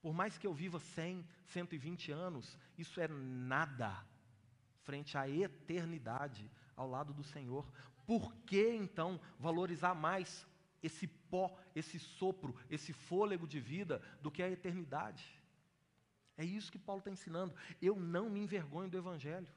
Por 0.00 0.14
mais 0.14 0.38
que 0.38 0.46
eu 0.46 0.54
viva 0.54 0.80
100, 0.80 1.22
120 1.48 2.10
anos, 2.10 2.58
isso 2.78 2.98
é 2.98 3.06
nada 3.06 4.02
frente 4.84 5.18
à 5.18 5.28
eternidade 5.28 6.50
ao 6.74 6.88
lado 6.88 7.12
do 7.12 7.22
Senhor. 7.22 7.70
Por 8.06 8.34
que 8.46 8.70
então 8.70 9.20
valorizar 9.38 9.94
mais 9.94 10.46
esse 10.82 11.06
pó, 11.06 11.54
esse 11.76 11.98
sopro, 11.98 12.56
esse 12.70 12.94
fôlego 12.94 13.46
de 13.46 13.60
vida 13.60 14.00
do 14.22 14.30
que 14.30 14.42
a 14.42 14.48
eternidade. 14.48 15.38
É 16.38 16.44
isso 16.44 16.72
que 16.72 16.78
Paulo 16.78 17.00
está 17.00 17.10
ensinando. 17.10 17.54
Eu 17.82 17.96
não 17.96 18.30
me 18.30 18.40
envergonho 18.40 18.88
do 18.88 18.96
Evangelho. 18.96 19.48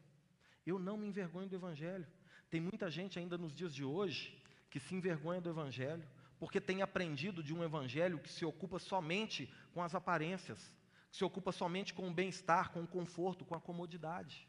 Eu 0.65 0.77
não 0.77 0.97
me 0.97 1.07
envergonho 1.07 1.47
do 1.47 1.55
Evangelho. 1.55 2.05
Tem 2.49 2.61
muita 2.61 2.89
gente 2.89 3.19
ainda 3.19 3.37
nos 3.37 3.53
dias 3.53 3.73
de 3.73 3.83
hoje 3.83 4.41
que 4.69 4.79
se 4.79 4.95
envergonha 4.95 5.41
do 5.41 5.49
Evangelho, 5.49 6.07
porque 6.39 6.61
tem 6.61 6.81
aprendido 6.81 7.43
de 7.43 7.53
um 7.53 7.63
Evangelho 7.63 8.19
que 8.19 8.31
se 8.31 8.45
ocupa 8.45 8.79
somente 8.79 9.51
com 9.73 9.81
as 9.81 9.95
aparências, 9.95 10.71
que 11.09 11.17
se 11.17 11.23
ocupa 11.23 11.51
somente 11.51 11.93
com 11.93 12.07
o 12.07 12.13
bem-estar, 12.13 12.71
com 12.71 12.83
o 12.83 12.87
conforto, 12.87 13.45
com 13.45 13.55
a 13.55 13.61
comodidade. 13.61 14.47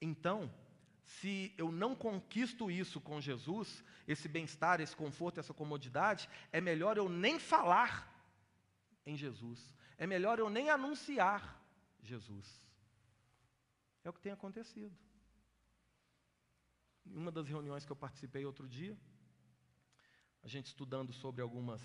Então, 0.00 0.52
se 1.04 1.54
eu 1.56 1.70
não 1.70 1.94
conquisto 1.94 2.70
isso 2.70 3.00
com 3.00 3.20
Jesus, 3.20 3.84
esse 4.06 4.28
bem-estar, 4.28 4.80
esse 4.80 4.96
conforto, 4.96 5.38
essa 5.38 5.54
comodidade, 5.54 6.28
é 6.50 6.60
melhor 6.60 6.96
eu 6.96 7.08
nem 7.08 7.38
falar 7.38 8.10
em 9.06 9.16
Jesus. 9.16 9.74
É 9.98 10.06
melhor 10.06 10.38
eu 10.38 10.48
nem 10.48 10.70
anunciar 10.70 11.62
Jesus. 12.02 12.46
É 14.02 14.10
o 14.10 14.12
que 14.12 14.20
tem 14.20 14.32
acontecido. 14.32 15.03
Em 17.06 17.16
uma 17.16 17.30
das 17.30 17.46
reuniões 17.46 17.84
que 17.84 17.92
eu 17.92 17.96
participei 17.96 18.44
outro 18.44 18.68
dia, 18.68 18.96
a 20.42 20.48
gente 20.48 20.66
estudando 20.66 21.12
sobre 21.12 21.42
algumas 21.42 21.80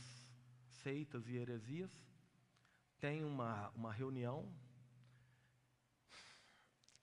seitas 0.84 1.28
e 1.28 1.36
heresias, 1.36 1.92
tem 3.00 3.24
uma, 3.24 3.70
uma 3.70 3.94
reunião 3.94 4.52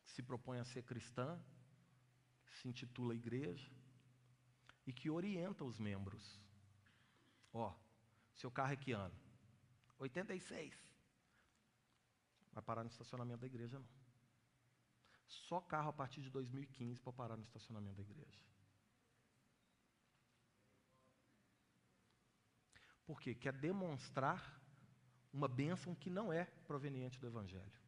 que 0.05 0.11
se 0.11 0.23
propõe 0.23 0.59
a 0.59 0.65
ser 0.65 0.83
cristã, 0.83 1.39
se 2.61 2.69
intitula 2.69 3.15
Igreja, 3.15 3.71
e 4.87 4.93
que 4.93 5.11
orienta 5.11 5.65
os 5.65 5.79
membros. 5.79 6.41
Ó, 7.53 7.75
seu 8.35 8.51
carro 8.51 8.73
é 8.73 8.77
que 8.77 8.93
ano? 8.93 9.15
86. 9.99 10.75
Vai 12.53 12.63
parar 12.63 12.85
no 12.85 12.91
estacionamento 12.91 13.41
da 13.41 13.47
igreja, 13.47 13.79
não. 13.79 14.06
Só 15.27 15.61
carro 15.61 15.91
a 15.91 15.93
partir 15.93 16.21
de 16.21 16.31
2015 16.31 17.01
para 17.01 17.13
parar 17.13 17.37
no 17.37 17.43
estacionamento 17.43 17.97
da 17.97 18.03
igreja. 18.03 18.41
Por 23.07 23.21
quê? 23.21 23.35
Quer 23.35 23.53
demonstrar 23.53 24.61
uma 25.33 25.49
bênção 25.49 25.95
que 25.95 26.11
não 26.11 26.33
é 26.33 26.45
proveniente 26.67 27.21
do 27.21 27.27
Evangelho. 27.27 27.81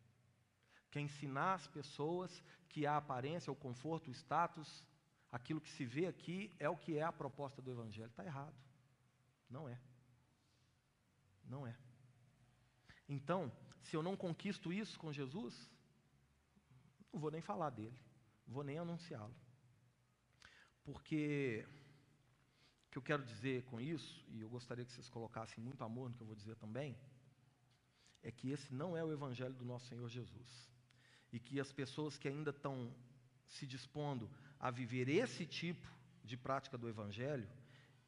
Quer 0.91 1.01
ensinar 1.01 1.55
as 1.55 1.66
pessoas 1.66 2.43
que 2.68 2.86
a 2.86 2.97
aparência, 2.97 3.53
o 3.53 3.57
conforto, 3.57 4.09
o 4.09 4.14
status, 4.14 4.84
aquilo 5.30 5.61
que 5.61 5.70
se 5.70 5.84
vê 5.84 6.07
aqui 6.07 6.55
é 6.59 6.68
o 6.68 6.76
que 6.76 6.97
é 6.97 7.03
a 7.03 7.12
proposta 7.12 7.61
do 7.61 7.70
Evangelho. 7.70 8.11
Está 8.11 8.24
errado. 8.24 8.55
Não 9.51 9.68
é. 9.68 9.78
Não 11.45 11.66
é. 11.66 11.76
Então, 13.09 13.51
se 13.82 13.97
eu 13.97 14.03
não 14.03 14.16
conquisto 14.16 14.72
isso 14.72 14.99
com 14.99 15.12
Jesus, 15.12 15.68
não 17.18 17.20
vou 17.20 17.32
nem 17.32 17.40
falar 17.40 17.70
dele, 17.70 17.98
vou 18.46 18.62
nem 18.62 18.78
anunciá-lo. 18.78 19.34
Porque 20.84 21.66
o 22.86 22.90
que 22.92 22.98
eu 22.98 23.02
quero 23.02 23.24
dizer 23.24 23.64
com 23.64 23.80
isso, 23.80 24.24
e 24.28 24.40
eu 24.40 24.48
gostaria 24.48 24.84
que 24.84 24.92
vocês 24.92 25.08
colocassem 25.10 25.62
muito 25.62 25.82
amor 25.82 26.08
no 26.08 26.14
que 26.14 26.22
eu 26.22 26.26
vou 26.28 26.36
dizer 26.36 26.54
também, 26.54 26.96
é 28.22 28.30
que 28.30 28.50
esse 28.50 28.72
não 28.72 28.96
é 28.96 29.04
o 29.04 29.12
evangelho 29.12 29.52
do 29.54 29.64
nosso 29.64 29.88
Senhor 29.88 30.08
Jesus. 30.08 30.70
E 31.32 31.40
que 31.40 31.58
as 31.58 31.72
pessoas 31.72 32.16
que 32.16 32.28
ainda 32.28 32.50
estão 32.50 32.94
se 33.48 33.66
dispondo 33.66 34.30
a 34.60 34.70
viver 34.70 35.08
esse 35.08 35.44
tipo 35.44 35.86
de 36.22 36.36
prática 36.36 36.78
do 36.78 36.88
evangelho, 36.88 37.48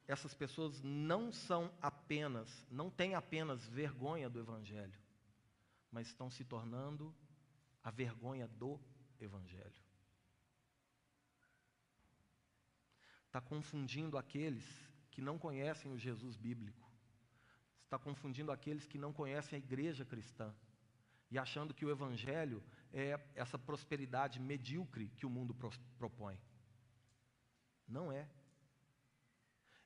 essas 0.07 0.33
pessoas 0.35 0.81
não 0.83 1.33
são 1.33 1.69
apenas, 1.83 2.49
não 2.71 2.89
têm 2.89 3.17
apenas 3.17 3.67
vergonha 3.67 4.31
do 4.31 4.39
evangelho, 4.39 4.99
mas 5.91 6.07
estão 6.07 6.31
se 6.31 6.45
tornando 6.45 7.13
a 7.83 7.91
vergonha 7.91 8.47
do 8.47 8.79
Evangelho. 9.25 9.83
Está 13.27 13.41
confundindo 13.41 14.19
aqueles 14.19 14.65
que 15.11 15.21
não 15.21 15.39
conhecem 15.39 15.93
o 15.93 15.99
Jesus 15.99 16.37
bíblico. 16.37 16.91
Está 17.85 17.99
confundindo 17.99 18.51
aqueles 18.51 18.87
que 18.87 18.99
não 18.99 19.13
conhecem 19.13 19.57
a 19.57 19.63
igreja 19.63 20.05
cristã. 20.05 20.55
E 21.31 21.39
achando 21.39 21.73
que 21.73 21.85
o 21.85 21.91
Evangelho 21.91 22.63
é 22.93 23.19
essa 23.35 23.59
prosperidade 23.59 24.41
medíocre 24.41 25.09
que 25.17 25.25
o 25.25 25.31
mundo 25.31 25.55
propõe. 25.97 26.39
Não 27.87 28.11
é. 28.11 28.29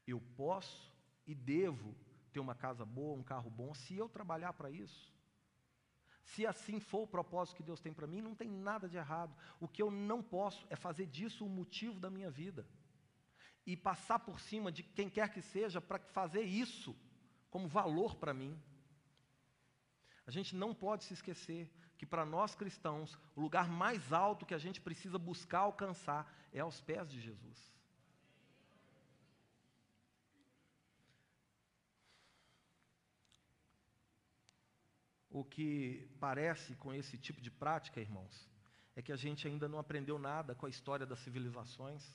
Eu 0.07 0.21
posso 0.37 0.93
e 1.27 1.35
devo 1.35 1.95
ter 2.33 2.41
uma 2.41 2.55
casa 2.55 2.85
boa, 2.85 3.19
um 3.19 3.23
carro 3.23 3.51
bom, 3.51 3.75
se 3.75 3.95
eu 3.95 4.09
trabalhar 4.09 4.53
para 4.55 4.71
isso. 4.71 5.14
Se 6.25 6.47
assim 6.47 6.81
for 6.81 7.03
o 7.03 7.07
propósito 7.07 7.57
que 7.57 7.63
Deus 7.63 7.81
tem 7.81 7.93
para 7.93 8.07
mim, 8.07 8.23
não 8.23 8.35
tem 8.35 8.49
nada 8.49 8.89
de 8.89 8.97
errado. 8.97 9.35
O 9.61 9.69
que 9.69 9.83
eu 9.83 9.91
não 9.91 10.23
posso 10.23 10.67
é 10.71 10.77
fazer 10.77 11.07
disso 11.07 11.45
o 11.45 11.49
motivo 11.49 12.01
da 12.01 12.11
minha 12.11 12.31
vida. 12.31 12.67
E 13.67 13.77
passar 13.77 14.19
por 14.19 14.41
cima 14.41 14.73
de 14.73 14.83
quem 14.83 15.09
quer 15.09 15.33
que 15.33 15.43
seja 15.43 15.81
para 15.81 15.99
fazer 15.99 16.43
isso 16.43 16.97
como 17.51 17.69
valor 17.69 18.17
para 18.17 18.35
mim. 18.35 18.59
A 20.27 20.31
gente 20.31 20.57
não 20.57 20.75
pode 20.75 21.05
se 21.05 21.13
esquecer 21.13 21.71
que 21.97 22.07
para 22.07 22.25
nós 22.25 22.55
cristãos, 22.55 23.19
o 23.37 23.41
lugar 23.41 23.69
mais 23.69 24.13
alto 24.13 24.47
que 24.47 24.55
a 24.55 24.59
gente 24.59 24.81
precisa 24.81 25.19
buscar 25.19 25.61
alcançar 25.61 26.33
é 26.53 26.61
aos 26.61 26.81
pés 26.81 27.11
de 27.11 27.21
Jesus. 27.21 27.74
O 35.35 35.43
que 35.43 36.09
parece 36.21 36.77
com 36.77 36.95
esse 36.95 37.19
tipo 37.19 37.41
de 37.41 37.51
prática, 37.51 38.01
irmãos, 38.01 38.49
é 38.95 39.03
que 39.03 39.11
a 39.11 39.17
gente 39.17 39.49
ainda 39.49 39.67
não 39.69 39.81
aprendeu 39.81 40.17
nada 40.17 40.55
com 40.55 40.65
a 40.65 40.69
história 40.69 41.05
das 41.05 41.19
civilizações, 41.19 42.09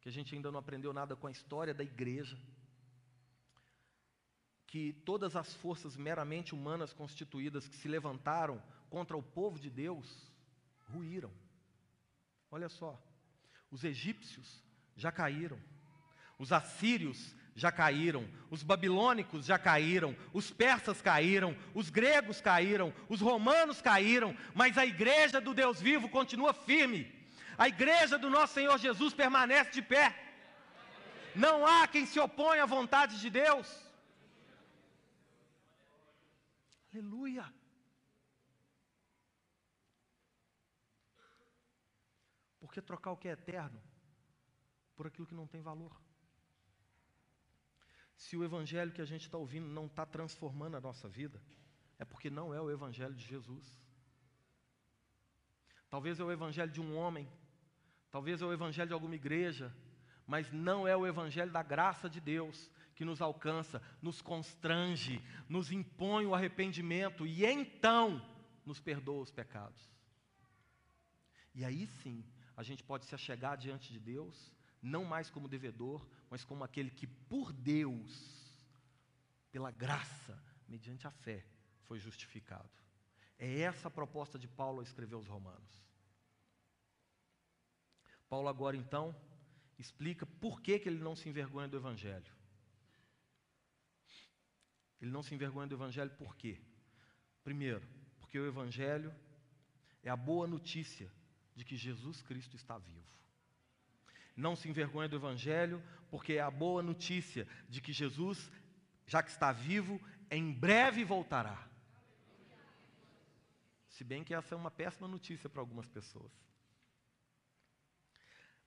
que 0.00 0.08
a 0.08 0.12
gente 0.12 0.32
ainda 0.32 0.48
não 0.48 0.60
aprendeu 0.60 0.92
nada 0.92 1.16
com 1.16 1.26
a 1.26 1.30
história 1.32 1.74
da 1.74 1.82
igreja, 1.82 2.38
que 4.68 4.92
todas 5.04 5.34
as 5.34 5.52
forças 5.56 5.96
meramente 5.96 6.54
humanas 6.54 6.92
constituídas 6.92 7.66
que 7.66 7.74
se 7.74 7.88
levantaram 7.88 8.62
contra 8.88 9.16
o 9.16 9.22
povo 9.24 9.58
de 9.58 9.68
Deus 9.68 10.30
ruíram. 10.92 11.32
Olha 12.48 12.68
só, 12.68 12.96
os 13.72 13.82
egípcios 13.82 14.62
já 14.94 15.10
caíram, 15.10 15.58
os 16.38 16.52
assírios 16.52 17.34
já 17.54 17.70
caíram, 17.70 18.28
os 18.50 18.62
babilônicos 18.62 19.44
já 19.44 19.58
caíram, 19.58 20.16
os 20.32 20.50
persas 20.50 21.02
caíram, 21.02 21.56
os 21.74 21.90
gregos 21.90 22.40
caíram, 22.40 22.92
os 23.08 23.20
romanos 23.20 23.80
caíram, 23.80 24.36
mas 24.54 24.78
a 24.78 24.86
igreja 24.86 25.40
do 25.40 25.52
Deus 25.52 25.80
vivo 25.80 26.08
continua 26.08 26.54
firme. 26.54 27.12
A 27.58 27.68
igreja 27.68 28.18
do 28.18 28.30
nosso 28.30 28.54
Senhor 28.54 28.78
Jesus 28.78 29.12
permanece 29.12 29.70
de 29.70 29.82
pé. 29.82 30.06
Não 31.34 31.66
há 31.66 31.86
quem 31.86 32.06
se 32.06 32.18
oponha 32.18 32.62
à 32.62 32.66
vontade 32.66 33.20
de 33.20 33.28
Deus. 33.30 33.68
Aleluia. 36.92 37.52
Por 42.60 42.72
que 42.72 42.80
trocar 42.80 43.12
o 43.12 43.16
que 43.16 43.28
é 43.28 43.32
eterno 43.32 43.82
por 44.96 45.06
aquilo 45.06 45.26
que 45.26 45.34
não 45.34 45.46
tem 45.46 45.60
valor? 45.60 45.94
Se 48.22 48.36
o 48.36 48.44
evangelho 48.44 48.92
que 48.92 49.02
a 49.02 49.04
gente 49.04 49.22
está 49.22 49.36
ouvindo 49.36 49.66
não 49.66 49.86
está 49.86 50.06
transformando 50.06 50.76
a 50.76 50.80
nossa 50.80 51.08
vida, 51.08 51.42
é 51.98 52.04
porque 52.04 52.30
não 52.30 52.54
é 52.54 52.60
o 52.60 52.70
evangelho 52.70 53.14
de 53.16 53.24
Jesus. 53.24 53.66
Talvez 55.90 56.20
é 56.20 56.24
o 56.24 56.30
evangelho 56.30 56.70
de 56.70 56.80
um 56.80 56.96
homem, 56.96 57.28
talvez 58.12 58.40
é 58.40 58.46
o 58.46 58.52
evangelho 58.52 58.86
de 58.86 58.94
alguma 58.94 59.16
igreja, 59.16 59.74
mas 60.24 60.52
não 60.52 60.86
é 60.86 60.96
o 60.96 61.04
evangelho 61.04 61.50
da 61.50 61.64
graça 61.64 62.08
de 62.08 62.20
Deus 62.20 62.70
que 62.94 63.04
nos 63.04 63.20
alcança, 63.20 63.82
nos 64.00 64.22
constrange, 64.22 65.20
nos 65.48 65.72
impõe 65.72 66.24
o 66.24 66.34
arrependimento 66.34 67.26
e 67.26 67.44
então 67.44 68.24
nos 68.64 68.78
perdoa 68.78 69.22
os 69.22 69.32
pecados. 69.32 69.90
E 71.52 71.64
aí 71.64 71.88
sim, 71.88 72.24
a 72.56 72.62
gente 72.62 72.84
pode 72.84 73.04
se 73.04 73.16
achegar 73.16 73.56
diante 73.56 73.92
de 73.92 73.98
Deus, 73.98 74.54
não 74.82 75.04
mais 75.04 75.30
como 75.30 75.48
devedor, 75.48 76.04
mas 76.28 76.44
como 76.44 76.64
aquele 76.64 76.90
que 76.90 77.06
por 77.06 77.52
Deus, 77.52 78.52
pela 79.52 79.70
graça, 79.70 80.36
mediante 80.66 81.06
a 81.06 81.10
fé, 81.10 81.46
foi 81.84 82.00
justificado. 82.00 82.68
É 83.38 83.60
essa 83.60 83.88
a 83.88 83.90
proposta 83.90 84.38
de 84.38 84.48
Paulo 84.48 84.78
ao 84.78 84.82
escrever 84.82 85.14
aos 85.14 85.28
Romanos. 85.28 85.70
Paulo 88.28 88.48
agora 88.48 88.76
então 88.76 89.14
explica 89.78 90.26
por 90.26 90.60
que, 90.60 90.78
que 90.78 90.88
ele 90.88 90.98
não 90.98 91.14
se 91.14 91.28
envergonha 91.28 91.68
do 91.68 91.76
Evangelho. 91.76 92.32
Ele 95.00 95.10
não 95.10 95.22
se 95.22 95.34
envergonha 95.34 95.66
do 95.66 95.74
Evangelho 95.74 96.10
por 96.12 96.36
quê? 96.36 96.60
Primeiro, 97.44 97.86
porque 98.20 98.38
o 98.38 98.46
Evangelho 98.46 99.14
é 100.02 100.08
a 100.08 100.16
boa 100.16 100.46
notícia 100.46 101.12
de 101.54 101.64
que 101.64 101.76
Jesus 101.76 102.22
Cristo 102.22 102.56
está 102.56 102.78
vivo. 102.78 103.21
Não 104.36 104.56
se 104.56 104.68
envergonha 104.68 105.08
do 105.08 105.16
Evangelho, 105.16 105.82
porque 106.10 106.34
é 106.34 106.40
a 106.40 106.50
boa 106.50 106.82
notícia 106.82 107.46
de 107.68 107.80
que 107.80 107.92
Jesus, 107.92 108.50
já 109.06 109.22
que 109.22 109.30
está 109.30 109.52
vivo, 109.52 110.00
em 110.30 110.52
breve 110.52 111.04
voltará. 111.04 111.68
Se 113.88 114.02
bem 114.02 114.24
que 114.24 114.34
essa 114.34 114.54
é 114.54 114.58
uma 114.58 114.70
péssima 114.70 115.06
notícia 115.06 115.48
para 115.48 115.60
algumas 115.60 115.88
pessoas. 115.88 116.32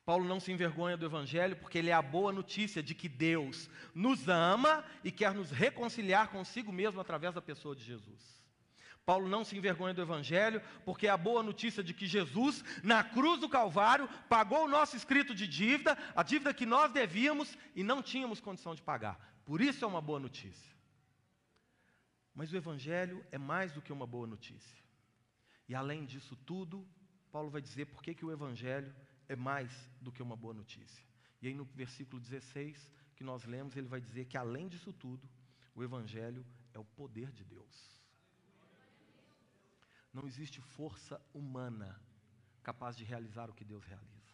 Paulo 0.05 0.23
não 0.23 0.39
se 0.39 0.51
envergonha 0.51 0.95
do 0.95 1.05
Evangelho 1.05 1.55
porque 1.55 1.79
ele 1.79 1.89
é 1.89 1.93
a 1.93 2.01
boa 2.01 2.31
notícia 2.31 2.83
de 2.83 2.93
que 2.93 3.09
Deus 3.09 3.67
nos 3.93 4.29
ama 4.29 4.85
e 5.03 5.11
quer 5.11 5.33
nos 5.33 5.49
reconciliar 5.49 6.29
consigo 6.29 6.71
mesmo 6.71 7.01
através 7.01 7.33
da 7.33 7.41
pessoa 7.41 7.75
de 7.75 7.83
Jesus. 7.83 8.44
Paulo 9.05 9.29
não 9.29 9.45
se 9.45 9.55
envergonha 9.55 9.93
do 9.93 10.01
Evangelho, 10.01 10.61
porque 10.83 11.05
é 11.05 11.11
a 11.11 11.17
boa 11.17 11.43
notícia 11.43 11.83
de 11.83 11.93
que 11.93 12.07
Jesus, 12.07 12.63
na 12.83 13.03
cruz 13.03 13.39
do 13.39 13.47
Calvário, 13.47 14.09
pagou 14.27 14.65
o 14.65 14.67
nosso 14.67 14.97
escrito 14.97 15.35
de 15.35 15.47
dívida, 15.47 15.95
a 16.15 16.23
dívida 16.23 16.53
que 16.53 16.65
nós 16.65 16.91
devíamos 16.91 17.55
e 17.75 17.83
não 17.83 18.01
tínhamos 18.01 18.41
condição 18.41 18.73
de 18.73 18.81
pagar. 18.81 19.19
Por 19.45 19.61
isso 19.61 19.85
é 19.85 19.87
uma 19.87 20.01
boa 20.01 20.19
notícia. 20.19 20.73
Mas 22.33 22.51
o 22.51 22.57
Evangelho 22.57 23.23
é 23.31 23.37
mais 23.37 23.71
do 23.71 23.81
que 23.81 23.93
uma 23.93 24.07
boa 24.07 24.25
notícia. 24.25 24.83
E 25.69 25.75
além 25.75 26.03
disso 26.03 26.35
tudo, 26.37 26.85
Paulo 27.31 27.51
vai 27.51 27.61
dizer 27.61 27.85
por 27.85 28.01
que, 28.01 28.15
que 28.15 28.25
o 28.25 28.31
Evangelho 28.31 28.93
é 29.29 29.35
mais 29.35 29.71
do 30.01 30.11
que 30.11 30.23
uma 30.23 30.35
boa 30.35 30.53
notícia. 30.53 31.03
E 31.41 31.47
aí 31.47 31.53
no 31.53 31.65
versículo 31.65 32.19
16 32.19 32.91
que 33.15 33.23
nós 33.23 33.45
lemos, 33.45 33.77
ele 33.77 33.87
vai 33.87 34.01
dizer 34.01 34.25
que 34.25 34.35
além 34.35 34.67
disso 34.67 34.91
tudo, 34.91 35.29
o 35.75 35.83
Evangelho 35.83 36.43
é 36.73 36.79
o 36.79 36.83
poder 36.83 37.31
de 37.31 37.43
Deus. 37.45 37.94
Não 40.15 40.25
existe 40.25 40.61
força 40.61 41.21
humana 41.33 41.99
capaz 42.63 42.95
de 42.95 43.03
realizar 43.03 43.49
o 43.49 43.53
que 43.53 43.65
Deus 43.65 43.83
realiza. 43.83 44.33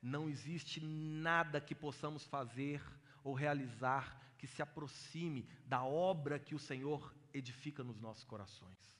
Não 0.00 0.26
existe 0.26 0.82
nada 0.82 1.60
que 1.60 1.74
possamos 1.74 2.24
fazer 2.24 2.82
ou 3.22 3.34
realizar 3.34 4.18
que 4.38 4.46
se 4.46 4.62
aproxime 4.62 5.46
da 5.66 5.84
obra 5.84 6.38
que 6.38 6.54
o 6.54 6.58
Senhor 6.58 7.14
edifica 7.34 7.84
nos 7.84 8.00
nossos 8.00 8.24
corações. 8.24 8.96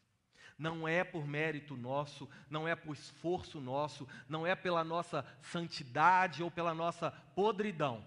Não 0.59 0.87
é 0.87 1.03
por 1.03 1.27
mérito 1.27 1.79
nosso, 1.79 2.29
não 2.51 2.69
é 2.69 2.77
por 2.77 2.93
esforço 2.93 3.59
nosso, 3.59 4.07
não 4.29 4.47
é 4.47 4.55
pela 4.55 4.85
nossa 4.85 5.25
santidade 5.41 6.43
ou 6.43 6.51
pela 6.51 6.75
nossa 6.75 7.11
podridão. 7.11 8.05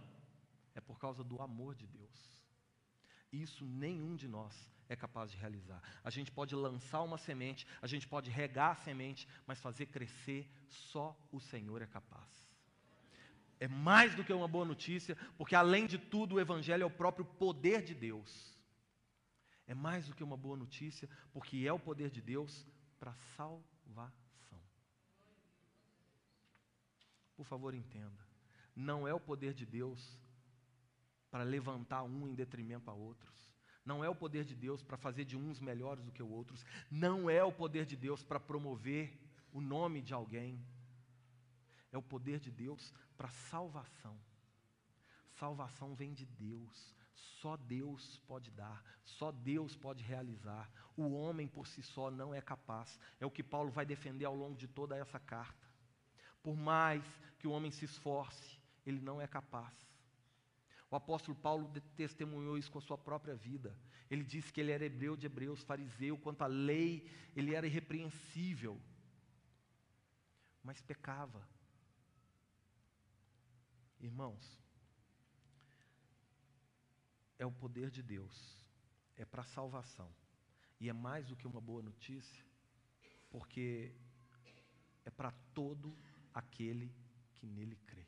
É 0.75 0.79
por 0.79 0.99
causa 0.99 1.23
do 1.23 1.41
amor 1.41 1.73
de 1.73 1.87
Deus. 1.87 2.45
Isso 3.31 3.65
nenhum 3.65 4.15
de 4.15 4.27
nós 4.27 4.74
é 4.87 4.95
capaz 4.95 5.31
de 5.31 5.37
realizar. 5.37 5.81
A 6.03 6.09
gente 6.09 6.31
pode 6.31 6.55
lançar 6.55 7.01
uma 7.01 7.17
semente, 7.17 7.67
a 7.81 7.87
gente 7.87 8.07
pode 8.07 8.29
regar 8.29 8.71
a 8.71 8.75
semente, 8.75 9.27
mas 9.45 9.59
fazer 9.59 9.87
crescer 9.87 10.49
só 10.67 11.17
o 11.31 11.39
Senhor 11.39 11.81
é 11.81 11.87
capaz. 11.87 12.45
É 13.59 13.67
mais 13.67 14.13
do 14.13 14.23
que 14.23 14.33
uma 14.33 14.47
boa 14.47 14.65
notícia, 14.65 15.15
porque 15.37 15.55
além 15.55 15.87
de 15.87 15.97
tudo 15.97 16.35
o 16.35 16.39
Evangelho 16.39 16.83
é 16.83 16.85
o 16.85 16.91
próprio 16.91 17.25
poder 17.25 17.81
de 17.81 17.95
Deus. 17.95 18.53
É 19.67 19.73
mais 19.73 20.07
do 20.07 20.13
que 20.13 20.23
uma 20.23 20.37
boa 20.37 20.57
notícia, 20.57 21.09
porque 21.31 21.65
é 21.65 21.73
o 21.73 21.79
poder 21.79 22.11
de 22.11 22.21
Deus 22.21 22.67
para 22.99 23.15
salvação. 23.35 24.61
Por 27.35 27.45
favor, 27.45 27.73
entenda. 27.73 28.23
Não 28.75 29.07
é 29.07 29.13
o 29.13 29.19
poder 29.19 29.53
de 29.53 29.65
Deus 29.65 30.19
para 31.31 31.43
levantar 31.43 32.03
um 32.03 32.27
em 32.27 32.35
detrimento 32.35 32.89
a 32.91 32.93
outros 32.93 33.54
não 33.85 34.03
é 34.03 34.09
o 34.09 34.15
poder 34.15 34.43
de 34.43 34.55
Deus 34.55 34.81
para 34.81 34.97
fazer 34.97 35.23
de 35.23 35.37
uns 35.37 35.59
melhores 35.59 36.03
do 36.03 36.11
que 36.11 36.23
os 36.23 36.31
outros, 36.31 36.65
não 36.89 37.29
é 37.29 37.43
o 37.43 37.51
poder 37.51 37.85
de 37.85 37.95
Deus 37.95 38.23
para 38.23 38.39
promover 38.39 39.17
o 39.53 39.61
nome 39.61 40.01
de 40.01 40.13
alguém, 40.13 40.59
é 41.91 41.97
o 41.97 42.01
poder 42.01 42.39
de 42.39 42.51
Deus 42.51 42.91
para 43.15 43.29
salvação. 43.29 44.17
Salvação 45.35 45.93
vem 45.93 46.13
de 46.13 46.25
Deus, 46.25 46.95
só 47.13 47.55
Deus 47.55 48.19
pode 48.27 48.49
dar, 48.51 48.83
só 49.03 49.31
Deus 49.31 49.75
pode 49.75 50.03
realizar. 50.03 50.69
O 50.97 51.11
homem 51.11 51.47
por 51.47 51.67
si 51.67 51.83
só 51.83 52.09
não 52.09 52.33
é 52.33 52.41
capaz, 52.41 52.99
é 53.19 53.25
o 53.25 53.31
que 53.31 53.43
Paulo 53.43 53.69
vai 53.69 53.85
defender 53.85 54.25
ao 54.25 54.35
longo 54.35 54.57
de 54.57 54.67
toda 54.67 54.97
essa 54.97 55.19
carta. 55.19 55.65
Por 56.41 56.55
mais 56.55 57.03
que 57.37 57.47
o 57.47 57.51
homem 57.51 57.71
se 57.71 57.85
esforce, 57.85 58.59
ele 58.85 58.99
não 58.99 59.21
é 59.21 59.27
capaz. 59.27 59.73
O 60.95 60.97
apóstolo 60.97 61.37
Paulo 61.37 61.69
testemunhou 61.97 62.57
isso 62.57 62.71
com 62.71 62.77
a 62.77 62.81
sua 62.81 62.97
própria 62.97 63.35
vida. 63.35 63.77
Ele 64.09 64.23
disse 64.23 64.53
que 64.53 64.61
ele 64.61 64.71
era 64.71 64.85
hebreu 64.85 65.17
de 65.17 65.25
hebreus, 65.25 65.61
fariseu, 65.61 66.17
quanto 66.17 66.41
à 66.41 66.47
lei, 66.47 67.05
ele 67.35 67.53
era 67.53 67.67
irrepreensível, 67.67 68.81
mas 70.63 70.81
pecava. 70.81 71.45
Irmãos, 73.99 74.63
é 77.37 77.45
o 77.45 77.51
poder 77.51 77.91
de 77.91 78.01
Deus, 78.01 78.57
é 79.17 79.25
para 79.25 79.43
salvação, 79.43 80.09
e 80.79 80.87
é 80.87 80.93
mais 80.93 81.27
do 81.27 81.35
que 81.35 81.45
uma 81.45 81.59
boa 81.59 81.81
notícia, 81.81 82.45
porque 83.29 83.93
é 85.03 85.09
para 85.09 85.33
todo 85.53 85.93
aquele 86.33 86.89
que 87.33 87.45
nele 87.45 87.75
crê 87.85 88.04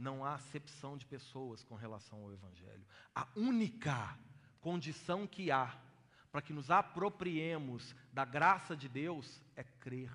não 0.00 0.24
há 0.24 0.34
acepção 0.34 0.96
de 0.96 1.04
pessoas 1.04 1.62
com 1.62 1.74
relação 1.74 2.22
ao 2.22 2.32
Evangelho. 2.32 2.84
A 3.14 3.28
única 3.36 4.18
condição 4.60 5.26
que 5.26 5.50
há 5.50 5.78
para 6.32 6.40
que 6.40 6.52
nos 6.52 6.70
apropriemos 6.70 7.94
da 8.12 8.24
graça 8.24 8.76
de 8.76 8.88
Deus 8.88 9.42
é 9.54 9.62
crer 9.62 10.10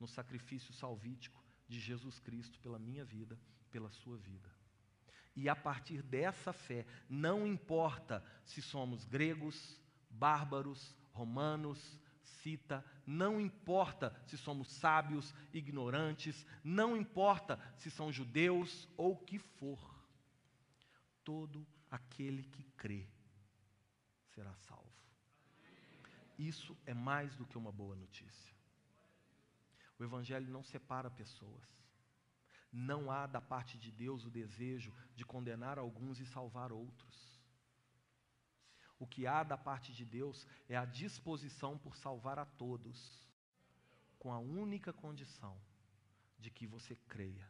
no 0.00 0.08
sacrifício 0.08 0.74
salvítico 0.74 1.42
de 1.68 1.78
Jesus 1.78 2.18
Cristo 2.18 2.58
pela 2.58 2.78
minha 2.78 3.04
vida, 3.04 3.38
pela 3.70 3.90
sua 3.90 4.16
vida. 4.16 4.50
E 5.36 5.48
a 5.48 5.54
partir 5.54 6.02
dessa 6.02 6.52
fé, 6.52 6.84
não 7.08 7.46
importa 7.46 8.24
se 8.44 8.60
somos 8.60 9.04
gregos, 9.04 9.80
bárbaros, 10.10 10.96
romanos, 11.12 11.98
cita, 12.22 12.84
não 13.06 13.40
importa 13.40 14.14
se 14.26 14.36
somos 14.36 14.68
sábios, 14.68 15.34
ignorantes, 15.52 16.46
não 16.62 16.96
importa 16.96 17.58
se 17.76 17.90
são 17.90 18.12
judeus 18.12 18.88
ou 18.96 19.12
o 19.12 19.18
que 19.18 19.38
for, 19.38 19.78
todo 21.24 21.66
aquele 21.90 22.42
que 22.44 22.62
crê 22.76 23.06
será 24.34 24.54
salvo. 24.56 24.90
Isso 26.38 26.76
é 26.86 26.94
mais 26.94 27.36
do 27.36 27.46
que 27.46 27.58
uma 27.58 27.70
boa 27.70 27.94
notícia. 27.94 28.52
O 29.98 30.04
Evangelho 30.04 30.50
não 30.50 30.64
separa 30.64 31.10
pessoas. 31.10 31.68
Não 32.72 33.10
há 33.10 33.26
da 33.26 33.40
parte 33.40 33.78
de 33.78 33.92
Deus 33.92 34.24
o 34.24 34.30
desejo 34.30 34.92
de 35.14 35.24
condenar 35.24 35.78
alguns 35.78 36.18
e 36.18 36.26
salvar 36.26 36.72
outros. 36.72 37.31
O 39.02 39.06
que 39.14 39.26
há 39.26 39.42
da 39.42 39.58
parte 39.58 39.92
de 39.92 40.04
Deus 40.04 40.46
é 40.68 40.76
a 40.76 40.84
disposição 40.84 41.76
por 41.76 41.96
salvar 41.96 42.38
a 42.38 42.44
todos, 42.44 43.28
com 44.16 44.32
a 44.32 44.38
única 44.38 44.92
condição 44.92 45.60
de 46.38 46.48
que 46.48 46.68
você 46.68 46.94
creia 47.08 47.44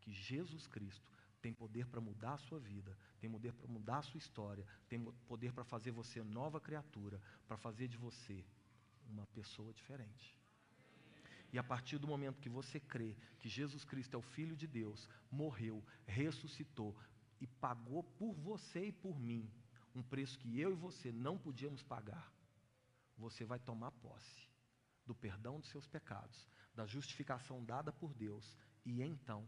que 0.00 0.12
Jesus 0.12 0.68
Cristo 0.68 1.10
tem 1.42 1.52
poder 1.52 1.88
para 1.88 2.00
mudar 2.00 2.34
a 2.34 2.38
sua 2.38 2.60
vida, 2.60 2.96
tem 3.18 3.28
poder 3.28 3.52
para 3.54 3.66
mudar 3.66 3.98
a 3.98 4.02
sua 4.02 4.18
história, 4.18 4.64
tem 4.88 5.02
poder 5.26 5.52
para 5.52 5.64
fazer 5.64 5.90
você 5.90 6.22
nova 6.22 6.60
criatura, 6.60 7.20
para 7.48 7.56
fazer 7.56 7.88
de 7.88 7.96
você 7.96 8.46
uma 9.08 9.26
pessoa 9.26 9.72
diferente. 9.72 10.38
E 11.52 11.58
a 11.58 11.64
partir 11.64 11.98
do 11.98 12.06
momento 12.06 12.40
que 12.40 12.48
você 12.48 12.78
crê 12.78 13.16
que 13.40 13.48
Jesus 13.48 13.82
Cristo 13.84 14.14
é 14.14 14.18
o 14.18 14.22
Filho 14.22 14.54
de 14.54 14.68
Deus, 14.68 15.08
morreu, 15.28 15.84
ressuscitou 16.06 16.96
e 17.40 17.48
pagou 17.48 18.04
por 18.04 18.32
você 18.32 18.86
e 18.86 18.92
por 18.92 19.18
mim, 19.18 19.50
um 19.94 20.02
preço 20.02 20.38
que 20.38 20.58
eu 20.58 20.72
e 20.72 20.76
você 20.76 21.12
não 21.12 21.38
podíamos 21.38 21.82
pagar, 21.82 22.32
você 23.16 23.44
vai 23.44 23.58
tomar 23.58 23.92
posse 23.92 24.48
do 25.06 25.14
perdão 25.14 25.60
dos 25.60 25.68
seus 25.68 25.86
pecados, 25.86 26.48
da 26.74 26.86
justificação 26.86 27.64
dada 27.64 27.92
por 27.92 28.12
Deus 28.14 28.56
e 28.84 29.02
então 29.02 29.46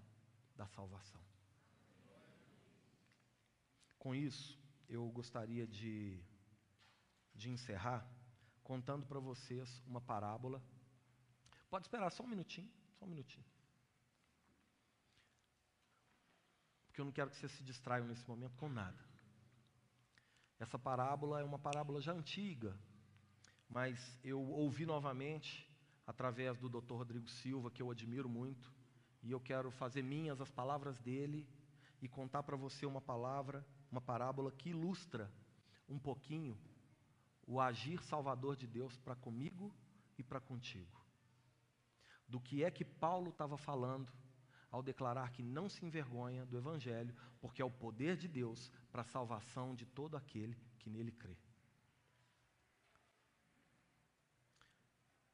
da 0.55 0.67
salvação. 0.69 1.21
Com 3.99 4.15
isso, 4.15 4.59
eu 4.89 5.09
gostaria 5.11 5.67
de, 5.67 6.23
de 7.35 7.51
encerrar 7.51 8.09
contando 8.63 9.05
para 9.07 9.19
vocês 9.19 9.83
uma 9.87 10.01
parábola. 10.01 10.63
Pode 11.69 11.87
esperar 11.87 12.11
só 12.11 12.23
um 12.23 12.29
minutinho, 12.29 12.71
só 12.99 13.05
um 13.05 13.09
minutinho. 13.09 13.45
Porque 16.87 17.01
eu 17.01 17.05
não 17.05 17.13
quero 17.13 17.31
que 17.31 17.37
vocês 17.37 17.53
se 17.53 17.65
distraiam 17.65 18.07
nesse 18.07 18.27
momento 18.29 18.57
com 18.57 18.69
nada. 18.69 19.06
Essa 20.59 20.79
parábola 20.79 21.41
é 21.41 21.45
uma 21.45 21.59
parábola 21.59 22.01
já 22.01 22.13
antiga, 22.13 22.79
mas 23.69 24.19
eu 24.25 24.41
ouvi 24.41 24.87
novamente 24.87 25.71
através 26.07 26.59
do 26.59 26.69
Dr. 26.69 26.95
Rodrigo 26.95 27.29
Silva, 27.29 27.71
que 27.71 27.83
eu 27.83 27.91
admiro 27.91 28.29
muito, 28.29 28.73
e 29.23 29.31
eu 29.31 29.41
quero 29.41 29.71
fazer 29.71 30.03
minhas 30.03 30.41
as 30.41 30.51
palavras 30.51 30.99
dele 31.01 31.47
e 32.01 32.09
contar 32.09 32.43
para 32.43 32.57
você 32.57 32.87
uma 32.87 33.01
palavra, 33.01 33.67
uma 33.91 34.01
parábola 34.01 34.51
que 34.53 34.71
ilustra 34.71 35.31
um 35.89 35.99
pouquinho 35.99 36.57
o 37.47 37.61
agir 37.61 38.03
salvador 38.03 38.57
de 38.57 38.67
Deus 38.67 38.97
para 38.97 39.15
comigo 39.15 39.73
e 40.19 40.23
para 40.23 40.41
contigo. 40.41 41.01
Do 42.29 42.41
que 42.41 42.65
é 42.65 42.71
que 42.71 42.85
Paulo 42.85 43.31
estava 43.31 43.57
falando 43.57 44.13
ao 44.71 44.83
declarar 44.83 45.31
que 45.31 45.43
não 45.43 45.69
se 45.69 45.85
envergonha 45.85 46.45
do 46.47 46.57
Evangelho, 46.57 47.15
porque 47.41 47.63
é 47.63 47.65
o 47.65 47.71
poder 47.71 48.17
de 48.17 48.29
Deus 48.29 48.71
para 48.91 49.03
a 49.03 49.07
salvação 49.07 49.75
de 49.75 49.87
todo 49.87 50.17
aquele 50.17 50.57
que 50.79 50.91
nele 50.91 51.13
crê. 51.13 51.37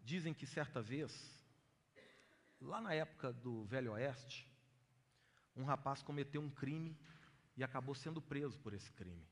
Dizem 0.00 0.34
que 0.34 0.46
certa 0.46 0.82
vez, 0.82 1.12
lá 2.60 2.80
na 2.80 2.92
época 2.92 3.32
do 3.32 3.64
Velho 3.64 3.92
Oeste, 3.92 4.50
um 5.54 5.64
rapaz 5.64 6.02
cometeu 6.02 6.40
um 6.40 6.50
crime 6.50 6.98
e 7.56 7.62
acabou 7.62 7.94
sendo 7.94 8.20
preso 8.20 8.58
por 8.58 8.74
esse 8.74 8.90
crime. 8.92 9.26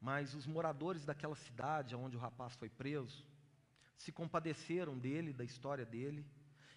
Mas 0.00 0.34
os 0.34 0.46
moradores 0.46 1.04
daquela 1.04 1.34
cidade 1.34 1.96
onde 1.96 2.16
o 2.16 2.20
rapaz 2.20 2.54
foi 2.54 2.68
preso 2.68 3.24
se 3.96 4.12
compadeceram 4.12 4.96
dele, 4.96 5.32
da 5.32 5.44
história 5.44 5.84
dele, 5.84 6.24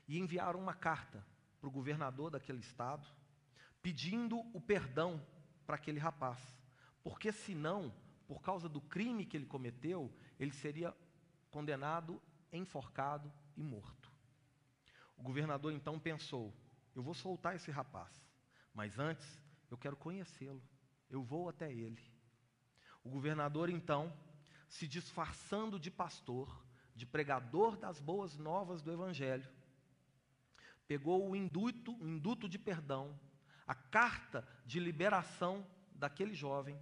e 0.08 0.18
enviaram 0.18 0.60
uma 0.60 0.74
carta 0.74 1.24
para 1.62 1.68
o 1.68 1.72
governador 1.72 2.32
daquele 2.32 2.60
estado, 2.60 3.08
pedindo 3.84 4.40
o 4.52 4.60
perdão 4.60 5.24
para 5.66 5.76
aquele 5.76 6.00
rapaz, 6.00 6.40
porque 7.04 7.32
senão, 7.32 7.94
por 8.28 8.42
causa 8.42 8.68
do 8.68 8.82
crime 8.82 9.26
que 9.26 9.38
ele 9.38 9.46
cometeu, 9.46 10.12
ele 10.40 10.52
seria 10.52 10.94
condenado, 11.52 12.20
enforcado 12.52 13.32
e 13.56 13.64
morto. 13.64 14.12
O 15.16 15.22
governador 15.22 15.72
então 15.72 16.00
pensou: 16.00 16.52
eu 16.96 17.04
vou 17.04 17.14
soltar 17.14 17.56
esse 17.56 17.70
rapaz, 17.70 18.10
mas 18.74 18.98
antes 18.98 19.40
eu 19.70 19.78
quero 19.78 19.96
conhecê-lo, 19.96 20.62
eu 21.10 21.22
vou 21.24 21.48
até 21.48 21.72
ele. 21.72 22.02
O 23.04 23.10
governador 23.10 23.70
então, 23.70 24.12
se 24.68 24.88
disfarçando 24.88 25.80
de 25.80 25.92
pastor, 25.92 26.66
de 26.96 27.06
pregador 27.06 27.78
das 27.78 28.00
boas 28.00 28.38
novas 28.38 28.82
do 28.82 28.92
Evangelho, 28.92 29.48
pegou 30.92 31.30
o 31.30 31.34
induto, 31.34 31.96
o 32.02 32.06
induto 32.06 32.50
de 32.50 32.60
perdão, 32.60 33.18
a 33.66 33.74
carta 33.74 34.46
de 34.66 34.78
liberação 34.78 35.66
daquele 35.96 36.34
jovem, 36.34 36.78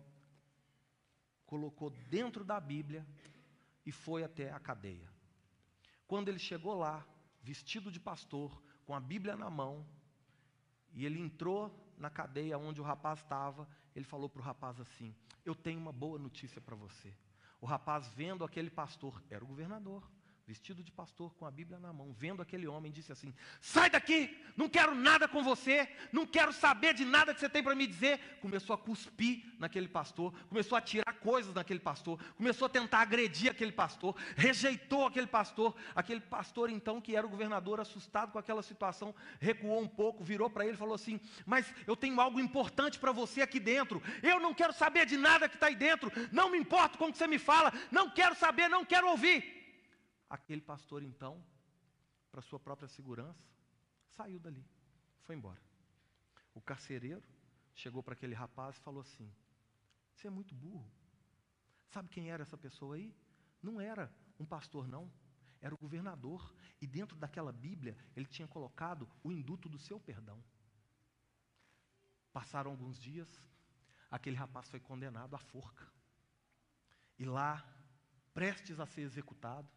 colocou 1.45 1.91
dentro 2.09 2.43
da 2.43 2.59
Bíblia 2.59 3.05
e 3.85 3.91
foi 3.91 4.23
até 4.23 4.51
a 4.51 4.59
cadeia. 4.59 5.07
Quando 6.07 6.27
ele 6.27 6.39
chegou 6.39 6.73
lá, 6.73 7.05
vestido 7.43 7.91
de 7.91 7.99
pastor, 7.99 8.59
com 8.83 8.95
a 8.95 8.99
Bíblia 8.99 9.37
na 9.37 9.47
mão, 9.47 9.85
e 10.91 11.05
ele 11.05 11.19
entrou 11.19 11.71
na 11.95 12.09
cadeia 12.09 12.57
onde 12.57 12.81
o 12.81 12.83
rapaz 12.83 13.19
estava, 13.19 13.69
ele 13.95 14.05
falou 14.05 14.27
para 14.27 14.41
o 14.41 14.43
rapaz 14.43 14.79
assim: 14.79 15.15
Eu 15.45 15.53
tenho 15.53 15.79
uma 15.79 15.93
boa 15.93 16.17
notícia 16.17 16.59
para 16.59 16.75
você. 16.75 17.15
O 17.61 17.67
rapaz, 17.67 18.07
vendo 18.15 18.43
aquele 18.43 18.71
pastor, 18.71 19.23
era 19.29 19.43
o 19.43 19.47
governador, 19.47 20.09
vestido 20.49 20.83
de 20.83 20.91
pastor, 20.91 21.31
com 21.35 21.45
a 21.45 21.51
Bíblia 21.51 21.77
na 21.77 21.93
mão, 21.93 22.11
vendo 22.11 22.41
aquele 22.41 22.65
homem, 22.65 22.91
disse 22.91 23.11
assim: 23.11 23.31
Sai 23.61 23.87
daqui, 23.87 24.35
não 24.57 24.67
quero 24.67 24.95
nada 24.95 25.27
com 25.27 25.43
você, 25.43 25.87
não 26.11 26.25
quero 26.25 26.51
saber 26.51 26.95
de 26.95 27.05
nada 27.05 27.35
que 27.35 27.39
você 27.39 27.47
tem 27.47 27.61
para 27.61 27.75
me 27.75 27.85
dizer. 27.85 28.19
Começou 28.41 28.73
a 28.73 28.77
cuspir 28.77 29.43
naquele 29.59 29.87
pastor, 29.87 30.33
começou 30.47 30.75
a 30.75 30.81
tirar 30.81 31.13
coisas 31.19 31.53
naquele 31.53 31.79
pastor, 31.79 32.19
começou 32.35 32.65
a 32.65 32.69
tentar 32.69 33.01
agredir 33.01 33.51
aquele 33.51 33.71
pastor, 33.71 34.15
rejeitou 34.35 35.05
aquele 35.05 35.27
pastor. 35.27 35.75
Aquele 35.93 36.19
pastor, 36.19 36.71
então, 36.71 36.99
que 36.99 37.15
era 37.15 37.27
o 37.27 37.29
governador, 37.29 37.79
assustado 37.79 38.31
com 38.31 38.39
aquela 38.39 38.63
situação, 38.63 39.13
recuou 39.39 39.79
um 39.79 39.87
pouco, 39.87 40.23
virou 40.23 40.49
para 40.49 40.65
ele 40.65 40.73
e 40.73 40.77
falou 40.77 40.95
assim: 40.95 41.19
Mas 41.45 41.71
eu 41.85 41.95
tenho 41.95 42.19
algo 42.19 42.39
importante 42.39 42.97
para 42.97 43.11
você 43.11 43.43
aqui 43.43 43.59
dentro, 43.59 44.01
eu 44.23 44.39
não 44.39 44.55
quero 44.55 44.73
saber 44.73 45.05
de 45.05 45.15
nada 45.15 45.47
que 45.47 45.57
está 45.57 45.67
aí 45.67 45.75
dentro, 45.75 46.11
não 46.31 46.49
me 46.49 46.57
importo 46.57 46.97
com 46.97 47.05
o 47.05 47.11
que 47.11 47.19
você 47.19 47.27
me 47.27 47.37
fala, 47.37 47.71
não 47.91 48.09
quero 48.09 48.33
saber, 48.33 48.67
não 48.67 48.83
quero 48.83 49.07
ouvir. 49.07 49.58
Aquele 50.29 50.61
pastor, 50.61 51.01
então, 51.01 51.43
para 52.31 52.41
sua 52.41 52.59
própria 52.59 52.87
segurança, 52.87 53.43
saiu 54.09 54.39
dali, 54.39 54.65
foi 55.23 55.35
embora. 55.35 55.61
O 56.53 56.61
carcereiro 56.61 57.23
chegou 57.73 58.03
para 58.03 58.13
aquele 58.13 58.35
rapaz 58.35 58.75
e 58.75 58.81
falou 58.81 59.01
assim: 59.01 59.31
Você 60.13 60.27
é 60.27 60.29
muito 60.29 60.53
burro. 60.53 60.89
Sabe 61.87 62.09
quem 62.09 62.29
era 62.29 62.43
essa 62.43 62.57
pessoa 62.57 62.95
aí? 62.95 63.15
Não 63.61 63.81
era 63.81 64.13
um 64.39 64.45
pastor, 64.45 64.87
não. 64.87 65.11
Era 65.61 65.73
o 65.73 65.77
governador. 65.77 66.53
E 66.81 66.87
dentro 66.87 67.17
daquela 67.17 67.51
Bíblia, 67.51 67.97
ele 68.15 68.25
tinha 68.25 68.47
colocado 68.47 69.09
o 69.23 69.31
induto 69.31 69.67
do 69.67 69.79
seu 69.79 69.99
perdão. 69.99 70.43
Passaram 72.31 72.71
alguns 72.71 72.99
dias, 72.99 73.41
aquele 74.09 74.35
rapaz 74.35 74.69
foi 74.69 74.79
condenado 74.79 75.35
à 75.35 75.39
forca. 75.39 75.87
E 77.17 77.25
lá, 77.25 77.65
prestes 78.33 78.79
a 78.79 78.85
ser 78.85 79.01
executado, 79.01 79.69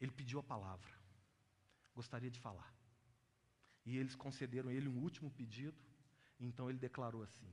ele 0.00 0.10
pediu 0.10 0.38
a 0.38 0.42
palavra, 0.42 0.92
gostaria 1.94 2.30
de 2.30 2.38
falar. 2.38 2.74
E 3.84 3.96
eles 3.96 4.14
concederam 4.14 4.70
ele 4.70 4.88
um 4.88 4.98
último 5.02 5.30
pedido, 5.30 5.80
então 6.38 6.68
ele 6.68 6.78
declarou 6.78 7.22
assim: 7.22 7.50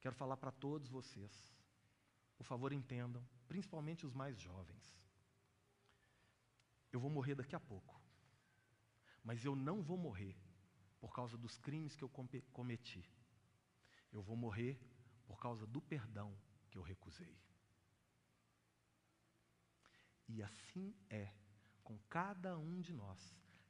Quero 0.00 0.14
falar 0.14 0.36
para 0.36 0.52
todos 0.52 0.88
vocês, 0.88 1.32
por 2.36 2.44
favor 2.44 2.72
entendam, 2.72 3.26
principalmente 3.48 4.04
os 4.06 4.12
mais 4.12 4.38
jovens. 4.38 4.94
Eu 6.92 7.00
vou 7.00 7.10
morrer 7.10 7.34
daqui 7.34 7.56
a 7.56 7.60
pouco, 7.60 8.00
mas 9.22 9.44
eu 9.44 9.56
não 9.56 9.82
vou 9.82 9.96
morrer 9.96 10.36
por 11.00 11.12
causa 11.12 11.36
dos 11.36 11.58
crimes 11.58 11.96
que 11.96 12.04
eu 12.04 12.10
cometi. 12.52 13.04
Eu 14.12 14.22
vou 14.22 14.36
morrer 14.36 14.78
por 15.26 15.40
causa 15.40 15.66
do 15.66 15.80
perdão 15.80 16.36
que 16.70 16.78
eu 16.78 16.82
recusei. 16.82 17.36
E 20.28 20.42
assim 20.42 20.94
é 21.10 21.32
com 21.84 21.98
cada 22.08 22.58
um 22.58 22.80
de 22.80 22.92
nós 22.92 23.20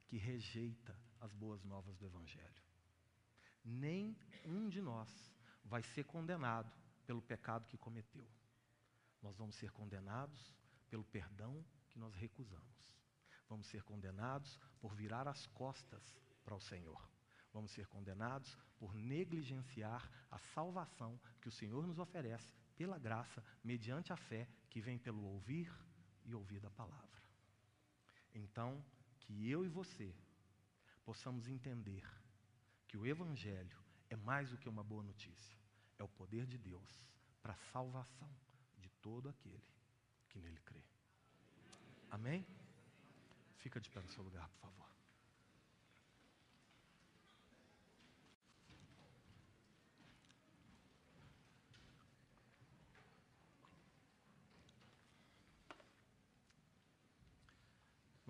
que 0.07 0.17
rejeita 0.17 0.97
as 1.19 1.33
boas 1.33 1.63
novas 1.63 1.95
do 1.97 2.05
Evangelho. 2.05 2.63
Nem 3.63 4.17
um 4.45 4.69
de 4.69 4.81
nós 4.81 5.09
vai 5.63 5.83
ser 5.83 6.05
condenado 6.05 6.71
pelo 7.05 7.21
pecado 7.21 7.67
que 7.67 7.77
cometeu. 7.77 8.27
Nós 9.21 9.35
vamos 9.37 9.55
ser 9.55 9.71
condenados 9.71 10.53
pelo 10.89 11.03
perdão 11.03 11.63
que 11.89 11.99
nós 11.99 12.13
recusamos. 12.15 12.95
Vamos 13.49 13.67
ser 13.67 13.83
condenados 13.83 14.59
por 14.79 14.95
virar 14.95 15.27
as 15.27 15.45
costas 15.47 16.15
para 16.43 16.55
o 16.55 16.61
Senhor. 16.61 17.09
Vamos 17.51 17.71
ser 17.71 17.87
condenados 17.87 18.57
por 18.77 18.93
negligenciar 18.93 20.09
a 20.29 20.37
salvação 20.37 21.19
que 21.41 21.47
o 21.47 21.51
Senhor 21.51 21.87
nos 21.87 21.99
oferece 21.99 22.53
pela 22.75 22.99
graça, 22.99 23.43
mediante 23.63 24.11
a 24.11 24.17
fé 24.17 24.47
que 24.69 24.81
vem 24.81 24.97
pelo 24.97 25.23
ouvir 25.23 25.71
e 26.25 26.35
ouvir 26.35 26.59
da 26.59 26.69
palavra. 26.69 27.04
Então, 28.35 28.83
que 29.21 29.49
eu 29.49 29.65
e 29.65 29.69
você 29.69 30.13
possamos 31.05 31.47
entender 31.47 32.03
que 32.87 32.97
o 32.97 33.05
Evangelho 33.05 33.77
é 34.09 34.15
mais 34.15 34.49
do 34.49 34.57
que 34.57 34.67
uma 34.67 34.83
boa 34.83 35.03
notícia, 35.03 35.57
é 35.97 36.03
o 36.03 36.07
poder 36.09 36.45
de 36.45 36.57
Deus 36.57 37.01
para 37.41 37.53
a 37.53 37.71
salvação 37.71 38.29
de 38.77 38.89
todo 39.01 39.29
aquele 39.29 39.63
que 40.29 40.39
nele 40.39 40.59
crê. 40.65 40.83
Amém? 42.11 42.45
Fica 43.55 43.79
de 43.79 43.89
pé 43.89 44.01
no 44.01 44.09
seu 44.09 44.23
lugar, 44.23 44.49
por 44.49 44.59
favor. 44.59 44.94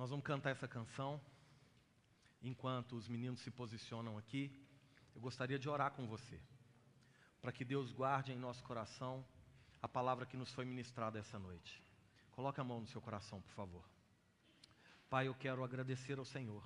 Nós 0.05 0.11
vamos 0.11 0.23
cantar 0.23 0.51
essa 0.51 0.67
canção. 0.67 1.19
Enquanto 2.39 2.95
os 2.95 3.07
meninos 3.07 3.39
se 3.39 3.49
posicionam 3.49 4.19
aqui, 4.19 4.51
eu 5.15 5.19
gostaria 5.19 5.57
de 5.57 5.67
orar 5.67 5.93
com 5.93 6.05
você, 6.05 6.39
para 7.41 7.51
que 7.51 7.65
Deus 7.65 7.91
guarde 7.91 8.31
em 8.31 8.37
nosso 8.37 8.63
coração 8.63 9.25
a 9.81 9.87
palavra 9.87 10.27
que 10.27 10.37
nos 10.37 10.53
foi 10.53 10.63
ministrada 10.63 11.17
essa 11.17 11.39
noite. 11.39 11.83
Coloque 12.29 12.61
a 12.61 12.63
mão 12.63 12.81
no 12.81 12.85
seu 12.85 13.01
coração, 13.01 13.41
por 13.41 13.51
favor. 13.53 13.83
Pai, 15.09 15.27
eu 15.27 15.33
quero 15.33 15.63
agradecer 15.63 16.19
ao 16.19 16.25
Senhor 16.25 16.63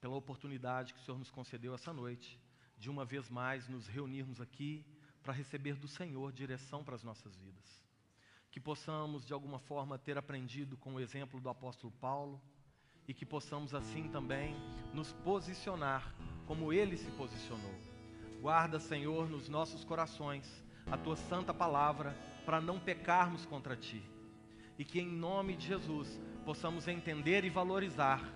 pela 0.00 0.14
oportunidade 0.14 0.94
que 0.94 1.00
o 1.00 1.02
Senhor 1.02 1.18
nos 1.18 1.32
concedeu 1.32 1.74
essa 1.74 1.92
noite, 1.92 2.40
de 2.78 2.88
uma 2.88 3.04
vez 3.04 3.28
mais 3.28 3.66
nos 3.66 3.88
reunirmos 3.88 4.40
aqui 4.40 4.86
para 5.20 5.32
receber 5.32 5.74
do 5.74 5.88
Senhor 5.88 6.32
direção 6.32 6.84
para 6.84 6.94
as 6.94 7.02
nossas 7.02 7.34
vidas 7.34 7.85
que 8.56 8.60
possamos 8.60 9.26
de 9.26 9.34
alguma 9.34 9.58
forma 9.58 9.98
ter 9.98 10.16
aprendido 10.16 10.78
com 10.78 10.94
o 10.94 10.98
exemplo 10.98 11.38
do 11.38 11.50
apóstolo 11.50 11.92
Paulo 12.00 12.40
e 13.06 13.12
que 13.12 13.26
possamos 13.26 13.74
assim 13.74 14.08
também 14.08 14.56
nos 14.94 15.12
posicionar 15.12 16.14
como 16.46 16.72
ele 16.72 16.96
se 16.96 17.10
posicionou. 17.10 17.74
Guarda, 18.40 18.80
Senhor, 18.80 19.28
nos 19.28 19.50
nossos 19.50 19.84
corações 19.84 20.64
a 20.90 20.96
tua 20.96 21.16
santa 21.16 21.52
palavra 21.52 22.16
para 22.46 22.58
não 22.58 22.80
pecarmos 22.80 23.44
contra 23.44 23.76
ti. 23.76 24.02
E 24.78 24.86
que 24.86 25.00
em 25.00 25.06
nome 25.06 25.54
de 25.54 25.66
Jesus 25.66 26.18
possamos 26.42 26.88
entender 26.88 27.44
e 27.44 27.50
valorizar 27.50 28.26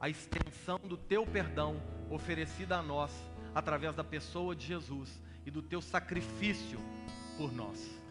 a 0.00 0.08
extensão 0.08 0.80
do 0.80 0.96
teu 0.96 1.24
perdão 1.24 1.80
oferecida 2.10 2.78
a 2.78 2.82
nós 2.82 3.12
através 3.54 3.94
da 3.94 4.02
pessoa 4.02 4.56
de 4.56 4.66
Jesus 4.66 5.22
e 5.46 5.52
do 5.52 5.62
teu 5.62 5.80
sacrifício 5.80 6.80
por 7.38 7.52
nós 7.52 8.01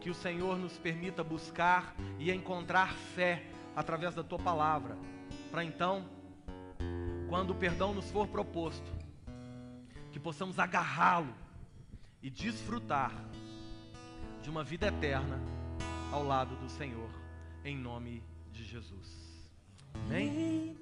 que 0.00 0.10
o 0.10 0.14
Senhor 0.14 0.58
nos 0.58 0.78
permita 0.78 1.22
buscar 1.22 1.94
e 2.18 2.30
encontrar 2.30 2.94
fé 2.94 3.44
através 3.76 4.14
da 4.14 4.24
tua 4.24 4.38
palavra, 4.38 4.96
para 5.50 5.62
então, 5.62 6.04
quando 7.28 7.50
o 7.50 7.54
perdão 7.54 7.94
nos 7.94 8.10
for 8.10 8.26
proposto, 8.26 8.90
que 10.10 10.18
possamos 10.18 10.58
agarrá-lo 10.58 11.34
e 12.22 12.30
desfrutar 12.30 13.12
de 14.42 14.50
uma 14.50 14.64
vida 14.64 14.88
eterna 14.88 15.38
ao 16.10 16.24
lado 16.24 16.56
do 16.56 16.68
Senhor, 16.68 17.10
em 17.64 17.76
nome 17.76 18.22
de 18.50 18.64
Jesus. 18.64 19.30
Amém? 19.94 20.79